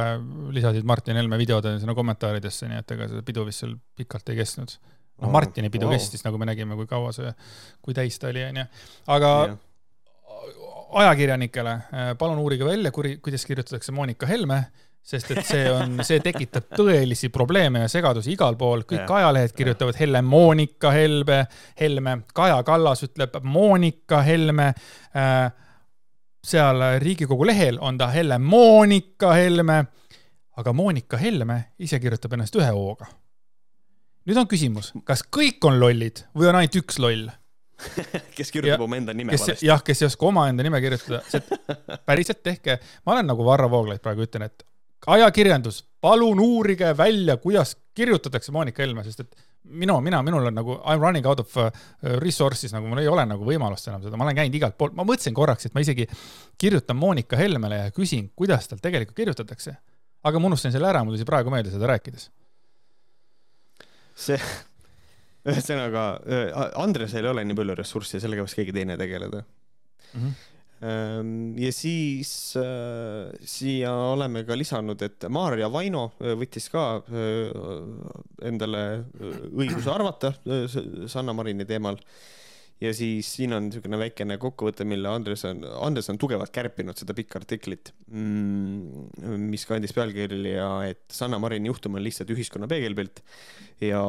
[0.55, 4.41] lisasid Martin Helme videode sinna kommentaaridesse, nii et ega see pidu vist seal pikalt ei
[4.41, 4.75] kestnud.
[5.19, 5.97] noh, Martini pidu wow.
[5.97, 7.31] kestis, nagu me nägime, kui kaua see,
[7.81, 8.67] kui täis ta oli, onju.
[9.15, 9.57] aga ja.
[11.05, 14.63] ajakirjanikele, äh, palun uurige välja, kuidas kirjutatakse Monika Helme
[15.09, 19.55] sest et see on, see tekitab tõelisi probleeme ja segadusi igal pool, kõik ja, ajalehed
[19.57, 21.39] kirjutavad Helle-Moonika Helme,
[21.79, 24.73] Helme, Kaja Kallas ütleb Monika Helme
[25.15, 25.49] äh,.
[26.45, 29.83] seal Riigikogu lehel on ta Helle-Moonika Helme,
[30.57, 33.09] aga Monika Helme ise kirjutab ennast ühe hooga.
[34.29, 37.29] nüüd on küsimus, kas kõik on lollid või on ainult üks loll
[38.37, 39.65] kes kirjutab omaenda nime kes, valesti.
[39.65, 41.21] jah, kes ei oska omaenda nime kirjutada,
[42.05, 44.68] päriselt tehke, ma olen nagu Varro Vooglaid praegu ütlen, et
[45.07, 50.77] ajakirjandus, palun uurige välja, kuidas kirjutatakse Monika Helme, sest et minu, mina, minul on nagu
[50.79, 51.69] I m running out of uh,
[52.23, 55.05] resources, nagu mul ei ole nagu võimalust enam seda, ma olen käinud igalt poolt, ma
[55.07, 56.07] mõtlesin korraks, et ma isegi
[56.59, 59.75] kirjutan Monika Helmele ja küsin, kuidas tal tegelikult kirjutatakse.
[60.23, 62.29] aga ma unustasin selle ära, mul tuli praegu meelde seda rääkides.
[64.19, 64.39] see,
[65.47, 66.19] ühesõnaga,
[66.75, 70.21] Andresel ei ole nii palju ressurssi, sellega võiks keegi teine tegeleda mm.
[70.21, 70.48] -hmm
[70.79, 77.49] ja siis äh, siia oleme ka lisanud, et Maarja Vaino äh, võttis ka äh,
[78.47, 78.83] endale
[79.51, 80.31] õiguse arvata
[81.11, 81.99] Sanna Marini teemal
[82.81, 87.15] ja siis siin on niisugune väikene kokkuvõte, mille Andres on, Andres on tugevalt kärpinud seda
[87.17, 93.19] pikka artiklit mm,, mis kandis pealkirja, et Sanna Marini juhtum on lihtsalt ühiskonna peegelpilt.
[93.83, 93.99] ja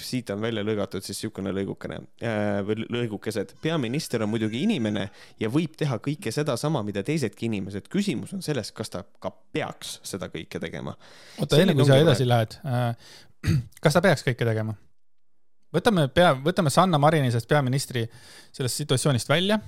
[0.00, 3.56] siit on välja lõigatud siis niisugune lõigukene äh, või lõigukesed.
[3.62, 5.08] peaminister on muidugi inimene
[5.40, 7.88] ja võib teha kõike sedasama, mida teisedki inimesed.
[7.88, 10.96] küsimus on selles, kas ta ka peaks seda kõike tegema.
[11.40, 12.94] oota, enne kui sa edasi lähed äh,,
[13.84, 14.76] kas ta peaks kõike tegema?
[15.74, 18.06] Võtame pea, võtame Sanna Marini sellest peaministri
[18.52, 19.60] sellest situatsioonist välja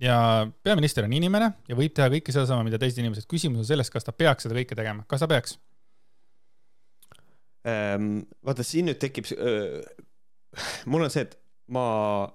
[0.00, 0.16] ja
[0.62, 3.28] peaminister on inimene ja võib teha kõike sedasama, mida teised inimesed.
[3.30, 5.58] küsimus on selles, kas ta peaks seda kõike tegema, kas ta peaks
[7.68, 8.26] ähm,?
[8.44, 9.30] vaata, siin nüüd tekib
[10.90, 11.38] mul on see, et
[11.72, 11.84] ma,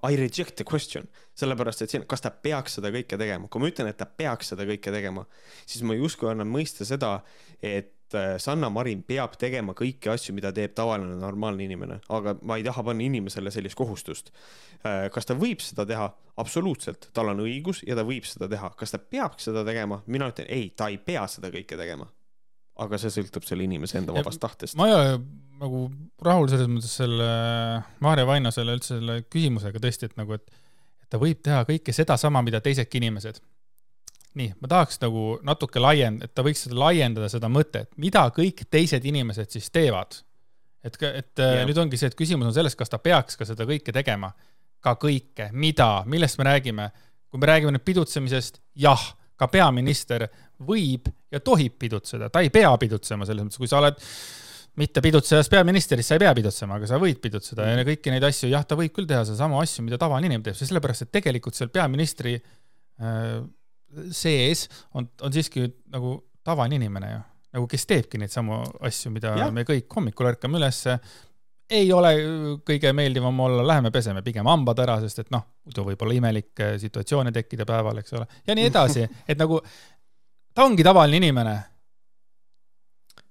[0.10, 1.06] I reject the question,
[1.38, 4.54] sellepärast et siin, kas ta peaks seda kõike tegema, kui ma ütlen, et ta peaks
[4.54, 5.26] seda kõike tegema,
[5.66, 7.20] siis ma justkui annan mõista seda,
[7.62, 7.94] et
[8.42, 12.84] Sanna Marin peab tegema kõiki asju, mida teeb tavaline normaalne inimene, aga ma ei taha
[12.88, 14.32] panna inimesele sellist kohustust.
[14.82, 16.10] Äh, kas ta võib seda teha?
[16.40, 18.70] absoluutselt, tal on õigus ja ta võib seda teha.
[18.80, 20.00] kas ta peaks seda tegema?
[20.08, 22.08] mina ütlen ei, ta ei pea seda kõike tegema.
[22.80, 24.78] aga see sõltub selle inimese enda vabast tahtest.
[24.80, 25.20] ma ei ole
[25.60, 25.84] nagu
[26.24, 27.30] rahul selles mõttes selle
[28.00, 30.48] Maarja Vaino selle üldse selle küsimusega tõesti, et nagu, et
[31.12, 33.42] ta võib teha kõike sedasama, mida teisedki inimesed
[34.40, 38.66] nii, ma tahaks nagu natuke laiend-, et ta võiks seda laiendada, seda mõtet, mida kõik
[38.72, 40.22] teised inimesed siis teevad.
[40.84, 41.66] et, et yeah.
[41.68, 44.32] nüüd ongi see, et küsimus on selles, kas ta peaks ka seda kõike tegema.
[44.80, 46.92] ka kõike, mida, millest me räägime.
[47.30, 49.02] kui me räägime nüüd pidutsemisest, jah,
[49.38, 50.28] ka peaminister
[50.60, 54.00] võib ja tohib pidutseda, ta ei pea pidutsema selles mõttes, kui sa oled
[54.80, 58.26] mitte pidutsejas peaminister, siis sa ei pea pidutsema, aga sa võid pidutseda ja kõiki neid
[58.28, 61.58] asju, jah, ta võib küll teha sedasama asju, mida tavaline inimene teeb, sellepärast et tegelikult
[61.58, 63.40] seal peaministri äh,
[64.16, 67.22] sees on, on siiski nagu tavaline inimene ju,
[67.58, 69.50] nagu kes teebki neid samu asju, mida ja.
[69.54, 71.00] me kõik hommikul ärkame ülesse.
[71.70, 72.14] ei ole
[72.66, 76.72] kõige meeldivam olla, läheme peseme pigem hambad ära, sest et noh, muidu võib olla imelikke
[76.82, 79.62] situatsioone tekkida päeval, eks ole, ja nii edasi, et nagu
[80.54, 81.58] ta ongi tavaline inimene.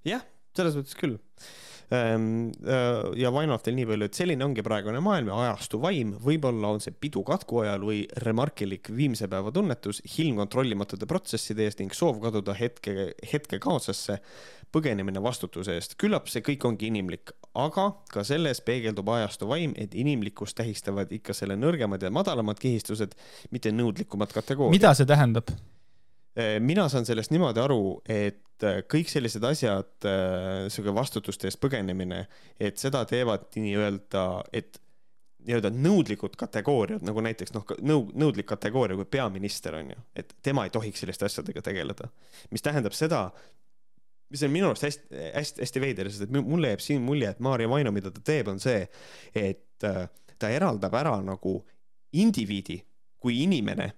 [0.06, 0.22] jah,
[0.56, 5.38] selles mõttes küll äh, ja Vainolt veel nii palju, et selline ongi praegune maailm ja
[5.46, 11.08] ajastu vaim, võib-olla on see pidu katku ajal või remarkilik viimse päeva tunnetus, hilm kontrollimatute
[11.08, 14.18] protsesside eest ning soov kaduda hetke, hetke kaosesse,
[14.74, 15.96] põgenemine vastutuse eest.
[15.96, 21.32] küllap see kõik ongi inimlik, aga ka selles peegeldub ajastu vaim, et inimlikkust tähistavad ikka
[21.32, 23.16] selle nõrgemad ja madalamad kihistused,
[23.50, 24.76] mitte nõudlikumad kategooriad.
[24.76, 25.48] mida see tähendab?
[26.36, 31.60] Äh, mina saan sellest niimoodi aru, et äh, kõik sellised asjad, äh, sihuke vastutuste eest
[31.62, 32.24] põgenemine,
[32.60, 34.80] et seda teevad nii-öelda, et
[35.48, 40.66] nii-öelda nõudlikud kategooriad, nagu näiteks noh, nõu-, nõudlik kategooria kui peaminister on ju, et tema
[40.66, 42.10] ei tohiks selliste asjadega tegeleda.
[42.50, 43.28] mis tähendab seda,
[44.28, 47.40] mis on minu arust hästi, hästi, hästi veider, sest et mulle jääb siin mulje, et
[47.40, 48.82] Maarja Vaino, mida ta teeb, on see,
[49.34, 51.58] et ta eraldab ära nagu
[52.18, 52.78] indiviidi
[53.18, 53.90] kui inimene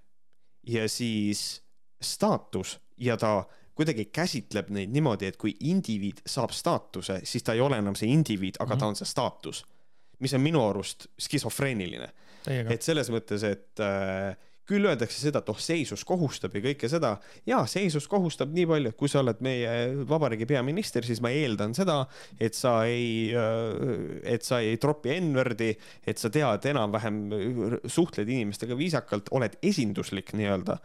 [0.66, 1.60] ja siis
[2.00, 3.44] staatus ja ta
[3.80, 8.12] kuidagi käsitleb neid niimoodi, et kui indiviid saab staatuse, siis ta ei ole enam see
[8.12, 8.80] indiviid, aga mm -hmm.
[8.80, 8.88] ta mhm.
[8.88, 9.64] on see staatus.
[10.20, 12.10] mis on minu arust skisofreeniline.
[12.46, 14.36] et selles mõttes, et äh,
[14.70, 17.16] küll öeldakse seda, et oh, seisus kohustab ja kõike seda.
[17.46, 19.70] ja seisus kohustab nii palju, et kui sa oled meie
[20.08, 22.06] vabariigi peaminister, siis ma eeldan seda,
[22.38, 25.72] et sa ei, äh, et sa ei tropi N-wordi,
[26.06, 27.22] et sa tead enam-vähem,
[27.86, 30.78] suhtled inimestega viisakalt, oled esinduslik nii-öelda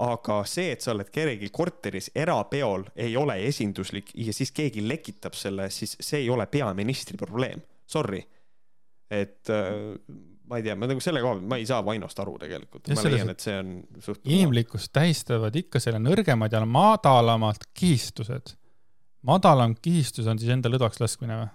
[0.00, 5.36] aga see, et sa oled kellegi korteris erapeol, ei ole esinduslik ja siis keegi lekitab
[5.36, 7.60] selle, siis see ei ole peaministri probleem.
[7.86, 8.22] Sorry.
[9.12, 9.92] et äh,
[10.48, 12.88] ma ei tea, ma nagu selle koha pealt, ma ei saa Vainost aru tegelikult.
[12.88, 14.22] ma leian, et see on suht-.
[14.24, 18.54] inimlikkust tähistavad ikka selle nõrgemad ja madalamad kihistused.
[19.28, 21.50] madalam kihistus on siis enda lõdvaks laskmine või?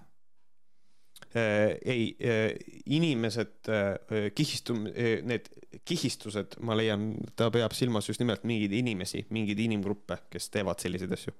[1.34, 2.54] Äh, ei, äh,
[2.86, 4.88] inimesed, äh, kihistum-,
[5.22, 5.50] need
[5.84, 11.12] kihistused, ma leian, ta peab silmas just nimelt mingeid inimesi, mingeid inimgruppe, kes teevad selliseid
[11.12, 11.34] asju.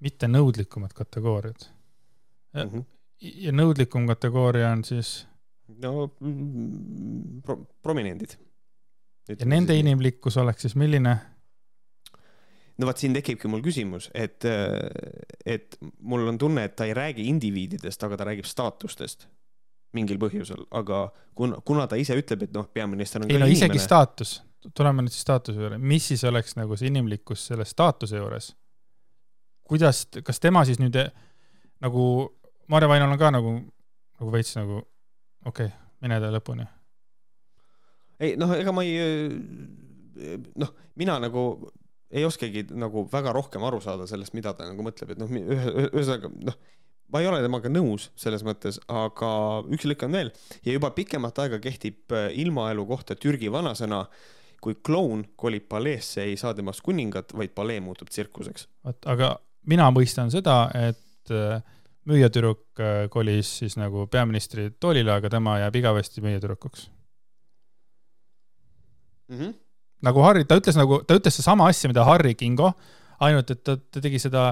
[0.00, 1.66] mitte nõudlikumad kategooriad
[2.54, 2.60] mm.
[2.60, 2.84] -hmm.
[3.20, 5.26] ja nõudlikum kategooria on siis?
[5.68, 8.34] no mm, pro-, prominendid.
[9.28, 11.16] ja nende inimlikkus oleks siis milline?
[12.80, 14.46] No vot siin tekibki mul küsimus, et,
[15.44, 19.28] et mul on tunne, et ta ei räägi indiviididest, aga ta räägib staatustest
[19.96, 23.56] mingil põhjusel, aga kuna, kuna ta ise ütleb, et noh, peaminister on ei no inimene.
[23.58, 24.36] isegi staatus,
[24.76, 28.52] tuleme nüüd siis staatuse juurde, mis siis oleks nagu see inimlikkus selle staatuse juures?
[29.70, 30.96] kuidas, kas tema siis nüüd
[31.82, 32.04] nagu,
[32.70, 33.54] Maarja Vainol on ka nagu,
[34.18, 34.80] nagu veits nagu
[35.46, 36.66] okei okay,, mine tee lõpuni.
[38.20, 38.98] ei noh, ega ma ei,
[40.58, 41.44] noh, mina nagu
[42.10, 46.30] ei oskagi nagu väga rohkem aru saada sellest, mida ta nagu mõtleb, et noh, ühesõnaga
[46.50, 46.58] noh,
[47.12, 49.30] ma ei ole temaga nõus selles mõttes, aga
[49.72, 50.32] üks lõik on veel
[50.66, 54.06] ja juba pikemat aega kehtib äh, ilmaelu kohta Türgi vanasõna.
[54.60, 58.66] kui kloun kolib paleesse, ei saa temast kuningat, vaid palee muutub tsirkuseks.
[58.84, 61.62] vot, aga mina mõistan seda, et äh,
[62.04, 66.90] müüjatüdruk äh, kolis siis nagu peaministri toolile, aga tema jääb igavesti müüjatüdrukuks
[69.28, 69.38] mm.
[69.38, 69.69] -hmm
[70.06, 72.72] nagu Harry, ta ütles nagu, ta ütles sedasama asja, mida Harry Kingo,
[73.24, 74.50] ainult et ta, ta tegi seda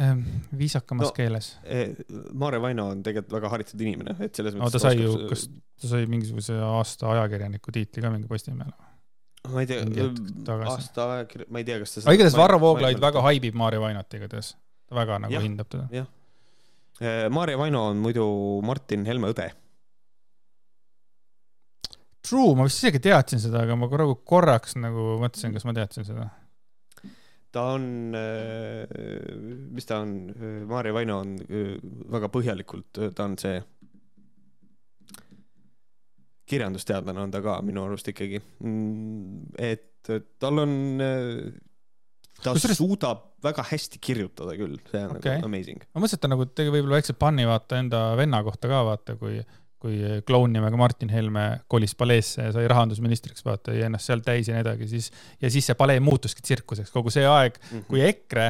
[0.00, 0.22] ähm,
[0.58, 1.92] viisakamas no, keeles eh,.
[2.32, 5.46] Maarja Vaino on tegelikult väga haritud inimene, et selles mõttes no, ta sai ju, kas
[5.82, 8.90] ta sai mingisuguse aasta ajakirjaniku tiitli ka mingi Postimehele?
[9.52, 9.82] ma ei tea,
[10.68, 14.20] aasta ajakirja, ma ei tea, kas ta aga igatahes Varro Vooglaid väga haibib Maarja Vainot
[14.20, 14.52] igatahes,
[14.88, 15.88] ta väga nagu ja, hindab teda.
[16.02, 16.06] jah,
[17.00, 18.28] eh, Maarja Vaino on muidu
[18.68, 19.50] Martin Helme õde
[22.22, 26.06] True, ma vist isegi teadsin seda, aga ma praegu korraks nagu mõtlesin, kas ma teadsin
[26.06, 26.28] seda.
[27.52, 27.84] ta on,
[28.16, 28.86] äh,
[29.74, 30.14] mis ta on,
[30.70, 31.74] Maarja Vaino on äh,
[32.14, 33.58] väga põhjalikult, ta on see
[36.52, 38.40] kirjandusteadlane on ta ka minu arust ikkagi.
[38.64, 40.10] Mm, et
[40.42, 40.72] tal on,
[41.02, 41.52] äh,
[42.42, 42.78] ta Kusjuures...
[42.80, 45.38] suudab väga hästi kirjutada küll, see on okay.
[45.40, 45.82] nagu amazing.
[45.90, 49.16] ma mõtlesin, et ta nagu tegi võib-olla väikse panni vaata enda venna kohta ka vaata,
[49.18, 49.40] kui
[49.82, 54.50] kui kloun nimega Martin Helme kolis paleesse ja sai rahandusministriks, vaata, jäi ennast seal täis
[54.50, 55.10] ja nii edasi, siis,
[55.42, 57.86] ja siis see palee muutuski tsirkuseks kogu see aeg mm, -hmm.
[57.90, 58.48] kui EKRE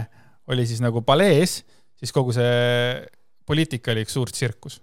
[0.52, 1.62] oli siis nagu palees,
[1.96, 3.06] siis kogu see
[3.48, 4.82] poliitika oli üks suur tsirkus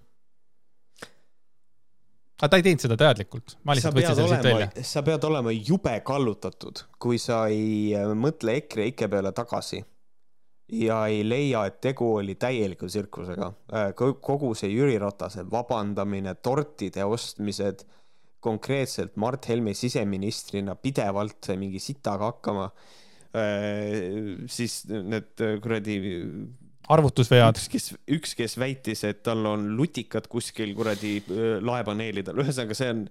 [2.40, 4.68] aga ta ei teinud seda teadlikult, ma lihtsalt võtsin selle siit välja.
[4.90, 9.82] sa pead olema jube kallutatud, kui sa ei mõtle EKRE-ikke peale tagasi
[10.72, 13.50] ja ei leia, et tegu oli täieliku tsirkusega.
[13.74, 17.84] Äh, kogu see Jüri Ratase vabandamine, tortide ostmised,
[18.40, 22.70] konkreetselt Mart Helme siseministrina pidevalt sai mingi sitaga hakkama,
[23.36, 25.98] äh, siis need kuradi
[26.90, 27.58] arvutusvead.
[27.58, 31.18] üks, kes, üks, kes väitis, et tal on lutikad kuskil kuradi
[31.62, 33.04] laepaneelidel, ühesõnaga see on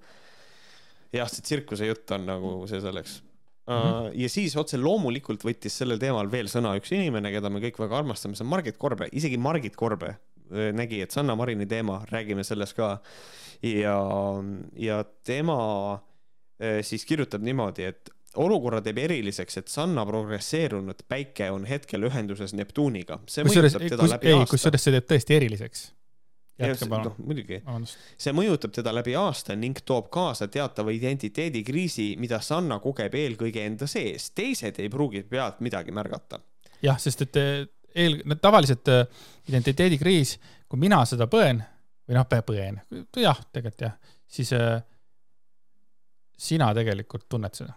[1.15, 3.19] jah, see tsirkuse jutt on nagu see selleks.
[3.69, 4.11] -hmm.
[4.21, 8.01] ja siis otse loomulikult võttis sellel teemal veel sõna üks inimene, keda me kõik väga
[8.01, 10.15] armastame, see on Margit Korbe, isegi Margit Korbe
[10.49, 12.99] nägi, et Sanna Marini teema, räägime sellest ka.
[13.61, 13.97] ja,
[14.75, 16.01] ja tema
[16.81, 23.19] siis kirjutab niimoodi, et olukorra teeb eriliseks, et Sanna progresseerunud päike on hetkel ühenduses Neptuuniga.
[23.27, 23.77] see kusjuures,
[24.21, 25.85] ei, kusjuures see teeb tõesti eriliseks.
[26.60, 27.61] Noh, muidugi.
[28.19, 33.88] see mõjutab teda läbi aasta ning toob kaasa teatava identiteedikriisi, mida Sanna kogeb eelkõige enda
[33.88, 34.31] sees.
[34.36, 36.40] teised ei pruugi pealt midagi märgata.
[36.84, 37.65] jah, sest et eh,
[37.95, 39.06] eel, tavaliselt eh,
[39.49, 40.38] identiteedikriis,
[40.69, 41.64] kui mina seda põen
[42.10, 42.81] või noh, põen,
[43.18, 44.81] jah, tegelikult jah, siis äh,
[46.38, 47.76] sina tegelikult tunned seda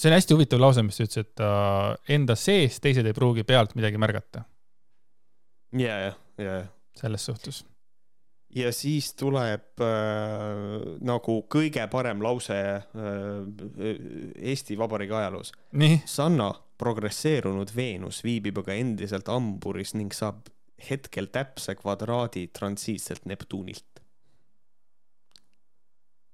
[0.00, 3.44] see on hästi huvitav lause, mis sa ütlesid, et uh, enda sees teised ei pruugi
[3.44, 4.44] pealt midagi märgata.
[5.76, 6.66] ja, ja, ja, ja.
[7.00, 7.64] Selles suhtes.
[8.54, 12.80] ja siis tuleb äh, nagu kõige parem lause äh,
[14.36, 15.52] Eesti Vabariigi ajaloos.
[16.06, 20.50] Sanna, progresseerunud Veenus viibib aga endiselt hamburis ning saab
[20.90, 24.02] hetkel täpse kvadraadi transiitselt Neptunilt.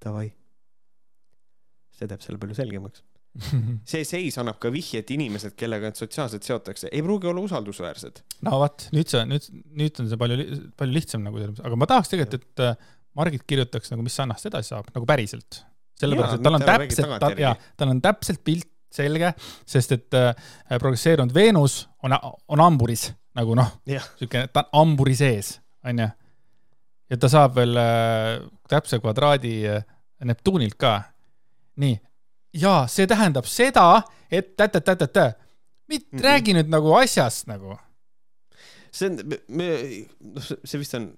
[0.05, 0.31] Davai.
[1.97, 3.03] see teeb selle palju selgemaks
[3.91, 8.23] see seis annab ka vihjet inimesed, kellega nad sotsiaalselt seotakse, ei pruugi olla usaldusväärsed.
[8.47, 9.49] no vot, nüüd see, nüüd,
[9.83, 10.47] nüüd on see palju,
[10.79, 14.17] palju lihtsam nagu selles mõttes, aga ma tahaks tegelikult, et äh, Margit kirjutaks nagu, mis
[14.17, 15.63] Sannast edasi saab, nagu päriselt.
[16.01, 19.33] sellepärast, et tal on täpselt, tal, jaa, tal on täpselt pilt selge,
[19.69, 20.33] sest et äh,
[20.79, 22.15] progresseerunud Veenus on,
[22.49, 23.75] on hamburis nagu noh,
[24.17, 25.57] siukene, ta on hamburi sees,
[25.87, 26.07] onju.
[27.11, 28.39] ja ta saab veel äh,
[28.71, 29.85] täpse kvadraadi äh,
[30.25, 30.95] Neptunilt ka.
[31.77, 31.99] nii,
[32.57, 35.33] ja see tähendab seda, et tä-tä-tä-tä-tä,
[35.89, 36.25] mitte mm -mm.
[36.25, 37.79] räägi nüüd nagu asjast nagu.
[38.93, 39.19] see on,
[39.49, 39.65] me,
[40.21, 41.11] noh, see vist on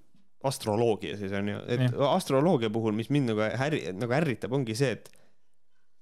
[0.43, 2.11] astroloogia siis on ju, et ja.
[2.11, 5.11] astroloogia puhul, mis mind nagu häri, nagu ärritab, ongi see, et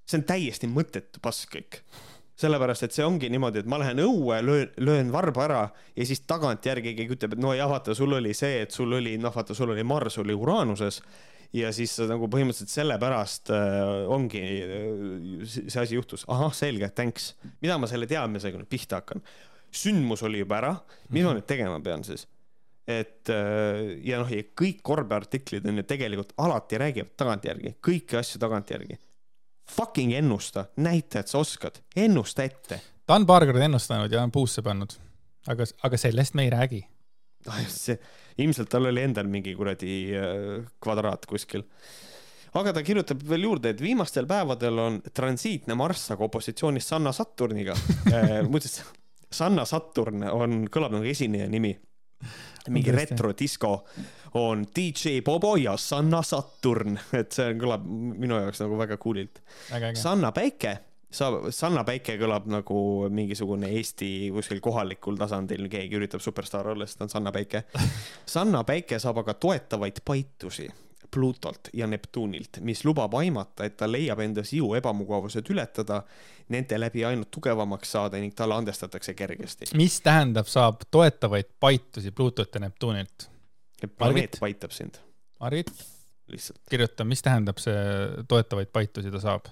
[0.08, 1.82] see on täiesti mõttetu pask kõik.
[2.38, 5.62] sellepärast, et see ongi niimoodi, et ma lähen õue, löön, löön varba ära
[5.98, 9.16] ja siis tagantjärgi keegi ütleb, et no jah, vaata, sul oli see, et sul oli,
[9.18, 11.02] noh, vaata, sul oli Marss oli Uraanuses
[11.56, 13.84] ja siis nagu põhimõtteliselt sellepärast äh,
[14.14, 17.34] ongi äh, see asi juhtus, ahah, selge, thanks.
[17.64, 19.24] mida ma selle teadmisega nüüd pihta hakkan?
[19.78, 20.74] sündmus oli juba ära,
[21.10, 21.40] mis ma mhm.
[21.40, 22.28] nüüd tegema pean siis?
[22.88, 28.40] et äh, ja noh, ja kõik korbeartiklid on ju tegelikult alati räägivad tagantjärgi, kõiki asju
[28.40, 29.00] tagantjärgi.
[29.68, 32.80] Fucking ennusta, näita, et sa oskad, ennusta ette.
[33.04, 34.96] ta on paar korda ennustanud ja on puusse pannud,
[35.52, 36.80] aga, aga sellest me ei räägi.
[37.48, 38.00] Ah, see
[38.38, 41.64] ilmselt tal oli endal mingi kuradi äh, kvadraat kuskil.
[42.58, 47.76] aga ta kirjutab veel juurde, et viimastel päevadel on transiitne Marss aga opositsioonis Sanna Saturniga
[48.14, 48.82] äh, muuseas,
[49.32, 51.76] Sanna Saturn on, kõlab nagu esineja nimi.
[52.70, 53.72] mingi retrodisko
[54.40, 59.42] on DJ Bobo ja Sanna Saturn, et see kõlab minu jaoks nagu väga cool'ilt.
[59.96, 60.74] Sanna Päike
[61.12, 62.80] saab, Sanna Päike kõlab nagu
[63.14, 67.64] mingisugune Eesti kuskil kohalikul tasandil, keegi üritab superstaar olla, sest ta on Sanna Päike.
[68.36, 70.68] Sanna Päike saab aga toetavaid paitusi
[71.12, 76.02] Pluutolt ja Neptunilt, mis lubab aimata, et ta leiab endas iu ebamugavused ületada,
[76.52, 79.72] nende läbi ainult tugevamaks saada ning talle andestatakse kergesti.
[79.80, 83.30] mis tähendab, saab toetavaid paitusi Pluutolt ja Neptunilt?
[83.98, 84.98] planeet paitab sind.
[85.40, 85.72] Margit,
[86.70, 87.78] kirjuta, mis tähendab see
[88.28, 89.48] toetavaid paitusi ta saab?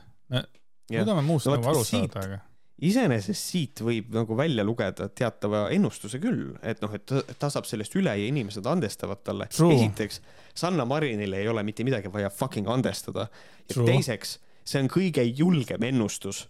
[0.90, 2.44] Suudame muust no, nagu aru siit, saada, aga
[2.84, 7.96] iseenesest siit võib nagu välja lugeda teatava ennustuse küll, et noh, et ta saab sellest
[7.96, 9.48] üle ja inimesed andestavad talle.
[9.48, 10.20] esiteks,
[10.56, 13.30] Sanna Marinile ei ole mitte midagi vaja fucking andestada.
[13.70, 13.88] ja True.
[13.88, 16.46] teiseks, see on kõige julgem ennustus,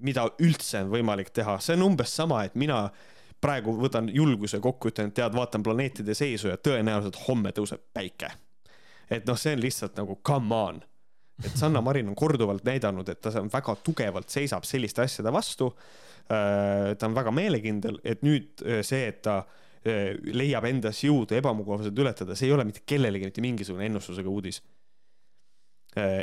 [0.00, 2.86] mida üldse on võimalik teha, see on umbes sama, et mina
[3.40, 8.32] praegu võtan julguse kokku, ütlen, et tead, vaatan planeetide seisu ja tõenäoliselt homme tõuseb päike.
[9.10, 10.80] et noh, see on lihtsalt nagu come on
[11.44, 15.70] et Sanna Marin on korduvalt näidanud, et ta väga tugevalt seisab selliste asjade vastu.
[16.30, 21.34] Äh, ta on väga meelekindel, et nüüd äh, see, et ta äh, leiab endas jõudu
[21.38, 24.62] ebamugavused ületada, see ei ole mitte kellelegi mitte mingisugune ennustusega uudis.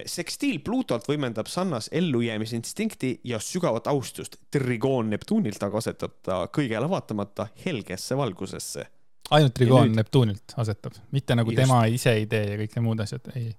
[0.07, 4.37] sekstiil Pluutolt võimendab Sannas ellujäämisinstinkti ja sügavat austust.
[4.51, 8.85] Trigoon Neptunilt aga asetab ta kõigele vaatamata helgesse valgusesse.
[9.29, 11.65] ainult Trigoon nüüd- Neptunilt asetab, mitte nagu Just.
[11.65, 13.51] tema ise ei tee ja kõik need muud asjad, ei.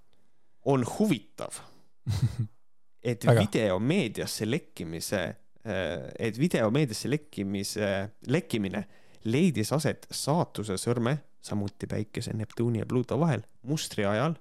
[0.69, 1.61] On huvitav,
[3.11, 5.23] et videomeediasse lekkimise,
[5.65, 7.89] et videomeediasse lekkimise,
[8.29, 8.85] lekkimine
[9.29, 14.37] leidis aset saatuse sõrme, samuti päikese, Neptuuni ja Pluuto vahel mustri ajal,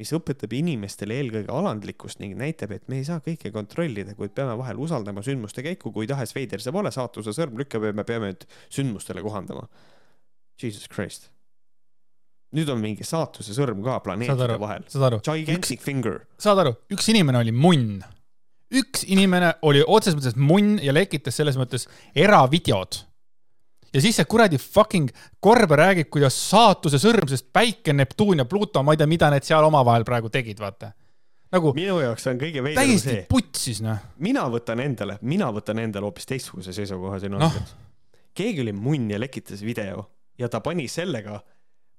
[0.00, 4.56] mis õpetab inimestele eelkõige alandlikkust ning näitab, et me ei saa kõike kontrollida, kuid peame
[4.60, 8.32] vahel usaldama sündmuste käiku, kui tahes veider see pole, saatuse sõrm lükkab ja me peame
[8.32, 9.66] nüüd sündmustele kohandama.
[10.60, 11.28] Jesus Christ.
[12.56, 16.20] Nüüd on mingi saatuse sõrm ka planeetide vahel, saad aru, gigantic finger.
[16.40, 18.00] saad aru, üks inimene oli munn.
[18.70, 23.02] üks inimene oli otseses mõttes munn ja lekitas selles mõttes eravideod.
[23.94, 28.82] ja siis see kuradi fucking Korbe räägib, kuidas saatuse sõrm, sest päike, Neptuun ja Pluto,
[28.82, 30.90] ma ei tea, mida need seal omavahel praegu tegid, vaata.
[31.54, 34.02] nagu minu jaoks on kõige veidram täiesti see, putsis, noh.
[34.18, 37.46] mina võtan endale, mina võtan endale hoopis teistsuguse seisukoha sinu Noh.
[37.46, 37.78] asjades.
[38.34, 40.08] keegi oli munn ja lekitas video
[40.38, 41.38] ja ta pani sellega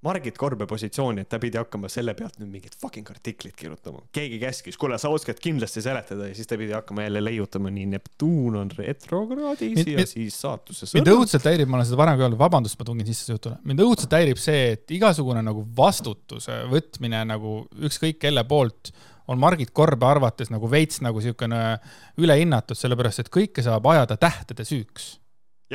[0.02, 4.00] Margit Korbe positsiooni, et ta pidi hakkama selle pealt nüüd mingit fucking artiklit kirjutama.
[4.12, 7.86] keegi käskis, kuule, sa oskad kindlasti seletada ja siis ta pidi hakkama jälle leiutama, nii
[7.92, 11.20] Neptuun on retrokraadis Mind- ja mind- siis saatuse mind sõrm.
[11.22, 14.18] õudselt häirib, ma olen seda varem ka öelnud, vabandust, ma tungin sisse jutule, mind õudselt
[14.18, 18.90] häirib see, et igasugune nagu vastutuse võtmine nagu ükskõik kelle poolt
[19.30, 21.78] on Margit Korbe arvates nagu veits nagu siukene
[22.18, 25.18] ülehinnatud, sellepärast et kõike saab ajada tähtede süüks.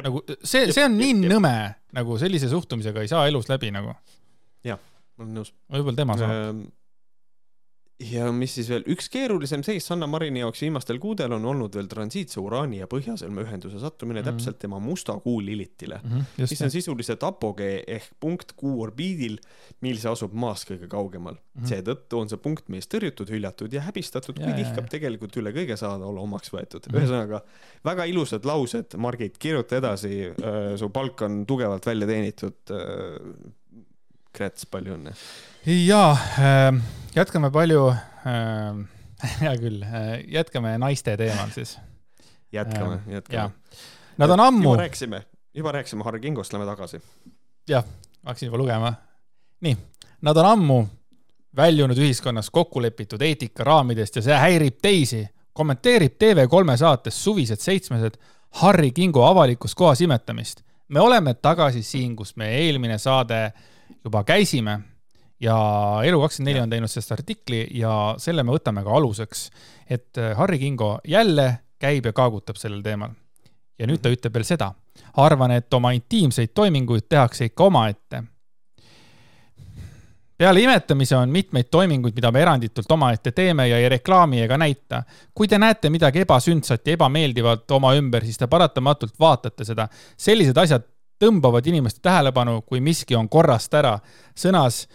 [0.03, 1.31] Nagu see, see on jep, nii jep.
[1.31, 1.53] nõme,
[1.97, 3.95] nagu sellise suhtumisega ei saa elus läbi nagu.
[5.17, 5.53] Ma olen nõus.
[5.73, 6.35] võib-olla tema saab.
[6.35, 6.65] Ehm,
[7.97, 11.87] ja mis siis veel, üks keerulisem seis Sanna Marini jaoks viimastel kuudel on olnud veel
[11.89, 14.37] transiitse uraani ja põhjasõlme ühenduse sattumine mm -hmm.
[14.37, 15.99] täpselt tema musta kuu lilitile,
[16.37, 19.39] just mis on sisuliselt apogee ehk punkt kuu orbiidil,
[19.81, 21.61] mil see asub maast kõige kaugemal mm.
[21.61, 21.69] -hmm..
[21.73, 26.05] seetõttu on see punkt meist tõrjutud, hüljatud ja häbistatud, kuid ihkab tegelikult üle kõige saada
[26.05, 26.93] olla omaks võetud mm.
[26.93, 27.01] -hmm.
[27.01, 27.41] ühesõnaga
[27.85, 30.33] väga ilusad laused, Margit, kirjuta edasi,
[30.77, 32.61] su palk on tugevalt välja teenitud.
[34.37, 35.13] Krets, palju õnne.
[35.65, 36.69] ja äh,
[37.15, 38.77] jätkame palju äh,
[39.41, 41.77] hea küll äh,, jätkame naiste teemal siis.
[42.53, 43.49] jätkame Ähm,, jätkame jaa..
[44.17, 45.23] Nad on ammu juba, rääkisime,
[45.53, 47.01] juba rääkisime Harri Kingost, lähme tagasi.
[48.25, 48.93] hakkasin juba lugema.
[49.61, 49.77] nii,
[50.21, 50.85] nad on ammu
[51.57, 55.23] väljunud ühiskonnas kokku lepitud eetikaraamidest ja see häirib teisi,
[55.53, 58.19] kommenteerib TV3 saates Suvised seitsmesed
[58.61, 60.61] Harri Kingo avalikus kohas imetamist.
[60.87, 63.53] me oleme tagasi siin, kus me eelmine saade
[64.03, 64.79] juba käisime
[65.39, 65.55] ja
[66.03, 69.49] Elu24 on teinud sellest artikli ja selle me võtame ka aluseks,
[69.89, 71.47] et Harri Kingo jälle
[71.79, 73.13] käib ja kaagutab sellel teemal.
[73.79, 74.71] ja nüüd ta ütleb veel seda,
[75.21, 78.23] arvan, et oma intiimseid toiminguid tehakse ikka omaette.
[80.37, 85.03] peale imetamise on mitmeid toiminguid, mida me eranditult omaette teeme ja ei reklaami ega näita.
[85.33, 89.87] kui te näete midagi ebasündsat ja ebameeldivat oma ümber, siis te paratamatult vaatate seda.
[90.17, 90.83] sellised asjad
[91.21, 93.97] tõmbavad inimeste tähelepanu, kui miski on korrast ära.
[94.35, 94.85] sõnas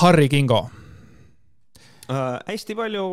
[0.00, 0.70] Harri Kingo.
[2.10, 2.40] äh,.
[2.46, 3.06] hästi palju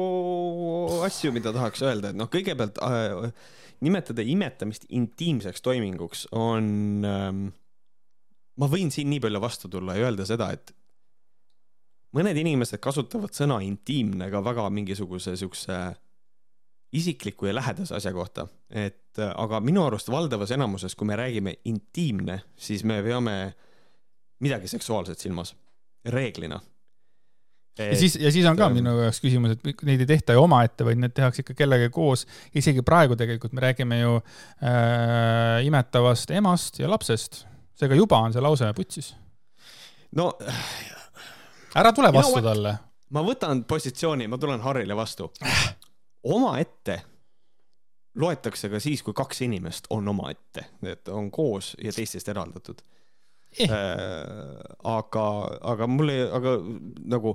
[1.06, 3.32] asju, mida tahaks öelda, et noh, kõigepealt äh,
[3.82, 7.48] nimetada imetamist intiimseks toiminguks on ähm,,
[8.60, 10.74] ma võin siin nii palju vastu tulla ja öelda seda, et
[12.16, 15.80] mõned inimesed kasutavad sõna intiimne ka väga mingisuguse siukse
[16.94, 21.54] isikliku ja lähedase asja kohta, et äh, aga minu arust valdavas enamuses, kui me räägime
[21.66, 23.36] intiimne, siis me peame
[24.40, 25.56] midagi seksuaalset silmas,
[26.06, 26.60] reeglina.
[27.80, 30.44] ja siis, ja siis on ka ähm, minu jaoks küsimus, et neid ei tehta ju
[30.44, 32.26] omaette, vaid need tehakse ikka kellegagi koos.
[32.56, 37.46] isegi praegu tegelikult me räägime ju äh, imetavast emast ja lapsest.
[37.80, 39.14] seega juba on see lause putsis.
[40.16, 40.32] no
[41.76, 42.78] ära tule vastu talle.
[43.10, 45.32] ma võtan positsiooni, ma tulen Harrile vastu.
[46.24, 47.02] Omaette
[48.20, 52.82] loetakse ka siis, kui kaks inimest on omaette, et on koos ja teistest eraldatud
[53.58, 53.66] Eh.
[53.66, 54.62] äh,.
[54.86, 55.24] aga,
[55.74, 56.58] aga mul ei, aga
[57.10, 57.34] nagu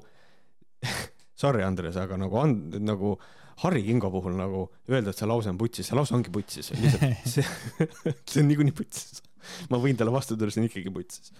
[1.42, 3.16] sorry, Andres, aga nagu and-, nagu
[3.64, 7.26] Harri Kingo puhul nagu öelda, et see lause on putsis, see lause ongi putsis, lihtsalt
[7.34, 7.44] see,
[8.30, 9.24] see on niikuinii putsis.
[9.72, 11.34] ma võin talle vastu tulla, see on ikkagi putsis.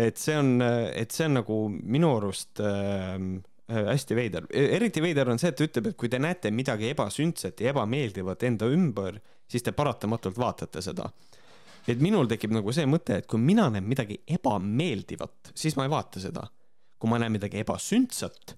[0.00, 3.20] et see on, et see on nagu minu arust äh,
[3.68, 7.60] hästi veider, eriti veider on see, et ta ütleb, et kui te näete midagi ebasündset
[7.60, 9.18] ja ebameeldivat enda ümber,
[9.48, 11.10] siis te paratamatult vaatate seda.
[11.88, 15.92] et minul tekib nagu see mõte, et kui mina näen midagi ebameeldivat, siis ma ei
[15.92, 16.46] vaata seda.
[16.98, 18.56] kui ma näen midagi ebasündsat,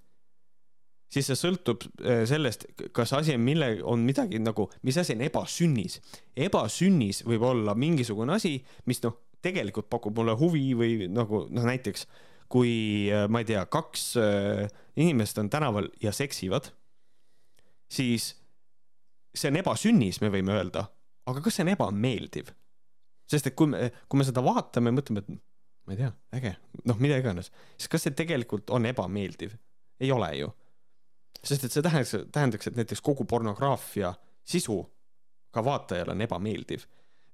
[1.10, 5.26] siis see sõltub äh, sellest, kas asi on mille, on midagi nagu, mis asi on
[5.26, 6.00] ebasünnis.
[6.36, 12.06] ebasünnis võib olla mingisugune asi, mis noh, tegelikult pakub mulle huvi või nagu noh, näiteks
[12.50, 12.72] kui
[13.12, 14.66] äh, ma ei tea, kaks äh,
[14.98, 16.72] inimest on tänaval ja seksivad,
[17.90, 18.32] siis
[19.34, 20.88] see on ebasünnis, me võime öelda,
[21.30, 22.50] aga kas see on ebameeldiv?
[23.30, 25.28] sest et kui me, kui me seda vaatame, mõtleme, et
[25.86, 26.50] ma ei tea, äge,
[26.90, 29.54] noh, mida iganes, siis kas see tegelikult on ebameeldiv?
[30.00, 30.50] ei ole ju.
[31.44, 34.82] sest et see tähendaks, tähendaks, et näiteks kogu pornograafia sisu
[35.54, 36.86] ka vaatajale on ebameeldiv.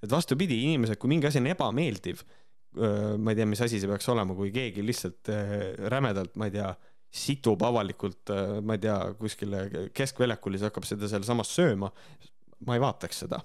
[0.02, 2.20] et vastupidi, inimesed, kui mingi asi on ebameeldiv,
[2.77, 5.31] ma ei tea, mis asi see peaks olema, kui keegi lihtsalt
[5.93, 6.69] rämedalt, ma ei tea,
[7.16, 8.32] situb avalikult,
[8.66, 9.66] ma ei tea, kuskile
[9.97, 11.90] keskväljakul ja siis hakkab seda sealsamas sööma,
[12.66, 13.40] ma ei vaataks seda.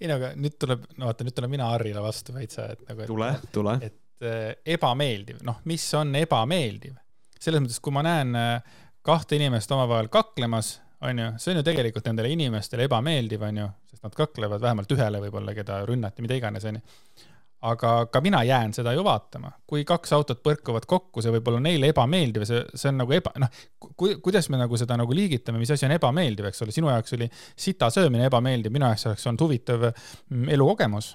[0.00, 3.06] ei no aga nüüd tuleb, no vaata, nüüd tulen mina Harrile vastu veitsa, et nagu.
[3.08, 3.76] tule, tule.
[3.86, 6.98] et äh, ebameeldiv, noh, mis on ebameeldiv?
[7.40, 10.74] selles mõttes, kui ma näen äh, kahte inimest omavahel kaklemas,
[11.06, 14.92] on ju, see on ju tegelikult nendele inimestele ebameeldiv, on ju, sest nad kaklevad vähemalt
[14.92, 17.28] ühele võib-olla, keda rünnati, mida iganes, on ju
[17.60, 21.60] aga ka mina jään seda ju vaatama, kui kaks autot põrkuvad kokku, see võib olla
[21.64, 25.16] neile ebameeldiv ja see, see on nagu eba, noh ku,, kuidas me nagu seda nagu
[25.16, 29.10] liigitame, mis asi on ebameeldiv, eks ole, sinu jaoks oli sita söömine ebameeldiv, minu jaoks
[29.10, 31.12] oleks olnud huvitav mm, elukogemus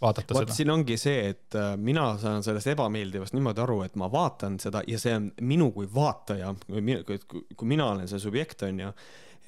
[0.00, 0.56] vaadata Vaat, seda.
[0.56, 4.84] siin ongi see, et äh, mina saan sellest ebameeldivast niimoodi aru, et ma vaatan seda
[4.88, 8.94] ja see on minu kui vaataja, kui mina olen see subjekt, on ju,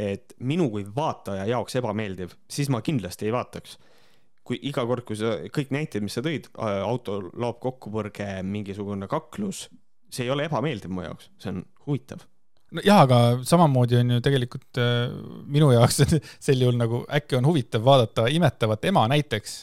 [0.03, 3.79] et minu kui vaataja jaoks ebameeldiv, siis ma kindlasti ei vaataks
[4.47, 9.69] kui iga kord, kui sa, kõik näited, mis sa tõid, auto laob kokkupõrge, mingisugune kaklus,
[10.13, 12.27] see ei ole ebameeldiv mu jaoks, see on huvitav
[12.73, 15.11] no jaa, aga samamoodi on ju tegelikult äh,
[15.53, 16.03] minu jaoks
[16.47, 19.59] sel juhul nagu äkki on huvitav vaadata imetavat ema näiteks.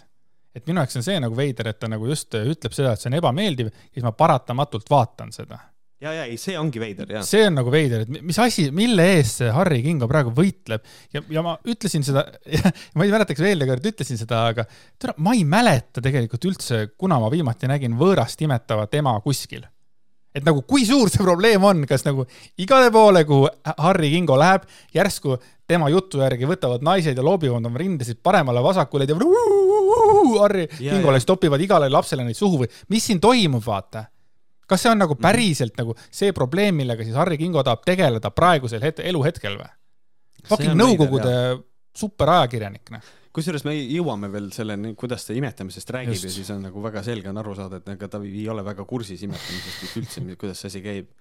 [0.56, 3.11] et minu jaoks on see nagu veider, et ta nagu just ütleb seda, et see
[3.11, 5.60] on ebameeldiv siis ma paratamatult vaatan seda
[6.03, 7.26] ja, ja ei, see ongi veider, jah.
[7.27, 10.85] see on nagu veider, et mis asi, mille eest see Harry Kingo praegu võitleb
[11.15, 12.26] ja, ja ma ütlesin seda,
[12.97, 14.65] ma ei mäleta, kas veel kord ütlesin seda, aga
[14.99, 19.65] tere, ma ei mäleta tegelikult üldse, kuna ma viimati nägin võõrast imetavat ema kuskil.
[20.35, 22.26] et nagu, kui suur see probleem on, kas nagu
[22.61, 23.49] igale poole, kuhu
[23.84, 25.35] Harry Kingo läheb, järsku
[25.69, 29.19] tema jutu järgi võtavad naised ja loobivad oma rindasid paremale-vasakule ja
[30.39, 34.07] Harry Kingole, siis topivad igale lapsele neid suhu või mis siin toimub, vaata
[34.70, 35.22] kas see on nagu mhm.
[35.26, 36.00] päriselt mm -hmm.
[36.00, 39.72] nagu see probleem, millega siis Harry Kingo tahab tegeleda praegusel het-, eluhetkel või?
[40.48, 41.34] fucking Nõukogude
[41.98, 46.26] superajakirjanik, noh kusjuures me jõuame veel selleni, kuidas ta imetamisest räägib Just.
[46.26, 48.86] ja siis on nagu väga selge on aru saada, et ega ta ei ole väga
[48.90, 51.12] kursis imetamisest üldse, kuidas see asi käib.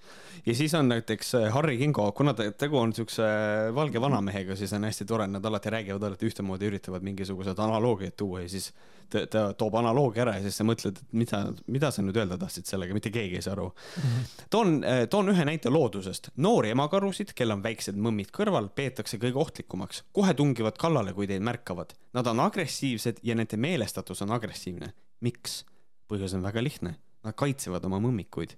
[0.47, 4.57] ja siis on näiteks äh, Harry Kingo, kuna ta, tegu on siukse äh, valge vanamehega,
[4.57, 8.73] siis on hästi tore, nad alati räägivad alati ühtemoodi, üritavad mingisugused analoogiad tuua ja siis
[9.11, 11.41] ta, ta toob analoogia ära ja siis sa mõtled, et mida,
[11.71, 14.03] mida sa nüüd öelda tahtsid sellega, mitte keegi ei saa aru mm.
[14.03, 14.47] -hmm.
[14.51, 14.75] toon,
[15.11, 16.31] toon ühe näite loodusest.
[16.37, 20.05] noori emakarusid, kel on väiksed mõmmid kõrval, peetakse kõige ohtlikumaks.
[20.13, 21.95] kohe tungivad kallale, kui teid märkavad.
[22.13, 24.93] Nad on agressiivsed ja nende meelestatus on agressiivne.
[25.21, 25.65] miks?
[26.09, 26.97] põhjus on väga lihtne.
[27.25, 28.55] Nad kaitsevad oma mõmmikuid.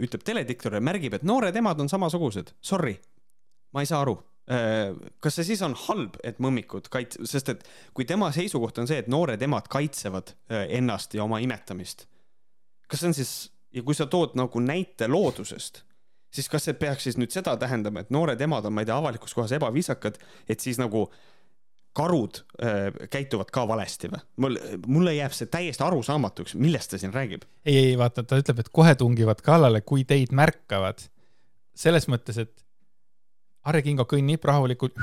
[0.00, 2.52] Ütleb telediktor ja märgib, et noored emad on samasugused.
[2.60, 3.00] Sorry,
[3.72, 4.20] ma ei saa aru
[4.50, 7.62] kas see siis on halb, et mõmmikud kait-, sest et
[7.94, 12.08] kui tema seisukoht on see, et noored emad kaitsevad äh, ennast ja oma imetamist,
[12.90, 13.34] kas see on siis,
[13.70, 15.84] ja kui sa tood nagu näite loodusest,
[16.34, 18.96] siis kas see peaks siis nüüd seda tähendama, et noored emad on, ma ei tea,
[18.98, 20.18] avalikus kohas ebaviisakad,
[20.50, 21.06] et siis nagu
[21.94, 24.24] karud äh, käituvad ka valesti või?
[24.42, 24.58] mul,
[24.90, 27.46] mulle jääb see täiesti arusaamatuks, millest ta siin räägib.
[27.66, 31.06] ei, ei vaata, ta ütleb, et kohe tungivad kallale, kui teid märkavad.
[31.74, 32.66] selles mõttes, et
[33.68, 34.96] Harri Kingo kõnnib rahulikult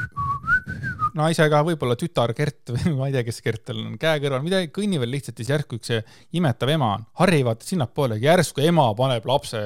[1.18, 4.72] naisega, võib-olla tütar Gert või ma ei tea, kes Gert tal on, käe kõrval, midagi,
[4.74, 5.94] kõnnivad lihtsalt, siis järsku üks
[6.38, 7.06] imetav ema on.
[7.22, 9.64] Harri vaatab sinnapoole, järsku ema paneb lapse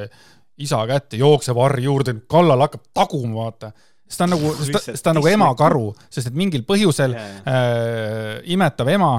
[0.62, 3.72] isa kätte, jookseb Harri juurde, kallal hakkab taguma, vaata.
[4.08, 7.38] sest ta on nagu, sest ta on nagu emakaru, sest et mingil põhjusel yeah.
[7.48, 9.16] äh, imetav ema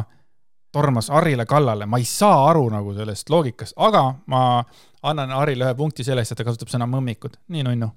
[0.73, 4.45] tormas Harrile kallale, ma ei saa aru nagu sellest loogikast, aga ma
[5.09, 7.91] annan Harrile ühe punkti selle eest, et ta kasutab sõna mõmmikud, nii nunnu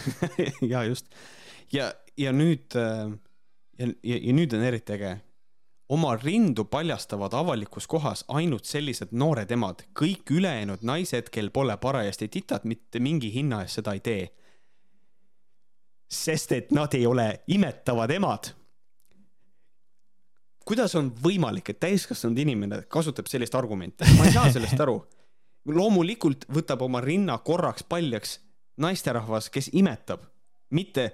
[0.72, 1.06] ja just.
[1.72, 3.12] ja, ja nüüd äh,
[3.78, 5.16] ja, ja, ja nüüd on eriti äge.
[5.92, 12.28] oma rindu paljastavad avalikus kohas ainult sellised noored emad, kõik ülejäänud naised, kel pole parajasti
[12.28, 14.30] titat, mitte mingi hinna eest seda ei tee.
[16.12, 18.52] sest et nad ei ole imetavad emad
[20.64, 25.00] kuidas on võimalik, et täiskasvanud inimene kasutab sellist argumenti, ma ei saa sellest aru.
[25.78, 28.38] loomulikult võtab oma rinna korraks paljaks
[28.76, 30.20] naisterahvas, kes imetab,
[30.70, 31.10] mitte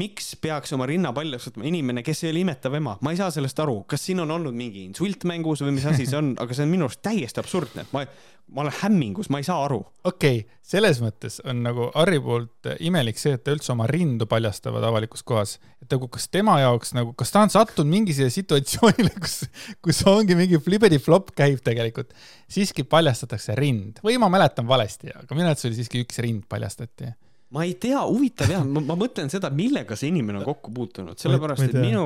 [0.00, 3.30] miks peaks oma rinna paljaks võtma inimene, kes ei ole imetav ema, ma ei saa
[3.34, 6.56] sellest aru, kas siin on olnud mingi insult mängus või mis asi see on, aga
[6.56, 8.02] see on minu arust täiesti absurdne, ma,
[8.50, 9.78] ma olen hämmingus, ma ei saa aru.
[10.02, 14.26] okei okay,, selles mõttes on nagu Harri poolt imelik see, et ta üldse oma rindu
[14.30, 15.56] paljastavad avalikus kohas.
[15.78, 19.44] et nagu kas tema jaoks nagu, kas ta on sattunud mingi siia situatsioonile, kus,
[19.84, 22.10] kus ongi mingi flibedi-flop käib tegelikult,
[22.50, 24.02] siiski paljastatakse rind.
[24.02, 27.14] Või ma mäletan valesti, aga minu arvates oli siiski üks rind paljastati
[27.54, 31.68] ma ei tea, huvitav jah, ma mõtlen seda, millega see inimene on kokku puutunud, sellepärast
[31.68, 32.04] et minu,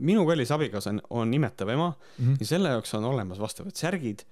[0.00, 2.40] minu kallis abikaasa on, on imetav ema mm -hmm.
[2.40, 4.24] ja selle jaoks on olemas vastavad särgid.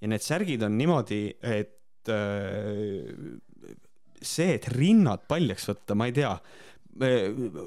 [0.00, 3.76] Ja need särgid on niimoodi, et äh,
[4.22, 6.34] see, et rinnad paljaks võtta, ma ei tea.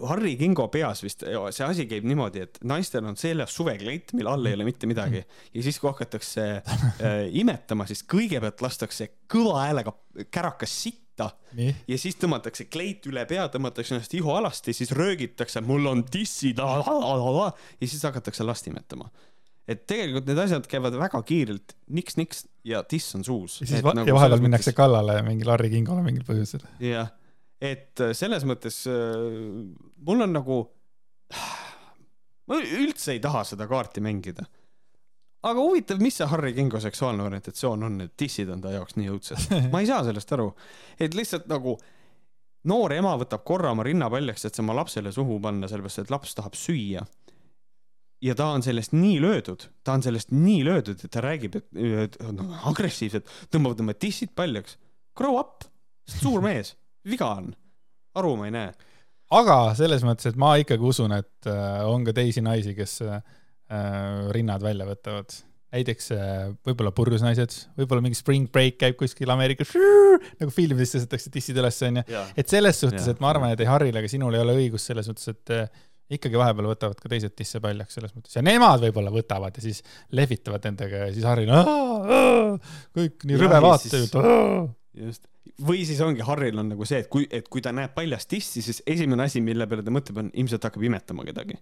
[0.09, 4.45] Harri Kingo peas vist see asi käib niimoodi, et naistel on seljas suvekleit, mille all
[4.45, 5.23] ei ole mitte midagi.
[5.53, 9.95] Ja siis, kui hakatakse äh, imetama, siis kõigepealt lastakse kõva häälega
[10.29, 10.75] kärakas
[11.13, 11.75] sitta Nii.
[11.87, 16.57] ja siis tõmmatakse kleit üle pea, tõmmatakse ennast ihu alasti, siis röögitakse, mul on tissid
[16.59, 19.09] ja siis hakatakse last imetama
[19.67, 23.61] et tegelikult need asjad käivad väga kiirelt, niks-niks ja tiss on suus.
[23.61, 24.79] ja siis va nagu ja vahepeal minnakse mõttes...
[24.81, 26.65] kallale mingile Harri Kingole mingil põhjusel.
[26.83, 27.13] jah
[27.63, 29.21] et äh, selles mõttes äh,
[30.03, 30.59] mul on nagu,
[32.49, 34.45] ma üldse ei taha seda kaarti mängida.
[35.43, 39.11] Aga huvitav, mis see Harry Kingo seksuaalne orientatsioon on, et dissid on ta jaoks nii
[39.13, 39.49] õudsed.
[39.73, 40.51] ma ei saa sellest aru,
[40.99, 41.77] et lihtsalt nagu
[42.69, 46.13] noor ema võtab korra oma rinna paljaks, et see oma lapsele suhu panna, sellepärast et
[46.13, 47.03] laps tahab süüa
[48.23, 52.17] ja ta on sellest nii löödud, ta on sellest nii löödud, et ta räägib, et
[52.31, 54.77] no, agressiivselt tõmbavad oma tissid paljaks.
[55.17, 55.67] Grow up,
[56.07, 56.73] suur mees
[57.07, 57.53] viga on?
[58.13, 58.73] aru ma ei näe.
[59.33, 63.23] aga selles mõttes, et ma ikkagi usun, et äh, on ka teisi naisi, kes äh,
[64.35, 65.37] rinnad välja võtavad.
[65.73, 69.73] näiteks äh, võib-olla purjus naised, võib-olla mingi spring break käib kuskil Ameerikas,
[70.41, 72.03] nagu filmides tõstetakse tissid üles, onju.
[72.37, 75.09] et selles suhtes, et ma arvan, et ei Harril ega sinul ei ole õigus selles
[75.09, 75.55] mõttes, et
[76.13, 79.81] ikkagi vahepeal võtavad ka teised tisse paljaks selles mõttes ja nemad võib-olla võtavad ja siis
[80.13, 81.53] lehvitavad endaga ja siis Harril
[82.97, 84.17] kõik nii rõve vaateid.
[84.99, 85.25] just,
[85.61, 88.63] või siis ongi, Harril on nagu see, et kui, et kui ta näeb paljast tissi,
[88.65, 91.57] siis esimene asi, mille peale ta mõtleb, on ilmselt hakkab imetama kedagi.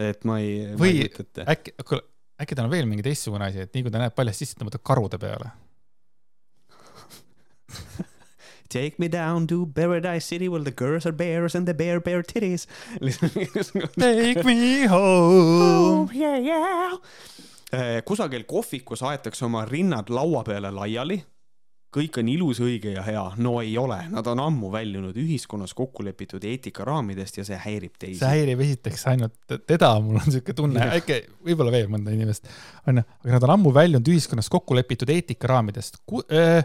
[0.00, 0.70] Et ma ei.
[0.80, 2.02] või äkki, kuule,
[2.40, 4.66] äkki tal on veel mingi teistsugune asi, et nii kui ta näeb paljast tissi, ta
[4.68, 5.50] mõtleb karude peale
[8.70, 12.22] Take me down to Paradise City where the girls are bears and the bear bear
[12.22, 12.68] titties.
[13.98, 16.10] Take me home oh,.
[16.14, 16.92] Yeah, yeah.
[17.70, 21.20] Eh, kusagil kohvikus aetakse oma rinnad laua peale laiali
[21.94, 23.22] kõik on ilus, õige ja hea.
[23.42, 28.20] no ei ole, nad on ammu väljunud ühiskonnas kokku lepitud eetikaraamidest ja see häirib teisi.
[28.20, 32.46] see häirib esiteks ainult teda, mul on siuke tunne, äkki võib-olla veel mõnda inimest,
[32.90, 36.02] onju, aga nad on ammu väljunud ühiskonnas kokku lepitud eetikaraamidest.
[36.30, 36.62] Äh,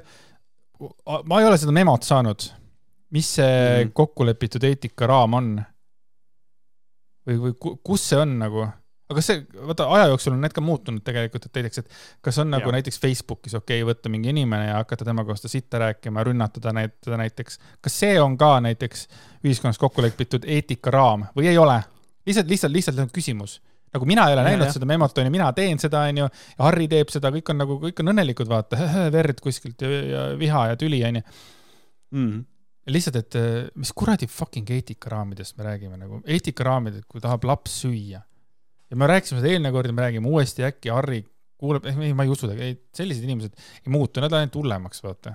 [1.26, 2.52] ma ei ole seda memot saanud.
[3.16, 3.92] mis see mm -hmm.
[3.94, 5.56] kokku lepitud eetikaraam on?
[7.28, 8.66] või, või kus see on nagu?
[9.06, 12.40] Aga kas see, vaata aja jooksul on need ka muutunud tegelikult, et näiteks, et kas
[12.42, 12.74] on nagu ja.
[12.78, 16.98] näiteks Facebookis okei okay, võtta mingi inimene ja hakata tema kohta sitta rääkima, rünnatada neid,
[17.06, 17.60] teda näiteks.
[17.86, 19.06] kas see on ka näiteks
[19.46, 21.78] ühiskonnas kokku lepitud eetikaraam või ei ole?
[22.26, 23.60] lihtsalt, lihtsalt, lihtsalt on küsimus.
[23.94, 24.74] nagu mina ei ole ja, näinud ja.
[24.74, 26.26] seda memot, onju, mina teen seda, onju,
[26.58, 30.28] ja Harri teeb seda, kõik on nagu, kõik on õnnelikud, vaata, verd kuskilt ja, ja
[30.40, 31.26] viha ja tüli, onju
[32.16, 32.44] mm
[32.86, 33.36] lihtsalt, et
[33.82, 38.20] mis kuradi fucking eetikaraamidest me räägime nagu, eetikaraamid, et kui tahab laps süüa
[38.96, 41.24] ja me rääkisime seda eelmine kord ja me räägime uuesti, äkki Harri
[41.60, 42.50] kuuleb, ei, ma ei usu,
[42.96, 45.34] sellised inimesed ei muutu, nad lähevad ainult hullemaks, vaata.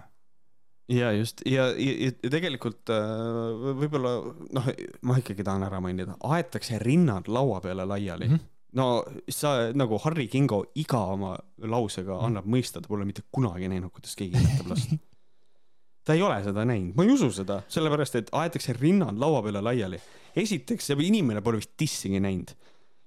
[0.90, 4.14] ja just ja, ja, ja tegelikult äh, võib-olla
[4.56, 4.70] noh,
[5.06, 8.34] ma ikkagi tahan ära mainida, aetakse rinnad laua peale laiali mm.
[8.34, 12.26] -hmm no sa nagu Harri Kingo iga oma lausega mhm.
[12.26, 14.92] annab mõista, ta pole mitte kunagi näinud, kuidas keegi imetab last
[16.06, 19.58] ta ei ole seda näinud, ma ei usu seda, sellepärast et aetakse rinnad laua peale
[19.62, 19.98] laiali.
[20.36, 22.54] esiteks, see inimene pole vist tissigi näinud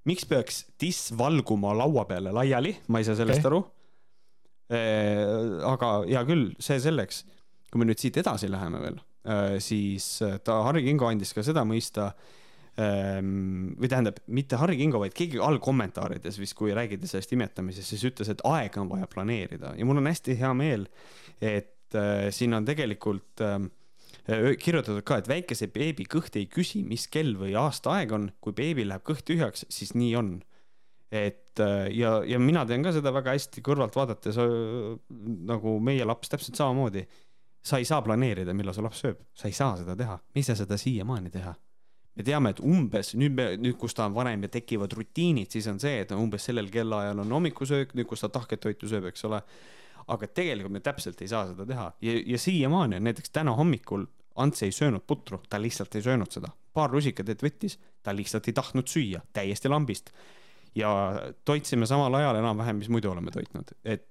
[0.09, 3.51] miks peaks diss valguma laua peale laiali, ma ei saa sellest okay.
[3.51, 3.63] aru.
[5.69, 7.23] aga hea küll, see selleks.
[7.71, 8.97] kui me nüüd siit edasi läheme veel,
[9.63, 10.07] siis
[10.45, 12.11] ta, Harri Kingo andis ka seda mõista
[12.73, 18.31] või tähendab, mitte Harri Kingo, vaid keegi allkommentaarides vist, kui räägiti sellest imetamisest, siis ütles,
[18.33, 20.87] et aega on vaja planeerida ja mul on hästi hea meel,
[21.37, 23.59] et äh, siin on tegelikult äh,
[24.25, 28.55] kirjutatud ka, et väikese beebi kõht ei küsi, mis kell või aasta aeg on, kui
[28.55, 30.33] beebil läheb kõht tühjaks, siis nii on.
[31.13, 31.59] et
[31.93, 34.39] ja, ja mina tean ka seda väga hästi kõrvalt vaadates
[35.49, 37.05] nagu meie laps täpselt samamoodi.
[37.63, 40.43] sa ei saa planeerida, millal su laps sööb, sa ei saa seda teha, me ei
[40.43, 41.53] saa seda siiamaani teha.
[42.15, 45.67] Me teame, et umbes nüüd me, nüüd, kus ta on vanem ja tekivad rutiinid, siis
[45.67, 49.25] on see, et umbes sellel kellaajal on hommikusöök, nüüd, kus ta tahket toitu sööb, eks
[49.25, 49.39] ole
[50.07, 54.05] aga tegelikult me täpselt ei saa seda teha ja, ja siiamaani on näiteks täna hommikul
[54.35, 56.49] Ants ei söönud putru, ta lihtsalt ei söönud seda.
[56.73, 60.09] paar rusikatäit võttis, ta lihtsalt ei tahtnud süüa, täiesti lambist.
[60.75, 60.89] ja
[61.45, 64.09] toitsime samal ajal enam-vähem, mis muidu oleme toitnud, et.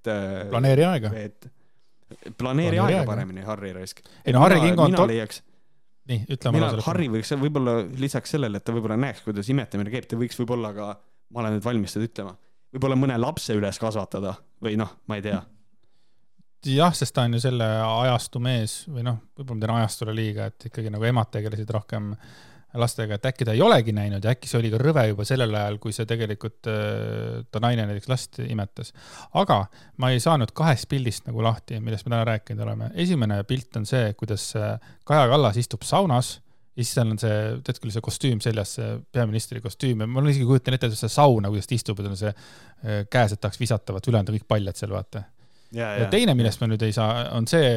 [0.50, 1.10] planeeri aega.
[1.18, 1.48] et
[2.12, 3.06] planeeri Planeeri aega aega.
[3.06, 4.04] paremini, Harri raisk.
[4.24, 5.42] ei no Harri Kingo on leiaks,
[6.10, 9.90] nii, ütle mina mulle, Harri võiks võib-olla lisaks sellele, et ta võib-olla näeks, kuidas imetamine
[9.90, 10.88] käib, ta võiks võib-olla ka,
[11.34, 12.36] ma olen nüüd valmis seda ütlema,
[12.76, 15.42] võib-olla mõne lapse üles kasvatada või noh, ma ei tea.
[16.70, 20.48] jah, sest ta on ju selle ajastu mees või noh, võib-olla ma teen ajastule liiga,
[20.50, 22.12] et ikkagi nagu emad tegelesid rohkem
[22.78, 25.52] lastega, et äkki ta ei olegi näinud ja äkki see oli ka rõve juba sellel
[25.58, 28.94] ajal, kui see tegelikult äh, ta naine näiteks last imetas.
[29.38, 29.66] aga
[30.00, 32.90] ma ei saanud kahest pildist nagu lahti, millest me täna rääkinud oleme.
[32.94, 36.38] esimene pilt on see, kuidas äh, Kaja Kallas istub saunas
[36.72, 37.36] ja siis tal on see,
[37.66, 41.52] tead küll, see kostüüm seljas, see peaministri kostüüm ja ma isegi kujutan ette see sauna,
[41.52, 44.40] kuidas ta istub ja tal on see äh, käes, et tahaks visata, vaat ülejäänud on
[44.40, 45.26] kõik paljad seal, vaata
[45.76, 47.70] ja, ja teine, millest ma nüüd ei saa, on see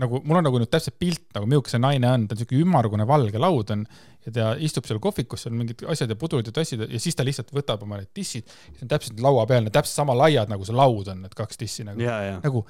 [0.00, 2.58] nagu mul on nagu nüüd täpselt pilt nagu milline see naine on, ta on siuke
[2.60, 3.84] ümmargune valge laud on
[4.26, 7.16] ja ta istub seal kohvikus, seal on mingid asjad ja pudrud ja tassid ja siis
[7.16, 10.52] ta lihtsalt võtab oma need dissid, see on täpselt laua peal, need täpselt sama laiad
[10.52, 12.64] nagu see laud on, need kaks dissi nagu, ja, ja nagu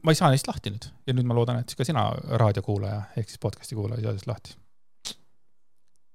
[0.00, 2.06] ma ei saa neist lahti nüüd ja nüüd ma loodan, et ka sina
[2.40, 4.58] raadiokuulaja ehk siis podcast'i kuulaja ei saa neist lahti.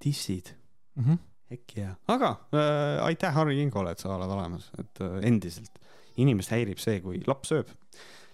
[0.04, 0.54] Dissid,
[0.96, 1.04] mm.
[1.04, 1.20] -hmm.
[1.54, 5.80] äkki jah, aga äh, aitäh, Harri Kingole, et sa oled olemas, et äh, endiselt
[6.18, 7.72] inimest häirib see, kui laps sööb.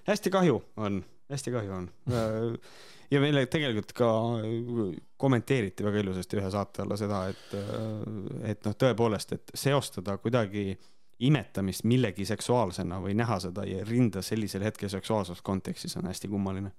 [0.08, 1.90] hästi kahju on, hästi kahju on
[3.14, 4.10] ja meile tegelikult ka
[5.18, 7.54] kommenteeriti väga ilusasti ühe saate alla seda, et,
[8.50, 10.74] et noh, tõepoolest, et seostada kuidagi
[11.24, 16.74] imetamist millegi seksuaalsena või näha seda ja rinda sellisel hetkel seksuaalses kontekstis on hästi kummaline.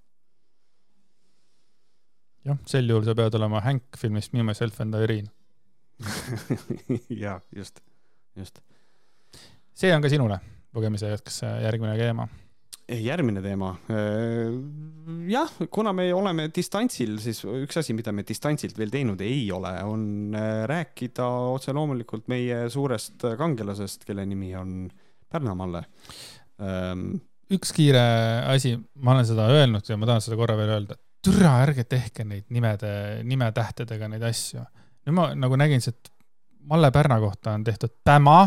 [2.45, 5.31] jah, sel juhul sa pead olema Hank filmist Me, Myself and Irene.
[7.25, 7.81] ja just,
[8.37, 8.59] just.
[9.75, 10.41] see on ka sinule
[10.75, 12.27] lugemise jätkas järgmine teema.
[12.89, 13.71] järgmine teema.
[15.29, 19.73] jah, kuna me oleme distantsil, siis üks asi, mida me distantsilt veel teinud ei ole,
[19.89, 24.91] on äh, rääkida otse loomulikult meie suurest kangelasest, kelle nimi on
[25.35, 25.83] Pärna-Malle.
[27.55, 28.03] üks kiire
[28.47, 30.99] asi, ma olen seda öelnud ja ma tahan seda korra veel öelda.
[31.25, 34.63] türa, ärge tehke neid nimede, nimetähtedega neid asju.
[35.07, 36.13] nüüd ma nagu nägin, et
[36.65, 38.47] Malle Pärna kohta on tehtud Päma,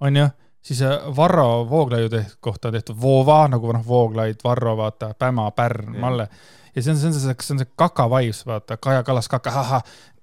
[0.00, 0.28] onju,
[0.62, 5.50] siis äh, Varro Vooglaiu teht- kohta on tehtud Voova nagu noh, Vooglaid, Varro, vaata, Päma,
[5.50, 6.00] Pärn.
[6.00, 6.28] Malle.
[6.76, 9.50] ja see on, see on see, see on see kaka vibes, vaata, Kaja Kallas kaka,
[9.50, 9.82] ahah,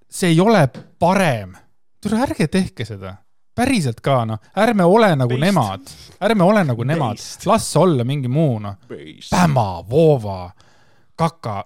[0.09, 1.53] see ei ole parem.
[2.01, 3.15] tule ärge tehke seda,
[3.55, 5.43] päriselt ka noh, ärme ole nagu Based.
[5.43, 5.91] nemad,
[6.23, 7.45] ärme ole nagu nemad, Based.
[7.45, 8.75] las olla mingi muu noh,
[9.29, 10.49] Päma, Voova,
[11.15, 11.65] kaka,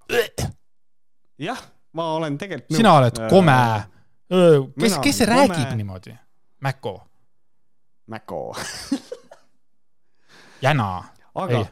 [1.40, 1.62] jah,
[1.94, 3.58] ma olen tegelikult sina oled kome.
[4.34, 6.16] kes, mina kes see räägib niimoodi?
[6.64, 6.96] Mäko,
[8.08, 8.56] Mäko.
[10.66, 11.04] Jäna,
[11.36, 11.66] aga Ei.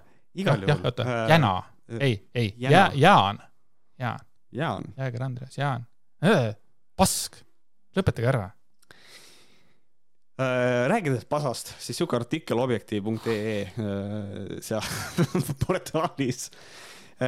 [0.44, 0.86] igal jah, juhul.
[0.86, 1.52] oota, Jäna,
[2.00, 2.92] ei, ei, Jäna.
[2.96, 3.40] Jaan,
[4.00, 4.20] Jaan,
[4.52, 4.84] Jaan.
[4.98, 5.86] Jääger Andres, Jaan,
[6.96, 7.38] pask,
[7.96, 8.50] lõpetage ära.
[10.42, 13.76] Äh, rääkides pasast, siis sihuke artikkel objektiiv.ee äh,
[14.64, 14.82] seal
[15.66, 16.48] portaalis.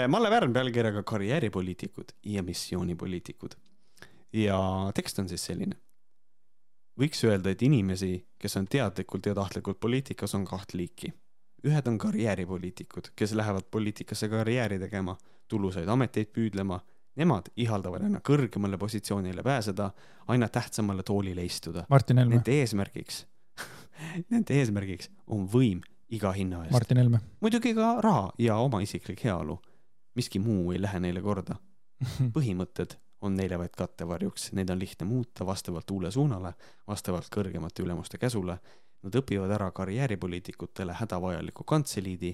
[0.10, 3.52] Malle Pärn pealkirjaga Karjääripoliitikud ja missioonipoliitikud.
[4.34, 4.58] ja
[4.96, 5.76] tekst on siis selline.
[7.00, 11.14] Võiks öelda, et inimesi, kes on teadlikult ja tahtlikult poliitikas, on kaht liiki.
[11.64, 15.16] ühed on karjääripoliitikud, kes lähevad poliitikasse karjääri tegema,
[15.48, 16.82] tulusaid ameteid püüdlema.
[17.16, 19.92] Nemad ihaldavad aina kõrgemale positsioonile pääseda,
[20.28, 21.86] aina tähtsamale toolile istuda.
[22.40, 23.26] Nende eesmärgiks,
[24.34, 26.74] nende eesmärgiks on võim iga hinna eest.
[26.74, 27.20] Martin Helme.
[27.42, 29.62] muidugi ka raha ja oma isiklik heaolu.
[30.16, 31.56] miski muu ei lähe neile korda.
[32.36, 36.54] põhimõtted on neile vaid kattevarjuks, neid on lihtne muuta vastavalt uule suunale,
[36.88, 38.58] vastavalt kõrgemate ülemuste käsule.
[39.04, 42.34] Nad õpivad ära karjääripoliitikutele hädavajaliku kantseliidi.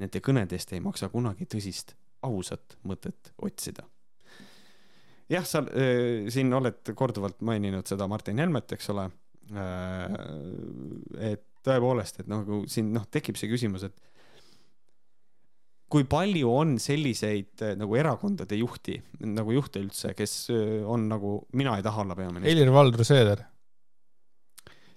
[0.00, 1.94] Nende kõnedest ei maksa kunagi tõsist,
[2.24, 3.84] ausat mõtet otsida.
[5.28, 9.06] jah, sa äh, siin oled korduvalt maininud seda Martin Helmet, eks ole
[9.52, 10.16] äh,.
[11.30, 14.09] et tõepoolest, et nagu siin noh, tekib see küsimus, et
[15.90, 18.96] kui palju on selliseid äh, nagu erakondade juhti,
[19.26, 23.42] nagu juhte üldse, kes äh, on nagu, mina ei taha olla peaminister, Helir-Valdor Seeder,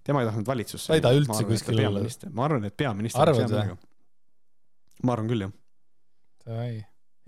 [0.06, 0.92] tema ei tahtnud valitsusse.
[0.92, 2.06] Ta ei taha üldse kuskil olla..
[2.30, 3.26] ma arvan, et peaminister.
[3.26, 3.78] Arvad või?
[5.04, 5.54] ma arvan küll jah,
[6.46, 6.72] davai,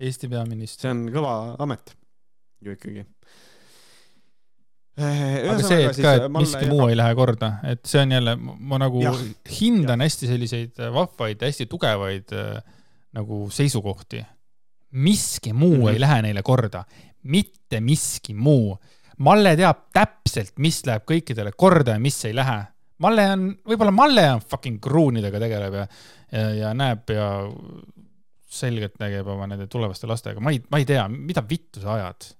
[0.06, 0.86] Eesti peaminister.
[0.86, 1.34] see on kõva
[1.64, 1.96] amet
[2.62, 3.02] ju ikkagi.
[4.96, 8.78] aga see, et ka, et miski muu ei lähe korda, et see on jälle, ma
[8.80, 9.18] nagu Jah.
[9.58, 12.75] hindan hästi selliseid vahvaid, hästi tugevaid äh,
[13.16, 14.24] nagu seisukohti.
[14.96, 15.82] miski muu mm.
[15.82, 15.92] -hmm.
[15.92, 16.84] ei lähe neile korda,
[17.22, 18.78] mitte miski muu.
[19.18, 22.64] Malle teab täpselt, mis läheb kõikidele korda ja mis ei lähe.
[22.98, 25.86] Malle on, võib-olla Malle on fucking kruunidega tegeleb ja,
[26.32, 27.28] ja, ja näeb ja
[28.46, 32.30] selgelt nägeb oma nende tulevaste lastega, ma ei, ma ei tea, mida vittu sa ajad.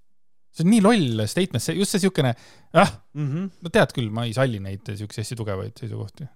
[0.57, 2.33] see on nii loll statement, see just see siukene,
[2.73, 3.27] ah, mm.
[3.27, 3.49] -hmm.
[3.61, 6.29] no tead küll, ma ei salli neid siukseid hästi tugevaid seisukohti.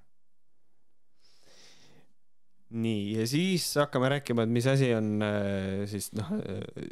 [2.70, 6.32] nii, ja siis hakkame rääkima, et mis asi on äh, siis noh,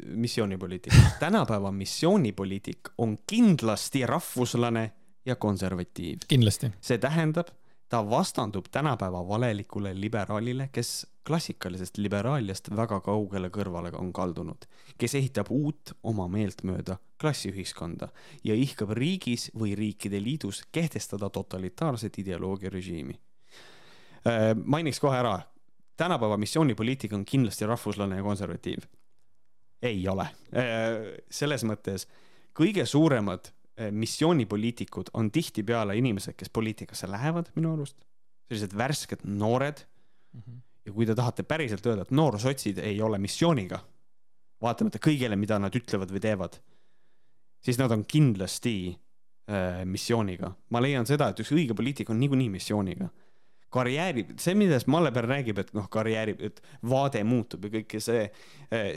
[0.05, 0.95] missioonipoliitika.
[1.25, 4.91] tänapäeva missioonipoliitik on kindlasti rahvuslane
[5.25, 6.27] ja konservatiiv.
[6.27, 6.71] kindlasti.
[6.81, 7.47] see tähendab,
[7.89, 14.65] ta vastandub tänapäeva valelikule liberaalile, kes klassikalisest liberaaliast väga kaugele kõrvale on kaldunud,
[14.97, 18.09] kes ehitab uut oma meeltmööda klassiühiskonda
[18.43, 23.19] ja ihkab riigis või riikide liidus kehtestada totalitaarset ideoloogia režiimi.
[24.65, 25.39] mainiks kohe ära,
[25.99, 28.87] tänapäeva missioonipoliitika on kindlasti rahvuslane ja konservatiiv.
[29.81, 30.25] ei ole.
[31.31, 32.07] selles mõttes
[32.55, 37.95] kõige suuremad eh, missioonipoliitikud on tihtipeale inimesed, kes poliitikasse lähevad minu arust,
[38.49, 39.85] sellised värsked noored
[40.89, 43.79] ja kui te tahate päriselt öelda, et noorsotsid ei ole missiooniga,
[44.61, 46.57] vaatamata kõigele, mida nad ütlevad või teevad,
[47.63, 50.53] siis nad on kindlasti äh, missiooniga.
[50.69, 53.09] ma leian seda, et üks õige poliitik on niikuinii missiooniga.
[53.73, 58.23] karjääri, see, millest Malleberg räägib, et noh, karjääri, et vaade muutub ja kõik see,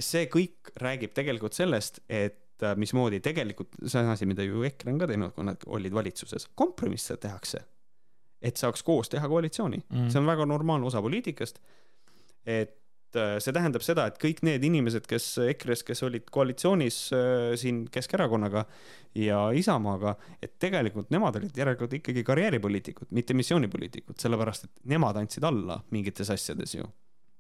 [0.01, 4.95] see kõik räägib tegelikult sellest, et äh, mismoodi tegelikult see on asi, mida ju EKRE
[4.95, 7.65] on ka teinud, kui nad olid valitsuses, kompromisse tehakse.
[8.43, 10.09] et saaks koos teha koalitsiooni Mm.
[10.11, 11.61] see on väga normaalne osa poliitikast.
[12.47, 12.82] et
[13.15, 18.65] see tähendab seda, et kõik need inimesed, kes EKRE-s, kes olid koalitsioonis äh, siin Keskerakonnaga
[19.19, 25.45] ja Isamaaga, et tegelikult nemad olid järelikult ikkagi karjääripoliitikud, mitte missioonipoliitikud, sellepärast et nemad andsid
[25.49, 26.89] alla mingites asjades ju.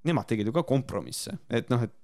[0.09, 1.95] Nemad tegid ju ka kompromisse, et noh, et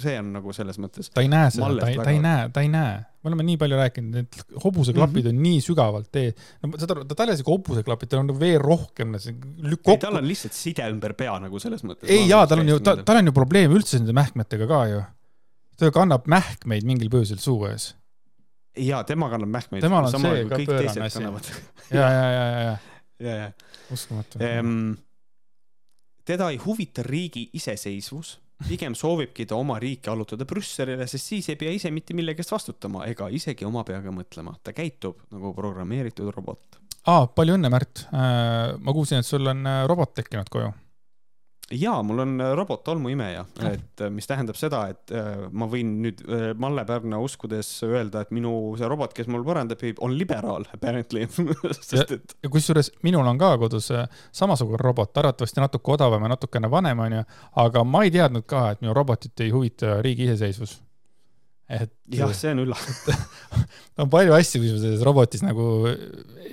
[0.00, 1.10] see on nagu selles mõttes.
[1.14, 2.96] ta ei näe seda, ta ei, ta ei näe, ta ei näe.
[3.20, 5.38] me oleme nii palju rääkinud, need hobuseklapid mm -hmm.
[5.38, 6.32] on nii sügavalt tee,
[6.62, 9.96] no saad aru, ta tal ei ole isegi hobuseklapid, tal on veel rohkem, lükk ei,
[9.96, 10.22] tal kokku.
[10.22, 12.08] on lihtsalt side ümber pea nagu selles mõttes.
[12.08, 15.02] ei jaa, tal on ju, ta, tal on ju probleem üldse nende mähkmetega ka ju.
[15.76, 17.94] ta kannab mähkmeid mingil põhjusel suu ees.
[18.76, 19.84] jaa, tema kannab mähkmeid.
[19.84, 21.26] Temal on see ka pöörane asi.
[21.90, 22.78] ja, ja, ja, ja
[23.20, 23.52] ja, ja.
[23.92, 24.38] uskumatu.
[24.40, 24.92] Ehm,
[26.24, 28.38] teda ei huvita riigi iseseisvus,
[28.68, 32.52] pigem soovibki ta oma riiki allutada Brüsselile, sest siis ei pea ise mitte millegi eest
[32.54, 34.54] vastutama ega isegi oma peaga mõtlema.
[34.62, 36.80] ta käitub nagu programmeeritud robot.
[37.06, 38.06] aa, palju õnne, Märt.
[38.12, 40.72] ma kuulsin, et sul on äh, robot tekkinud koju.
[41.70, 43.72] jaa, mul on äh, robot tolmuimeja, Ah.
[43.72, 46.22] et äh, mis tähendab seda, et äh, ma võin nüüd
[46.58, 51.26] Malle Pärna uskudes öelda, et minu see robot, kes mul põranda püüb, on liberaal apparently,
[51.78, 53.90] sest et ja kusjuures minul on ka kodus
[54.32, 57.24] samasugune robot, arvatavasti natuke odavam ja natukene vanem, onju,
[57.64, 60.80] aga ma ei teadnud ka, et minu robotit ei huvita riigi iseseisvus.
[61.70, 63.20] Et jah, see on üllatav.
[64.02, 65.66] on palju asju, mis selles robotis nagu,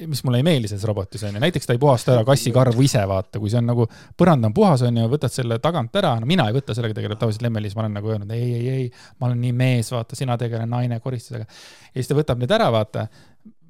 [0.09, 3.41] mis mulle ei meeldi selles robotis onju, näiteks ta ei puhasta ära kassikarvu ise, vaata,
[3.41, 3.87] kui see on nagu,
[4.19, 7.47] põrand on puhas onju, võtad selle tagant ära, no mina ei võta, sellega tegeleb tavaliselt
[7.47, 8.85] Lemmelis, ma olen nagu öelnud ei, ei, ei,
[9.17, 11.47] ma olen nii mees, vaata, sina tegele naine koristusega.
[11.47, 13.07] ja siis ta võtab need ära, vaata,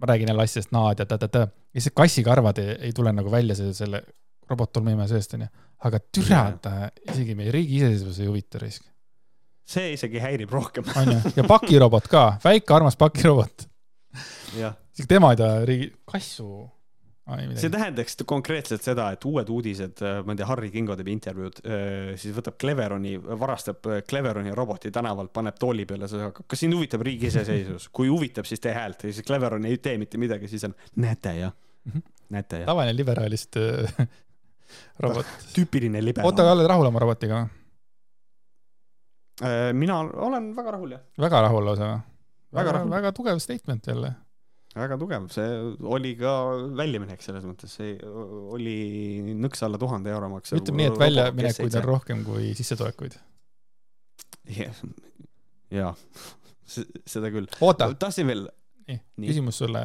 [0.02, 3.56] ma räägin jälle asjast naad ja ta-ta-ta, ja siis kassikarvad ei, ei tule nagu välja
[3.56, 4.04] selle, selle
[4.50, 5.48] robot-tolmuimeja seest onju,
[5.88, 6.76] aga türa ta
[7.08, 8.84] isegi meie riigi iseseisvus ei huvita risk,
[9.68, 10.88] see isegi häirib rohkem.
[10.96, 13.68] onju, ja pakirobot ka, väike armas pakirobot
[14.58, 16.48] isegi tema ei taha riigi, kassu.
[17.60, 21.60] see tähendaks konkreetselt seda, et uued uudised, ma ei tea, Harry Kingo teeb intervjuud,
[22.18, 26.78] siis võtab Cleveroni, varastab äh, Cleveroni roboti tänavalt, paneb tooli peale, siis hakkab, kas sind
[26.78, 30.48] huvitab riigi iseseisvus, kui huvitab, siis tee häält ja siis Cleveron ei tee mitte midagi,
[30.48, 31.54] siis on, näete jah,
[31.88, 32.02] Mhm.
[32.36, 32.66] näete jah.
[32.72, 34.08] tavaline liberaalist äh,
[35.04, 35.26] robot.
[35.54, 36.34] tüüpiline oota, liberaal.
[36.34, 37.54] aga oled rahul oma robotiga või?
[39.78, 42.00] Mina olen väga rahul jah, väga rahul lausa või?
[42.58, 44.14] Väga väga väga tugev statement jälle.
[44.78, 45.48] väga tugev, see
[45.90, 46.34] oli ka
[46.78, 47.96] väljaminek selles mõttes, see
[48.54, 50.62] oli nõks alla tuhande euro maksev.
[50.62, 53.18] ütleme nii, et väljaminekuid on rohkem kui sissetulekuid.
[55.80, 55.96] jaa,
[56.66, 57.50] seda küll.
[57.62, 58.46] oota, tahtsin veel,
[58.88, 59.82] nii, küsimus sulle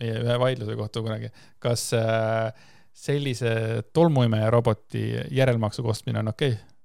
[0.00, 1.32] meie ühe vaidluse kohta kunagi.
[1.62, 2.54] kas äh,
[2.96, 3.52] sellise
[3.92, 6.75] tolmuimeja roboti järelmaksuga ostmine on okei okay??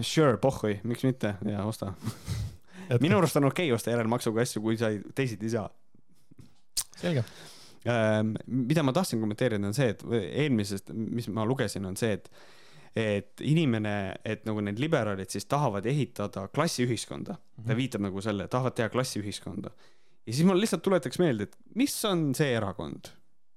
[0.00, 1.92] sure, pohhui, miks mitte ja osta.
[3.00, 5.68] minu arust on okei okay osta järelmaksuga asju, kui sa ei, teisiti ei saa.
[6.96, 7.24] selge.
[7.88, 12.30] Ähm, mida ma tahtsin kommenteerida, on see, et eelmisest, mis ma lugesin, on see, et
[12.96, 18.76] et inimene, et nagu need liberaalid siis tahavad ehitada klassiühiskonda, ta viitab nagu selle, tahavad
[18.76, 19.72] teha klassiühiskonda.
[20.26, 23.08] ja siis ma lihtsalt tuletaks meelde, et mis on see erakond,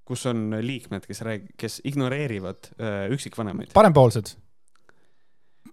[0.07, 3.73] kus on liikmed, kes rääg-, kes ignoreerivad äh, üksikvanemaid.
[3.75, 4.37] parempoolsed.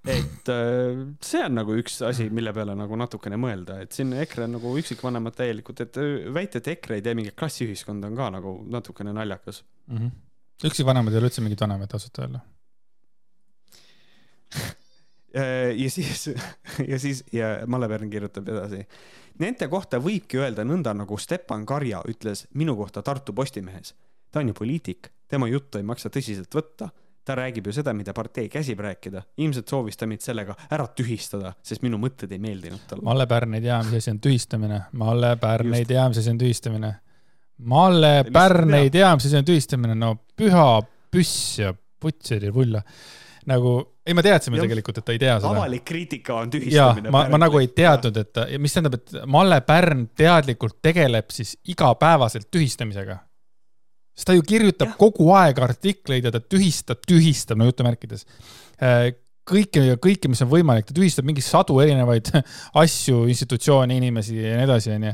[0.08, 4.48] Et äh, see on nagu üks asi, mille peale nagu natukene mõelda, et siin EKRE
[4.48, 8.30] on nagu üksikvanemad täielikult, et äh, väita, et EKRE ei tee mingit klassiühiskonda, on ka
[8.38, 9.98] nagu natukene naljakas mm.
[9.98, 10.10] -hmm.
[10.70, 12.40] üksikvanemad ei ole üldse mingid vanemad ausalt öelda
[15.82, 16.30] ja siis,
[16.88, 18.84] ja siis ja Malle Pärn kirjutab edasi.
[19.40, 23.94] Nende kohta võibki öelda nõnda, nagu Stepan Karja ütles minu kohta Tartu Postimehes.
[24.32, 26.88] ta on ju poliitik, tema juttu ei maksa tõsiselt võtta
[27.24, 29.22] ta räägib ju seda, mida partei käsib rääkida.
[29.36, 33.04] ilmselt soovis ta mind sellega ära tühistada, sest minu mõtted ei meeldinud talle.
[33.06, 34.82] Malle Pärn ei tea, mis asi on tühistamine.
[34.92, 36.92] Malle Pärn ei tea, mis asi on tühistamine.
[37.72, 39.94] Malle Pärn ei tea, mis asi on tühistamine.
[39.94, 40.66] no püha
[41.12, 42.82] püss ja putseri pulla.
[43.46, 43.70] nagu,
[44.06, 45.50] ei, ma teadsin tegelikult, et ta ei tea seda.
[45.50, 47.10] avalik kriitika on tühistamine.
[47.10, 51.56] ma, ma nagu ei teadnud, et ta, mis tähendab, et Malle Pärn teadlikult tegeleb siis
[51.70, 53.18] igapäevaselt tühistamisega
[54.12, 54.98] sest ta ju kirjutab ja.
[55.00, 58.26] kogu aeg artikleid ja ta tühistab, tühistab, no jutumärkides,
[58.84, 59.08] äh,
[59.48, 62.30] kõike ja kõike, mis on võimalik, ta tühistab mingi sadu erinevaid
[62.84, 65.12] asju, institutsioone, inimesi ja nii edasi, onju.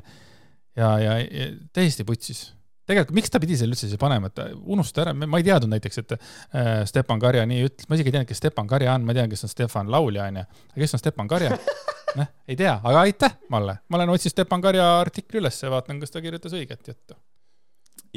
[0.79, 2.49] ja, ja, ja täiesti putsis.
[2.89, 6.03] tegelikult, miks ta pidi selle üldse siia panema, et unusta ära, ma ei teadnud näiteks,
[6.03, 9.17] et äh, Stepan Karja nii ütles, ma isegi ei teadnud, kes Stepan Karja on, ma
[9.17, 10.45] tean, kes on Stefan Laulja, onju.
[10.75, 11.55] aga kes on Stepan Karja?
[12.19, 13.79] noh, ei tea, aga aitäh, Malle.
[13.89, 17.17] ma olen otsinud Stepan Karja artikli üles ja vaatan, kas ta kirjutas õiget juttu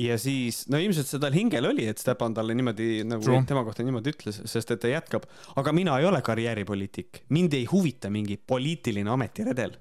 [0.01, 3.43] ja siis, no ilmselt see tal hingel oli, et Stepan talle niimoodi nagu True.
[3.47, 5.27] tema kohta niimoodi ütles, sest et ta jätkab,
[5.59, 9.77] aga mina ei ole karjääripoliitik, mind ei huvita mingi poliitiline ametiredel.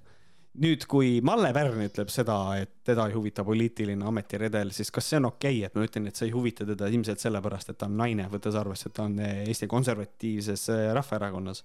[0.60, 5.20] nüüd, kui Malle Pärn ütleb seda, et teda ei huvita poliitiline ametiredel, siis kas see
[5.20, 7.86] on okei okay,, et ma ütlen, et see ei huvita teda ilmselt sellepärast, et ta
[7.86, 11.62] on naine, võttes arvesse, et ta on Eesti Konservatiivses äh, Rahvaerakonnas.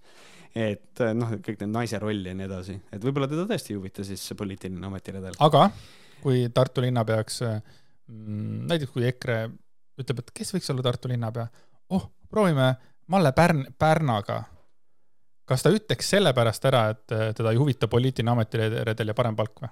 [0.53, 3.80] et äh, noh, kõik need naise roll ja nii edasi, et võib-olla teda tõesti ei
[3.80, 5.41] huvita siis see poliitiline ametiredel.
[5.41, 5.72] aga
[6.22, 7.41] kui Tartu linna peaks
[8.07, 9.38] näiteks kui EKRE
[10.02, 11.45] ütleb, et kes võiks olla Tartu linnapea,
[11.95, 12.73] oh, proovime
[13.11, 14.44] Malle Pärn, Pärnaga.
[15.45, 17.06] kas ta ütleks sellepärast ära, et
[17.38, 19.69] teda ei huvita poliitiline ametiredel ja parem palk või?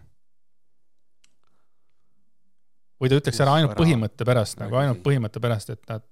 [3.01, 6.05] või ta ütleks ära ainult põhimõtte pärast, nagu ainult põhimõtte pärast, et nad,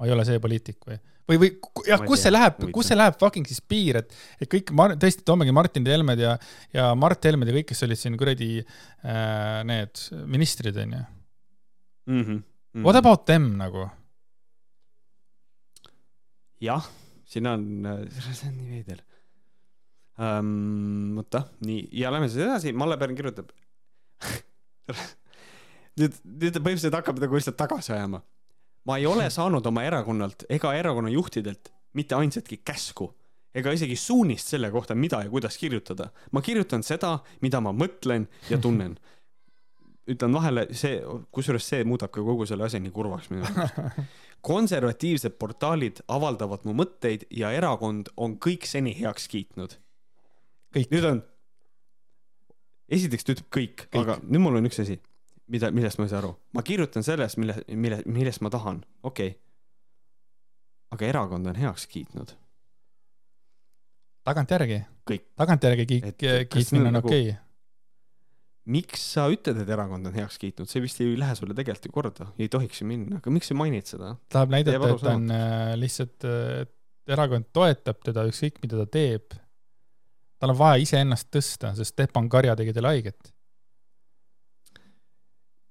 [0.00, 0.96] ma ei ole see poliitik või,
[1.28, 1.50] või, või
[1.86, 5.54] jah, kus see läheb, kus see läheb fucking siis piir, et, et kõik, tõesti, toomegi
[5.54, 6.34] Martin Helmed ja,
[6.74, 11.04] ja Mart Helmed ja kõik, kes olid siin kuradi äh, need ministrid, onju
[12.06, 12.20] mm.
[12.20, 12.28] -hmm.
[12.30, 12.42] Mm
[12.74, 12.82] -hmm.
[12.84, 13.88] What about them nagu?
[16.60, 16.84] jah,
[17.24, 17.64] siin on,
[18.10, 19.02] see on nii veider
[20.18, 21.18] um,.
[21.18, 23.50] oota, nii ja lähme siis edasi, Malle Pärn kirjutab
[26.00, 28.22] nüüd, nüüd ta põhimõtteliselt hakkab nagu lihtsalt tagasi ajama.
[28.84, 33.10] ma ei ole saanud oma erakonnalt ega erakonna juhtidelt mitte ainsatki käsku
[33.54, 36.10] ega isegi suunist selle kohta, mida ja kuidas kirjutada.
[36.32, 38.96] ma kirjutan seda, mida ma mõtlen ja tunnen
[40.10, 40.98] ütlen vahele, see,
[41.34, 44.00] kusjuures see muudab ka kogu selle asja nii kurvaks minu arust.
[44.42, 49.76] konservatiivsed portaalid avaldavad mu mõtteid ja erakond on kõik seni heaks kiitnud.
[50.74, 51.22] nüüd on,
[52.90, 54.98] esiteks ta ütleb kõik, kõik., aga nüüd mul on üks asi,
[55.46, 56.34] mida, millest ma ei saa aru.
[56.56, 59.40] ma kirjutan sellest, mille, mille, millest ma tahan, okei okay..
[60.96, 62.34] aga erakond on heaks kiitnud.
[64.26, 64.82] tagantjärgi?
[65.36, 66.12] tagantjärgi kiik,
[66.50, 67.51] kiitmine on nagu okei okay
[68.70, 71.94] miks sa ütled, et erakond on heaks kiitnud, see vist ei lähe sulle tegelikult ju
[71.94, 74.14] korda, ei tohiks ju minna, aga miks sa mainid seda?
[74.32, 78.86] tahab näidata, et ta on äh, lihtsalt, äh, et erakond toetab teda ükskõik, mida ta
[78.86, 79.34] teeb.
[80.38, 83.32] tal on vaja iseennast tõsta, sest Stepan Karja tegi talle haiget.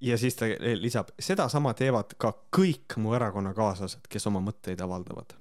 [0.01, 5.37] ja siis ta lisab, sedasama teevad ka kõik mu erakonnakaaslased, kes oma mõtteid avaldavad.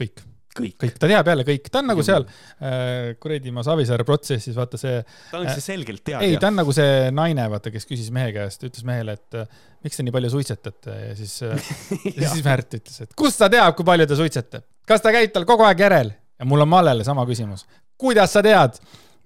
[0.00, 0.26] kõik
[0.56, 4.54] kõik, kõik., ta teab jälle kõik, ta on nagu seal äh, kuradi ma Savisaare protsessis,
[4.56, 5.02] vaata see.
[5.30, 6.22] ta on see selgelt teadja.
[6.26, 9.62] ei, ta on nagu see naine, vaata, kes küsis mehe käest, ütles mehele, et äh,
[9.86, 10.96] miks te nii palju suitsetate?
[11.08, 11.70] Ja siis äh,
[12.22, 15.32] ja siis Märt ütles, et kust ta teab, kui palju ta suitsetab, kas ta käib
[15.34, 16.12] tal kogu aeg järel?
[16.40, 17.64] Ja mul on Mallele sama küsimus.
[18.00, 18.80] kuidas sa tead,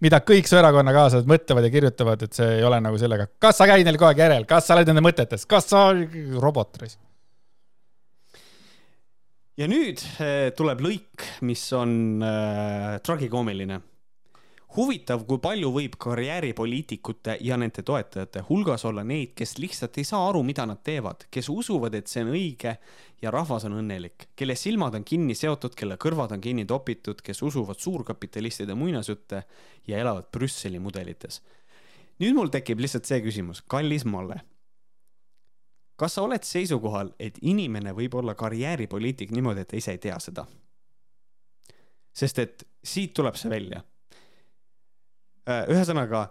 [0.04, 3.68] mida kõik su erakonnakaaslased mõtlevad ja kirjutavad, et see ei ole nagu sellega, kas sa
[3.70, 5.88] käid neil kogu aeg järel, kas sa oled nende mõtetes, kas sa
[6.42, 7.00] robot raisk
[9.56, 13.80] ja nüüd äh, tuleb lõik, mis on äh, tragikoomiline.
[14.76, 20.26] huvitav, kui palju võib karjääripoliitikute ja nende toetajate hulgas olla neid, kes lihtsalt ei saa
[20.28, 22.74] aru, mida nad teevad, kes usuvad, et see on õige
[23.22, 27.40] ja rahvas on õnnelik, kelle silmad on kinni seotud, kelle kõrvad on kinni topitud, kes
[27.42, 29.42] usuvad suurkapitalistide muinasjutte
[29.86, 31.40] ja elavad Brüsseli mudelites.
[32.20, 34.42] nüüd mul tekib lihtsalt see küsimus, kallis Malle
[35.96, 40.18] kas sa oled seisukohal, et inimene võib olla karjääripoliitik niimoodi, et ta ise ei tea
[40.20, 40.46] seda?
[42.16, 43.82] sest et siit tuleb see välja.
[45.44, 46.22] Äh, ühesõnaga,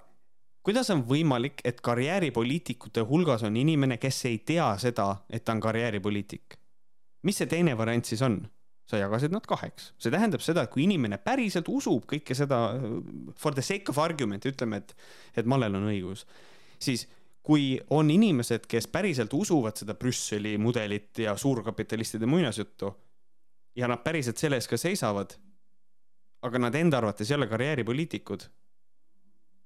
[0.66, 5.62] kuidas on võimalik, et karjääripoliitikute hulgas on inimene, kes ei tea seda, et ta on
[5.62, 6.58] karjääripoliitik?
[7.26, 8.42] mis see teine variant siis on?
[8.86, 9.92] sa jagasid nad kaheks.
[9.98, 12.60] see tähendab seda, et kui inimene päriselt usub kõike seda
[13.38, 14.94] for the sake of argument, ütleme, et,
[15.38, 16.26] et Mallel on õigus,
[16.82, 17.08] siis
[17.46, 22.90] kui on inimesed, kes päriselt usuvad seda Brüsseli mudelit ja suurkapitalistide muinasjuttu
[23.76, 25.36] ja nad päriselt selle eest ka seisavad,
[26.42, 28.48] aga nad enda arvates ei ole karjääripoliitikud,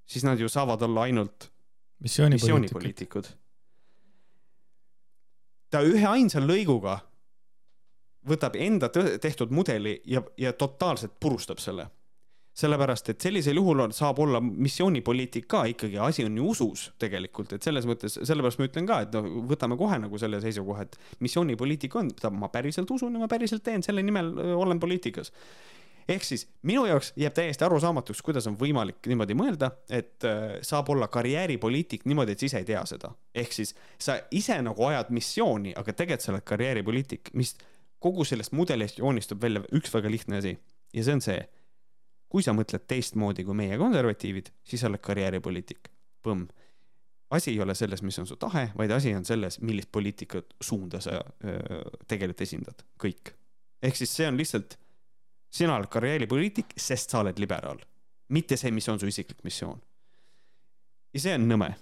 [0.05, 1.51] siis nad ju saavad olla ainult
[2.03, 3.31] missioonipoliitikud.
[5.69, 6.97] ta ühe ainsa lõiguga
[8.27, 8.89] võtab enda
[9.21, 11.87] tehtud mudeli ja, ja totaalselt purustab selle
[12.57, 17.53] sellepärast et sellisel juhul on, saab olla missioonipoliitik ka ikkagi, asi on ju usus tegelikult,
[17.55, 20.99] et selles mõttes, sellepärast ma ütlen ka, et noh, võtame kohe nagu selle seisukoha, et
[21.23, 25.33] missioonipoliitika on, ma päriselt usun ja ma päriselt teen, selle nimel olen poliitikas
[26.09, 30.25] ehk siis minu jaoks jääb täiesti arusaamatuks, kuidas on võimalik niimoodi mõelda, et
[30.65, 33.11] saab olla karjääripoliitik niimoodi, et sa ise ei tea seda.
[33.35, 37.55] ehk siis sa ise nagu ajad missiooni, aga tegelikult sa oled karjääripoliitik, mis
[37.99, 40.57] kogu sellest mudelist joonistub välja üks väga lihtne asi
[40.93, 41.39] ja see on see
[42.29, 45.89] kui sa mõtled teistmoodi kui meie konservatiivid, siis sa oled karjääripoliitik.
[46.25, 46.47] Põmm.
[47.31, 50.99] asi ei ole selles, mis on su tahe, vaid asi on selles, millist poliitikat suunda
[51.01, 53.33] sa öö, tegelikult esindad, kõik.
[53.81, 54.77] ehk siis see on lihtsalt,
[55.49, 57.79] sina oled karjääripoliitik, sest sa oled liberaal,
[58.35, 59.79] mitte see, mis on su isiklik missioon.
[61.13, 61.73] ja see on nõme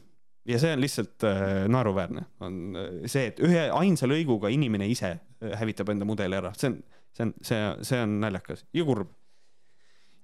[0.48, 5.90] ja see on lihtsalt äh, naeruväärne, on see, et ühe ainsa lõiguga inimene ise hävitab
[5.90, 6.78] enda mudeli ära, see on,
[7.16, 9.16] see on, see, see on naljakas ja kurb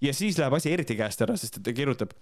[0.03, 2.13] ja siis läheb asi eriti käest ära, sest ta kirjutab.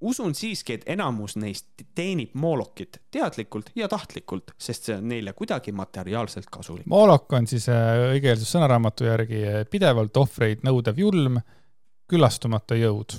[0.00, 5.72] usun siiski, et enamus neist teenib moolokit teadlikult ja tahtlikult, sest see on neile kuidagi
[5.72, 6.86] materiaalselt kasulik.
[6.86, 11.40] moolok on siis äh, õigekeelsus sõnaraamatu järgi äh, pidevalt ohvreid nõudev julm,
[12.08, 13.18] külastumata jõud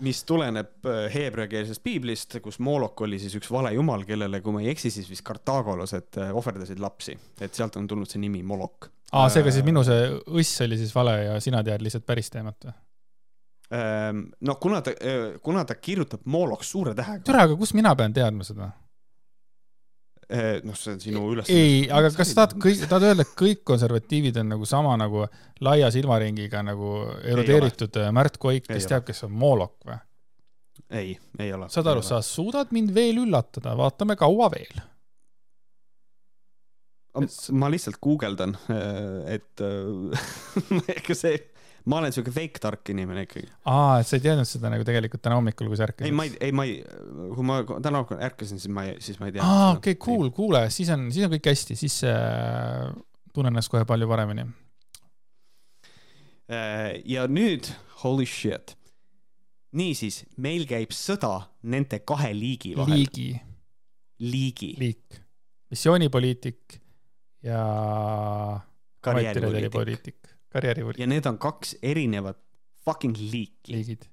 [0.00, 4.62] mis tuleneb äh, heebreakeelsest piiblist, kus Moolok oli siis üks vale jumal, kellele, kui ma
[4.62, 8.92] ei eksi, siis vist kartaagolased ohverdasid lapsi, et sealt on tulnud see nimi Molok.
[9.12, 10.06] aa, seega siis minu see
[10.38, 12.78] õss oli siis vale ja sina tead lihtsalt päris teemat või?
[13.70, 14.90] Ehm, no kuna ta,
[15.42, 17.22] kuna ta kirjutab Moloks suure tähega.
[17.24, 18.72] tere, aga kust mina pean teadma seda?
[20.30, 21.54] Ehm, noh, see on sinu ülesanne.
[21.58, 25.22] ei, aga kas tahad kõik, tahad öelda, et kõik konservatiivid on nagu sama nagu
[25.62, 30.00] laia silmaringiga nagu erudeeritud Märt Koik, kes ei teab, kes on Molok või?
[30.90, 31.70] ei, ei ole.
[31.70, 34.82] saad aru, sa suudad mind veel üllatada, vaatame kaua veel.
[37.58, 38.54] ma lihtsalt guugeldan,
[39.30, 41.38] et ega see
[41.88, 43.48] ma olen siuke fake tark inimene ikkagi.
[43.70, 46.08] aa, et sa ei teadnud seda nagu tegelikult täna hommikul, kui sa ärkasid?
[46.08, 46.80] ei, ma ei, ei, ma ei,
[47.36, 49.46] kui ma täna hommikul ärkasin, siis ma ei, siis ma ei teadnud.
[49.48, 52.90] aa, okei okay,, cool, kuule, siis on, siis on kõik hästi, siis äh,
[53.34, 54.44] tunnen ennast kohe palju paremini.
[56.50, 57.70] Äh, ja nüüd,
[58.02, 58.76] holy shit.
[59.76, 63.04] niisiis, meil käib sõda nende kahe liigi vahel.
[63.04, 63.28] liigi.
[64.26, 64.74] liigi.
[64.80, 65.20] liik.
[65.70, 66.80] missioonipoliitik
[67.46, 67.60] ja
[69.00, 70.19] karjääripoliitik
[70.52, 70.98] karjäärivõlg.
[71.00, 72.38] ja need on kaks erinevat
[72.84, 73.72] fucking liiki.
[73.72, 74.08] liigid.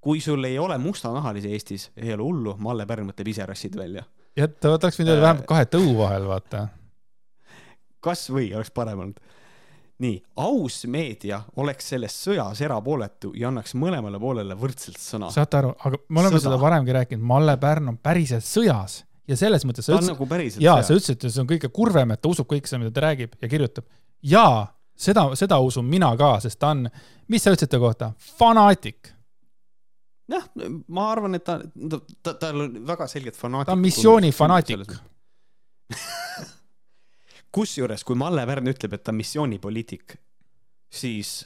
[0.00, 4.04] kui sul ei ole mustanahalisi Eestis, ei ole hullu, Malle Pärn mõtleb ise rassid välja.
[4.36, 6.66] jah, ta oleks võinud öelda äh, vähemalt kahe tõu vahel, vaata.
[8.04, 9.22] kasvõi oleks parem olnud.
[10.04, 15.32] nii, aus meedia oleks selles sõjas erapooletu ja annaks mõlemale poolele võrdselt sõna.
[15.32, 16.46] saate aru, aga me oleme Sõda.
[16.50, 20.80] seda varemgi rääkinud, Malle Pärn on päriselt sõjas ja selles mõttes sa ütlesid, nagu jaa,
[20.84, 23.36] sa ütlesid, et see on kõige kurvem, et ta usub kõike seda, mida ta räägib
[23.40, 23.86] ja kirjutab.
[24.20, 24.66] jaa,
[24.96, 26.86] seda, seda usun mina ka, sest ta on,
[27.28, 29.12] mis sa ütlesid ta kohta, fanaatik.
[30.28, 30.44] jah,
[30.88, 33.72] ma arvan, et ta, ta, ta, tal on väga selgelt fanaatik.
[33.72, 34.94] ta on missioonifanaatik
[37.54, 40.16] kusjuures, kui Malle Pärn ütleb, et ta on missioonipoliitik,
[40.90, 41.42] siis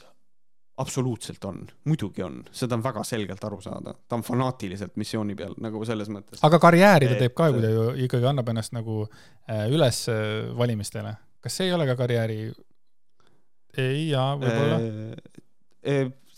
[0.79, 1.59] absoluutselt on,
[1.89, 6.09] muidugi on, seda on väga selgelt aru saada, ta on fanaatiliselt missiooni peal nagu selles
[6.13, 6.39] mõttes.
[6.45, 10.47] aga karjääri ta teeb ka, kui ta ju ikkagi annab ennast nagu äh, üles äh,
[10.57, 11.17] valimistele.
[11.43, 12.39] kas see ei ole ka karjääri
[13.77, 14.79] ei, jaa, võib-olla.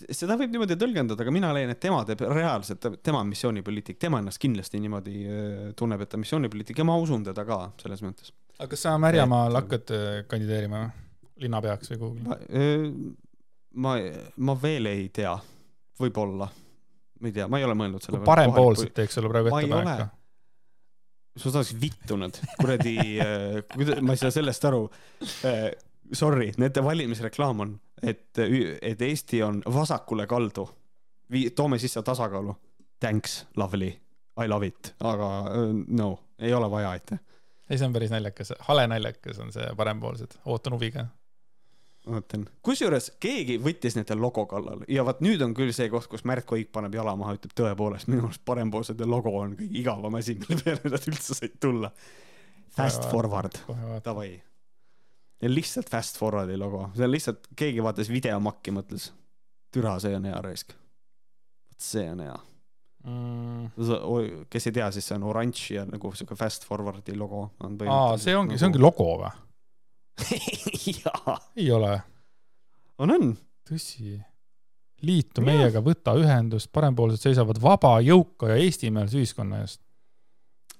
[0.01, 4.17] Seda võib niimoodi tõlgendada, aga mina leian, et tema teeb reaalselt, tema on missioonipoliitik, tema
[4.21, 5.25] ennast kindlasti niimoodi
[5.77, 8.33] tunneb, et ta on missioonipoliitik ja ma usun teda ka selles mõttes.
[8.57, 9.93] aga kas sa Märjamaal hakkad
[10.31, 10.87] kandideerima
[11.41, 12.23] linnapeaks või kuhugi?
[13.85, 13.93] ma,
[14.49, 15.35] ma veel ei tea,
[16.01, 16.49] võib-olla,
[17.21, 18.31] ma ei tea, ma ei ole mõelnud selle peale.
[18.33, 20.09] parempoolsed teeks sulle praegu ettepaneku?
[21.37, 22.97] sa oleks vittunud, kuradi
[24.01, 24.83] ma ei saa sellest aru
[26.13, 27.73] sorry, nende valimisreklaam on,
[28.03, 28.27] et,
[28.81, 30.67] et Eesti on vasakule kaldu.
[31.31, 32.55] Vii-, toome sisse tasakaalu.
[32.99, 33.89] Thanks, lovely,
[34.43, 37.19] I love it, aga uh, no, ei ole vaja, aitäh.
[37.69, 41.07] ei, see on päris naljakas, hale naljakas on see parempoolsed, ootan huviga.
[42.01, 46.23] Vaatan, kusjuures keegi võttis nende logo kallal ja vaat nüüd on küll see koht, kus
[46.25, 50.33] Märt Koik paneb jala maha, ütleb tõepoolest, minu arust parempoolsete logo on kõige igavam asi,
[50.41, 51.93] mille peale nad üldse said tulla.
[52.73, 53.59] Fast forward,
[54.01, 54.31] davai
[55.49, 59.09] lihtsalt fast forward'i logo, see on lihtsalt, keegi vaatas videomakki, mõtles,
[59.73, 60.75] türa, see on hea raisk.
[61.71, 62.35] vot see on hea.
[63.03, 64.43] mm..
[64.53, 68.17] kes ei tea, siis see on oranž ja nagu siuke fast forward'i logo on aa,
[68.21, 69.31] see ongi, see ongi logo või?
[71.01, 71.95] jaa, ei ole,
[73.01, 73.31] on, on.
[73.65, 74.19] tõsi.
[75.01, 79.81] liitu meiega, võta ühendust, parempoolsed seisavad vaba, jõuka ja eestimeelse ühiskonna eest.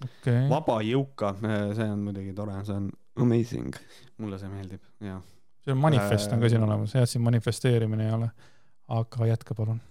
[0.03, 3.75] okay., vaba jõuka, see on muidugi tore, see on amazing.
[4.17, 5.21] mulle see meeldib, jaa.
[5.65, 8.29] see on manifest on ka siin Äh, olemas, jah, siin manifesteerimine ei ole.
[8.87, 9.81] aga jätka palun.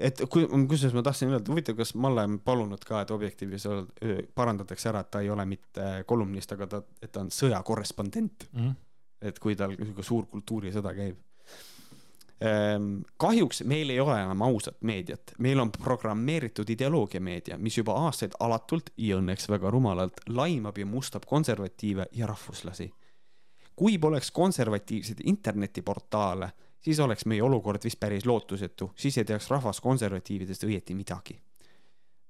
[0.00, 3.66] et kui, kusjuures ma tahtsin öelda, huvitav, kas Malle on palunud ka, et Objektiivis
[4.34, 8.70] parandatakse ära, et ta ei ole mitte kolumnist, aga ta, et ta on sõjakorrespondent, Mhm.
[9.20, 11.18] et kui tal niisugune suur kultuurisõda käib.
[13.16, 18.90] Kahjuks meil ei ole enam ausat meediat, meil on programmeeritud ideoloogiameedia, mis juba aastaid alatult
[18.96, 22.90] ja õnneks väga rumalalt laimab ja mustab konservatiive ja rahvuslasi.
[23.76, 26.50] kui poleks konservatiivseid internetiportaale,
[26.80, 31.40] siis oleks meie olukord vist päris lootusetu, siis ei teaks rahvas konservatiividest õieti midagi.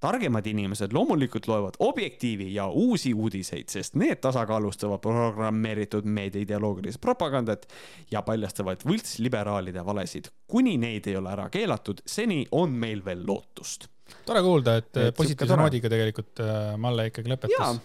[0.01, 7.67] Targemad inimesed loomulikult loevad Objektiivi ja Uusi Uudiseid, sest need tasakaalustavad programmeeritud meedia ideoloogilist propagandat
[8.11, 10.31] ja paljastavad võltsliberaalide valesid.
[10.47, 13.89] kuni neid ei ole ära keelatud, seni on meil veel lootust.
[14.27, 17.81] tore kuulda, et Et sihuke positiivse noodiga tegelikult äh, Malle ikkagi lõpetas.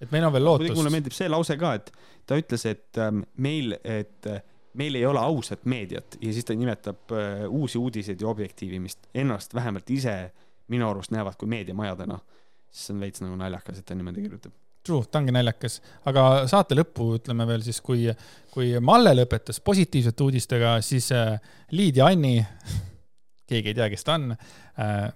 [0.00, 0.96] et meil on veel muidugi mulle lootust.
[0.96, 1.92] meeldib see lause ka, et
[2.26, 4.40] ta ütles, et ähm, meil, et äh,
[4.74, 8.98] meil ei ole ausat meediat ja siis ta nimetab äh, Uusi Uudiseid ja Objektiivi, mis
[9.14, 10.32] ennast vähemalt ise
[10.72, 12.18] minu arust näevad kui meediamajadena.
[12.70, 14.52] siis on veits nagu naljakas, et ta niimoodi kirjutab.
[14.84, 18.06] True, ta ongi naljakas, aga saate lõppu ütleme veel siis, kui,
[18.52, 21.40] kui Malle lõpetas positiivsete uudistega, siis äh,
[21.72, 22.36] Liid ja Anni,
[23.48, 25.08] keegi ei tea, kes ta on äh,,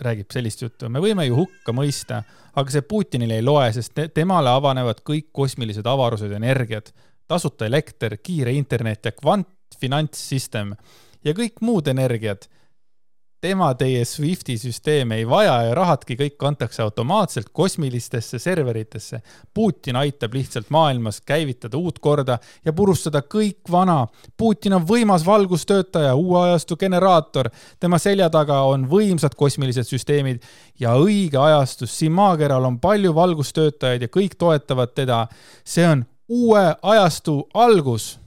[0.00, 2.22] räägib sellist juttu, me võime ju hukka mõista,
[2.56, 6.90] aga see Putinile ei loe, sest te temale avanevad kõik kosmilised avarused ja energiad,
[7.28, 10.74] tasuta elekter, kiire internet ja kvantfinantssüsteem
[11.26, 12.46] ja kõik muud energiad
[13.40, 19.20] tema teie Swifti süsteeme ei vaja ja rahadki kõik kantakse automaatselt kosmilistesse serveritesse.
[19.54, 24.06] Putin aitab lihtsalt maailmas käivitada uut korda ja purustada kõik vana.
[24.36, 27.50] Putin on võimas valgustöötaja, uue ajastu generaator.
[27.80, 30.42] tema selja taga on võimsad kosmilised süsteemid
[30.80, 31.98] ja õige ajastus.
[31.98, 35.26] siin maakeral on palju valgustöötajaid ja kõik toetavad teda.
[35.64, 38.18] see on uue ajastu algus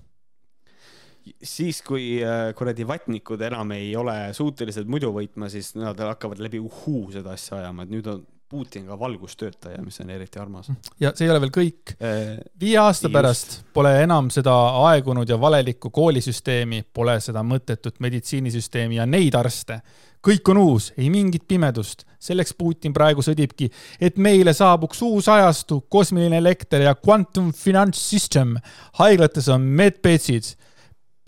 [1.43, 6.59] siis, kui äh, kuradi vatnikud enam ei ole suutelised muidu võitma, siis nad hakkavad läbi
[6.59, 10.71] uhuu seda asja ajama, et nüüd on Putin ka valgustöötaja, mis on eriti armas.
[10.99, 13.13] ja see ei ole veel kõik Äh, viie aasta Just.
[13.13, 14.53] pärast pole enam seda
[14.87, 19.81] aegunud ja valelikku koolisüsteemi, pole seda mõttetut meditsiinisüsteemi ja neid arste.
[20.19, 22.05] kõik on uus, ei mingit pimedust.
[22.19, 23.69] selleks Putin praegu sõdibki,
[24.01, 28.55] et meile saabuks uus ajastu, kosmiline elekter ja quantum finance system.
[28.93, 30.55] haiglates on medbedsid,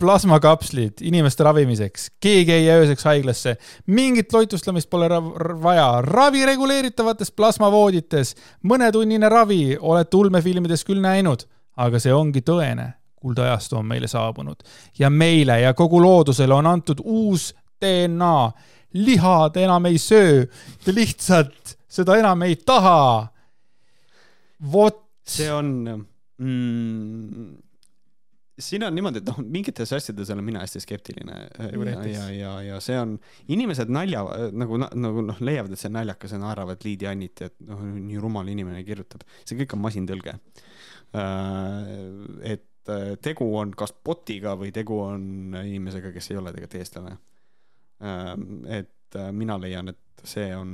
[0.02, 3.56] plasmakapslid inimeste ravimiseks, keegi ei jää ööseks haiglasse,
[3.86, 5.20] mingit loitlustamist pole ra
[5.62, 8.34] vaja, ravi reguleeritavates plasmavoodites,
[8.66, 11.46] mõnetunnine ravi olete ulmefilmides küll näinud,
[11.78, 12.92] aga see ongi tõene.
[13.22, 14.64] kuldajastu on meile saabunud.
[14.98, 18.52] Ja meile ja kogu loodusele on antud uus DNA.
[18.92, 20.46] liha te enam ei söö,
[20.84, 23.28] te lihtsalt seda enam ei taha.
[24.72, 26.06] vot, see on
[26.38, 27.54] mm,,
[28.62, 32.10] siin on niimoodi, et noh, mingites asjades olen mina hästi skeptiline ja, näiteks?
[32.14, 33.16] ja, ja, ja see on,
[33.52, 34.24] inimesed nalja
[34.56, 38.20] nagu, nagu noh, leiavad, et see on naljakas ja naeravad Liidi Annit, et noh, nii
[38.22, 40.36] rumal inimene kirjutab, see kõik on masintõlge.
[42.54, 47.16] et äh, tegu on kas botiga või tegu on inimesega, kes ei ole tegelikult eestlane.
[48.80, 50.70] et äh, mina leian, et see on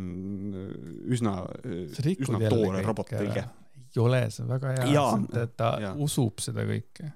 [1.09, 3.49] üsna, üsna toore robottõlge
[3.97, 5.07] ei ole, see on väga hea
[5.43, 5.95] et ta jaa.
[6.05, 7.11] usub seda kõike.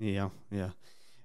[0.00, 0.72] jah, jah.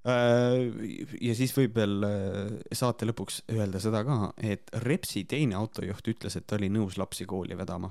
[0.06, 6.36] ja siis võib veel äh, saate lõpuks öelda seda ka, et Repsi teine autojuht ütles,
[6.38, 7.90] et ta oli nõus lapsi kooli vedama.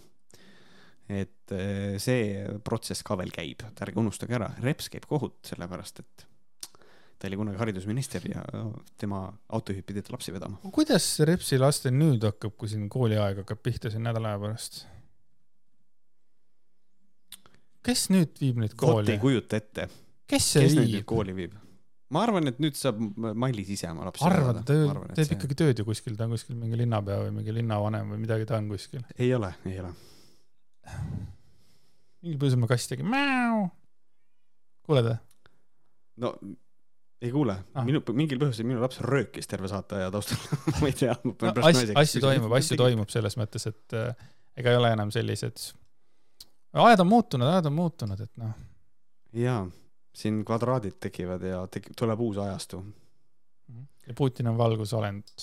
[1.08, 6.00] et äh, see protsess ka veel käib, et ärge unustage ära, Reps käib kohut, sellepärast
[6.04, 6.28] et
[7.18, 8.42] ta oli kunagi haridusminister ja
[9.00, 10.58] tema autojuhid pidid lapsi vedama.
[10.72, 14.84] kuidas Repsi lastel nüüd hakkab, kui siin kooliaeg hakkab pihta siin nädala aja pärast?
[17.84, 19.20] kes nüüd viib neid vot kooli ei?
[19.22, 19.88] kujuta ette,
[20.30, 21.04] kes see kes viib?
[21.10, 21.54] kooli viib.
[22.14, 22.98] ma arvan, et nüüd saab
[23.34, 26.56] Mailis ise oma lapsi arvad, ta teeb see- ikkagi tööd ju kuskil, ta on kuskil
[26.58, 29.02] mingi linnapea või mingi linnavanem või midagi ta on kuskil.
[29.18, 29.92] ei ole, ei ole.
[32.24, 33.64] mingil põhjusel ma kass tegi mäu.
[34.86, 35.16] kuuled või?
[36.24, 36.34] no
[37.24, 37.84] ei kuule Ah.
[37.88, 40.38] minu, mingil põhjusel minu laps röökis terve saate aja taustal
[40.82, 41.14] ma ei tea.
[41.16, 44.12] asju, asju toimub, asju toimub selles mõttes, et äh,
[44.60, 45.70] ega ei ole enam sellised
[46.74, 48.52] ajad on muutunud, ajad on muutunud, et noh,
[49.40, 49.62] jaa,
[50.14, 52.84] siin kvadraadid tekivad ja tekib, tuleb uus ajastu.
[54.06, 55.34] ja Putin on valgusolend.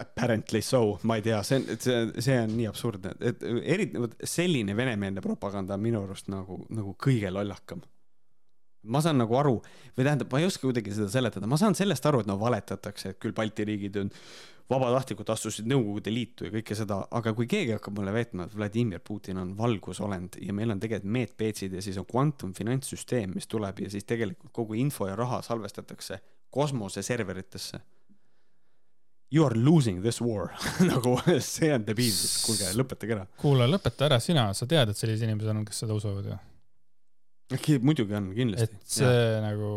[0.00, 4.14] Apparently so, ma ei tea, see on, see, see on nii absurdne, et eriti vot
[4.24, 7.82] selline venemeelne propaganda on minu arust nagu, nagu kõige lollakam.
[8.88, 12.06] ma saan nagu aru või tähendab, ma ei oska kuidagi seda seletada, ma saan sellest
[12.08, 14.08] aru, et no valetatakse, et küll Balti riigid on
[14.70, 19.02] vabatahtlikult astusid Nõukogude Liitu ja kõike seda, aga kui keegi hakkab mulle veetma, et Vladimir
[19.04, 23.90] Putin on valgusolend ja meil on tegelikult meetpeetsid ja siis on kvantumfinantssüsteem, mis tuleb ja
[23.90, 26.20] siis tegelikult kogu info ja raha salvestatakse
[26.50, 27.80] kosmoseserveritesse
[29.30, 30.50] you are losing this war
[30.92, 33.26] nagu see on debiilsus, kuulge, lõpetage ära.
[33.40, 36.38] kuule, lõpeta ära sina, sa tead, et sellised inimesed on, kes seda usuvad ju.
[37.86, 38.92] muidugi on, kindlasti et.
[38.98, 39.72] see nagu.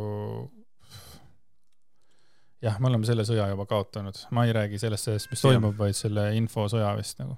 [2.63, 5.97] jah, me oleme selle sõja juba kaotanud, ma ei räägi sellest, sellest, mis toimub, vaid
[5.97, 7.37] selle infosõja vist nagu.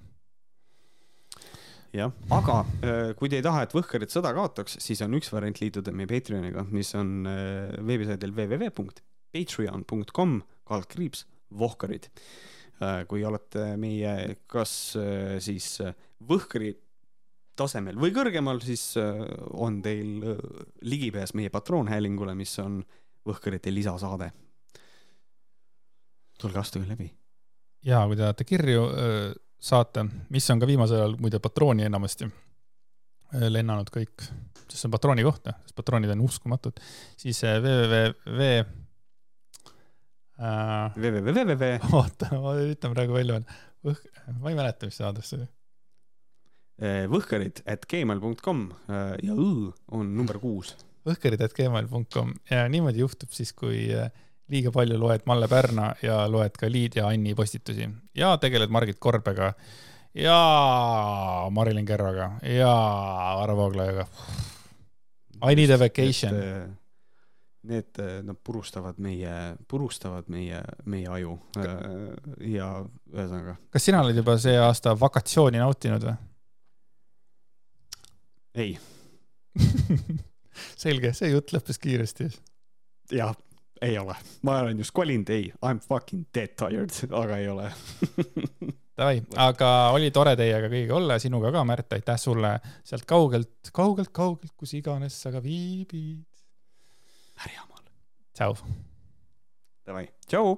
[1.96, 5.62] jah, aga äh, kui te ei taha, et Võhkarid sõda kaotaks, siis on üks variant
[5.62, 11.26] liituda meie Patreoniga, mis on äh, veebisaidil www.patreon.com kaldkriips
[11.56, 12.10] Vohkarid.
[13.08, 15.94] kui olete meie, kas äh, siis äh,
[16.28, 16.74] Võhkari
[17.60, 19.22] tasemel või kõrgemal, siis äh,
[19.56, 20.40] on teil äh,
[20.88, 22.82] ligipääs meie patroonhäälingule, mis on
[23.26, 24.30] Võhkarite lisasaade.
[26.46, 27.10] Tulge astuge läbi.
[27.86, 28.86] ja kui te tahate kirju
[29.66, 32.30] saata, mis on ka viimasel ajal muide patrooni enamasti
[33.36, 34.26] lennanud kõik,
[34.66, 36.80] sest see on patrooni koht, sest patroonid on uskumatud,
[37.20, 38.50] siis www
[40.40, 41.72] äh, www.
[41.92, 43.60] oota, ma üritan praegu välja öelda,
[44.40, 45.48] ma ei mäleta, mis see aadress oli.
[47.12, 50.76] võhkarid at gmail.com äh, ja õ on number kuus.
[51.08, 53.88] võhkerid.gmail.com ja niimoodi juhtub siis, kui
[54.52, 59.00] liiga palju loed Malle Pärna ja loed ka Liid ja Anni postitusi ja tegeled Margit
[59.00, 59.54] Korbega
[60.16, 60.40] ja
[61.52, 62.74] Marilyn Kerroga ja
[63.40, 64.08] Varro Vooglaiuga.
[65.52, 66.34] I need a vacation.
[67.66, 71.72] Need, nad purustavad meie, purustavad meie, meie aju äh,
[72.54, 72.68] ja
[73.10, 76.14] ühesõnaga kas sina oled juba see aasta vakatsiooni nautinud või?
[78.62, 78.78] ei,
[80.84, 82.30] selge, see jutt lõppes kiiresti.
[83.18, 83.34] jah,
[83.82, 84.16] ei ole,
[84.48, 87.70] ma olen just kolinud, ei, I m fucking dead tired, aga ei ole.
[88.96, 92.54] Davai, aga oli tore teiega kõigiga olla, sinuga ka, Märt, aitäh sulle
[92.88, 96.24] sealt kaugelt, kaugelt, kaugelt, kus iganes sa ka viibid.
[97.44, 97.84] Härjamaal.
[98.38, 98.56] tšau.
[99.86, 100.56] Davai, tšau.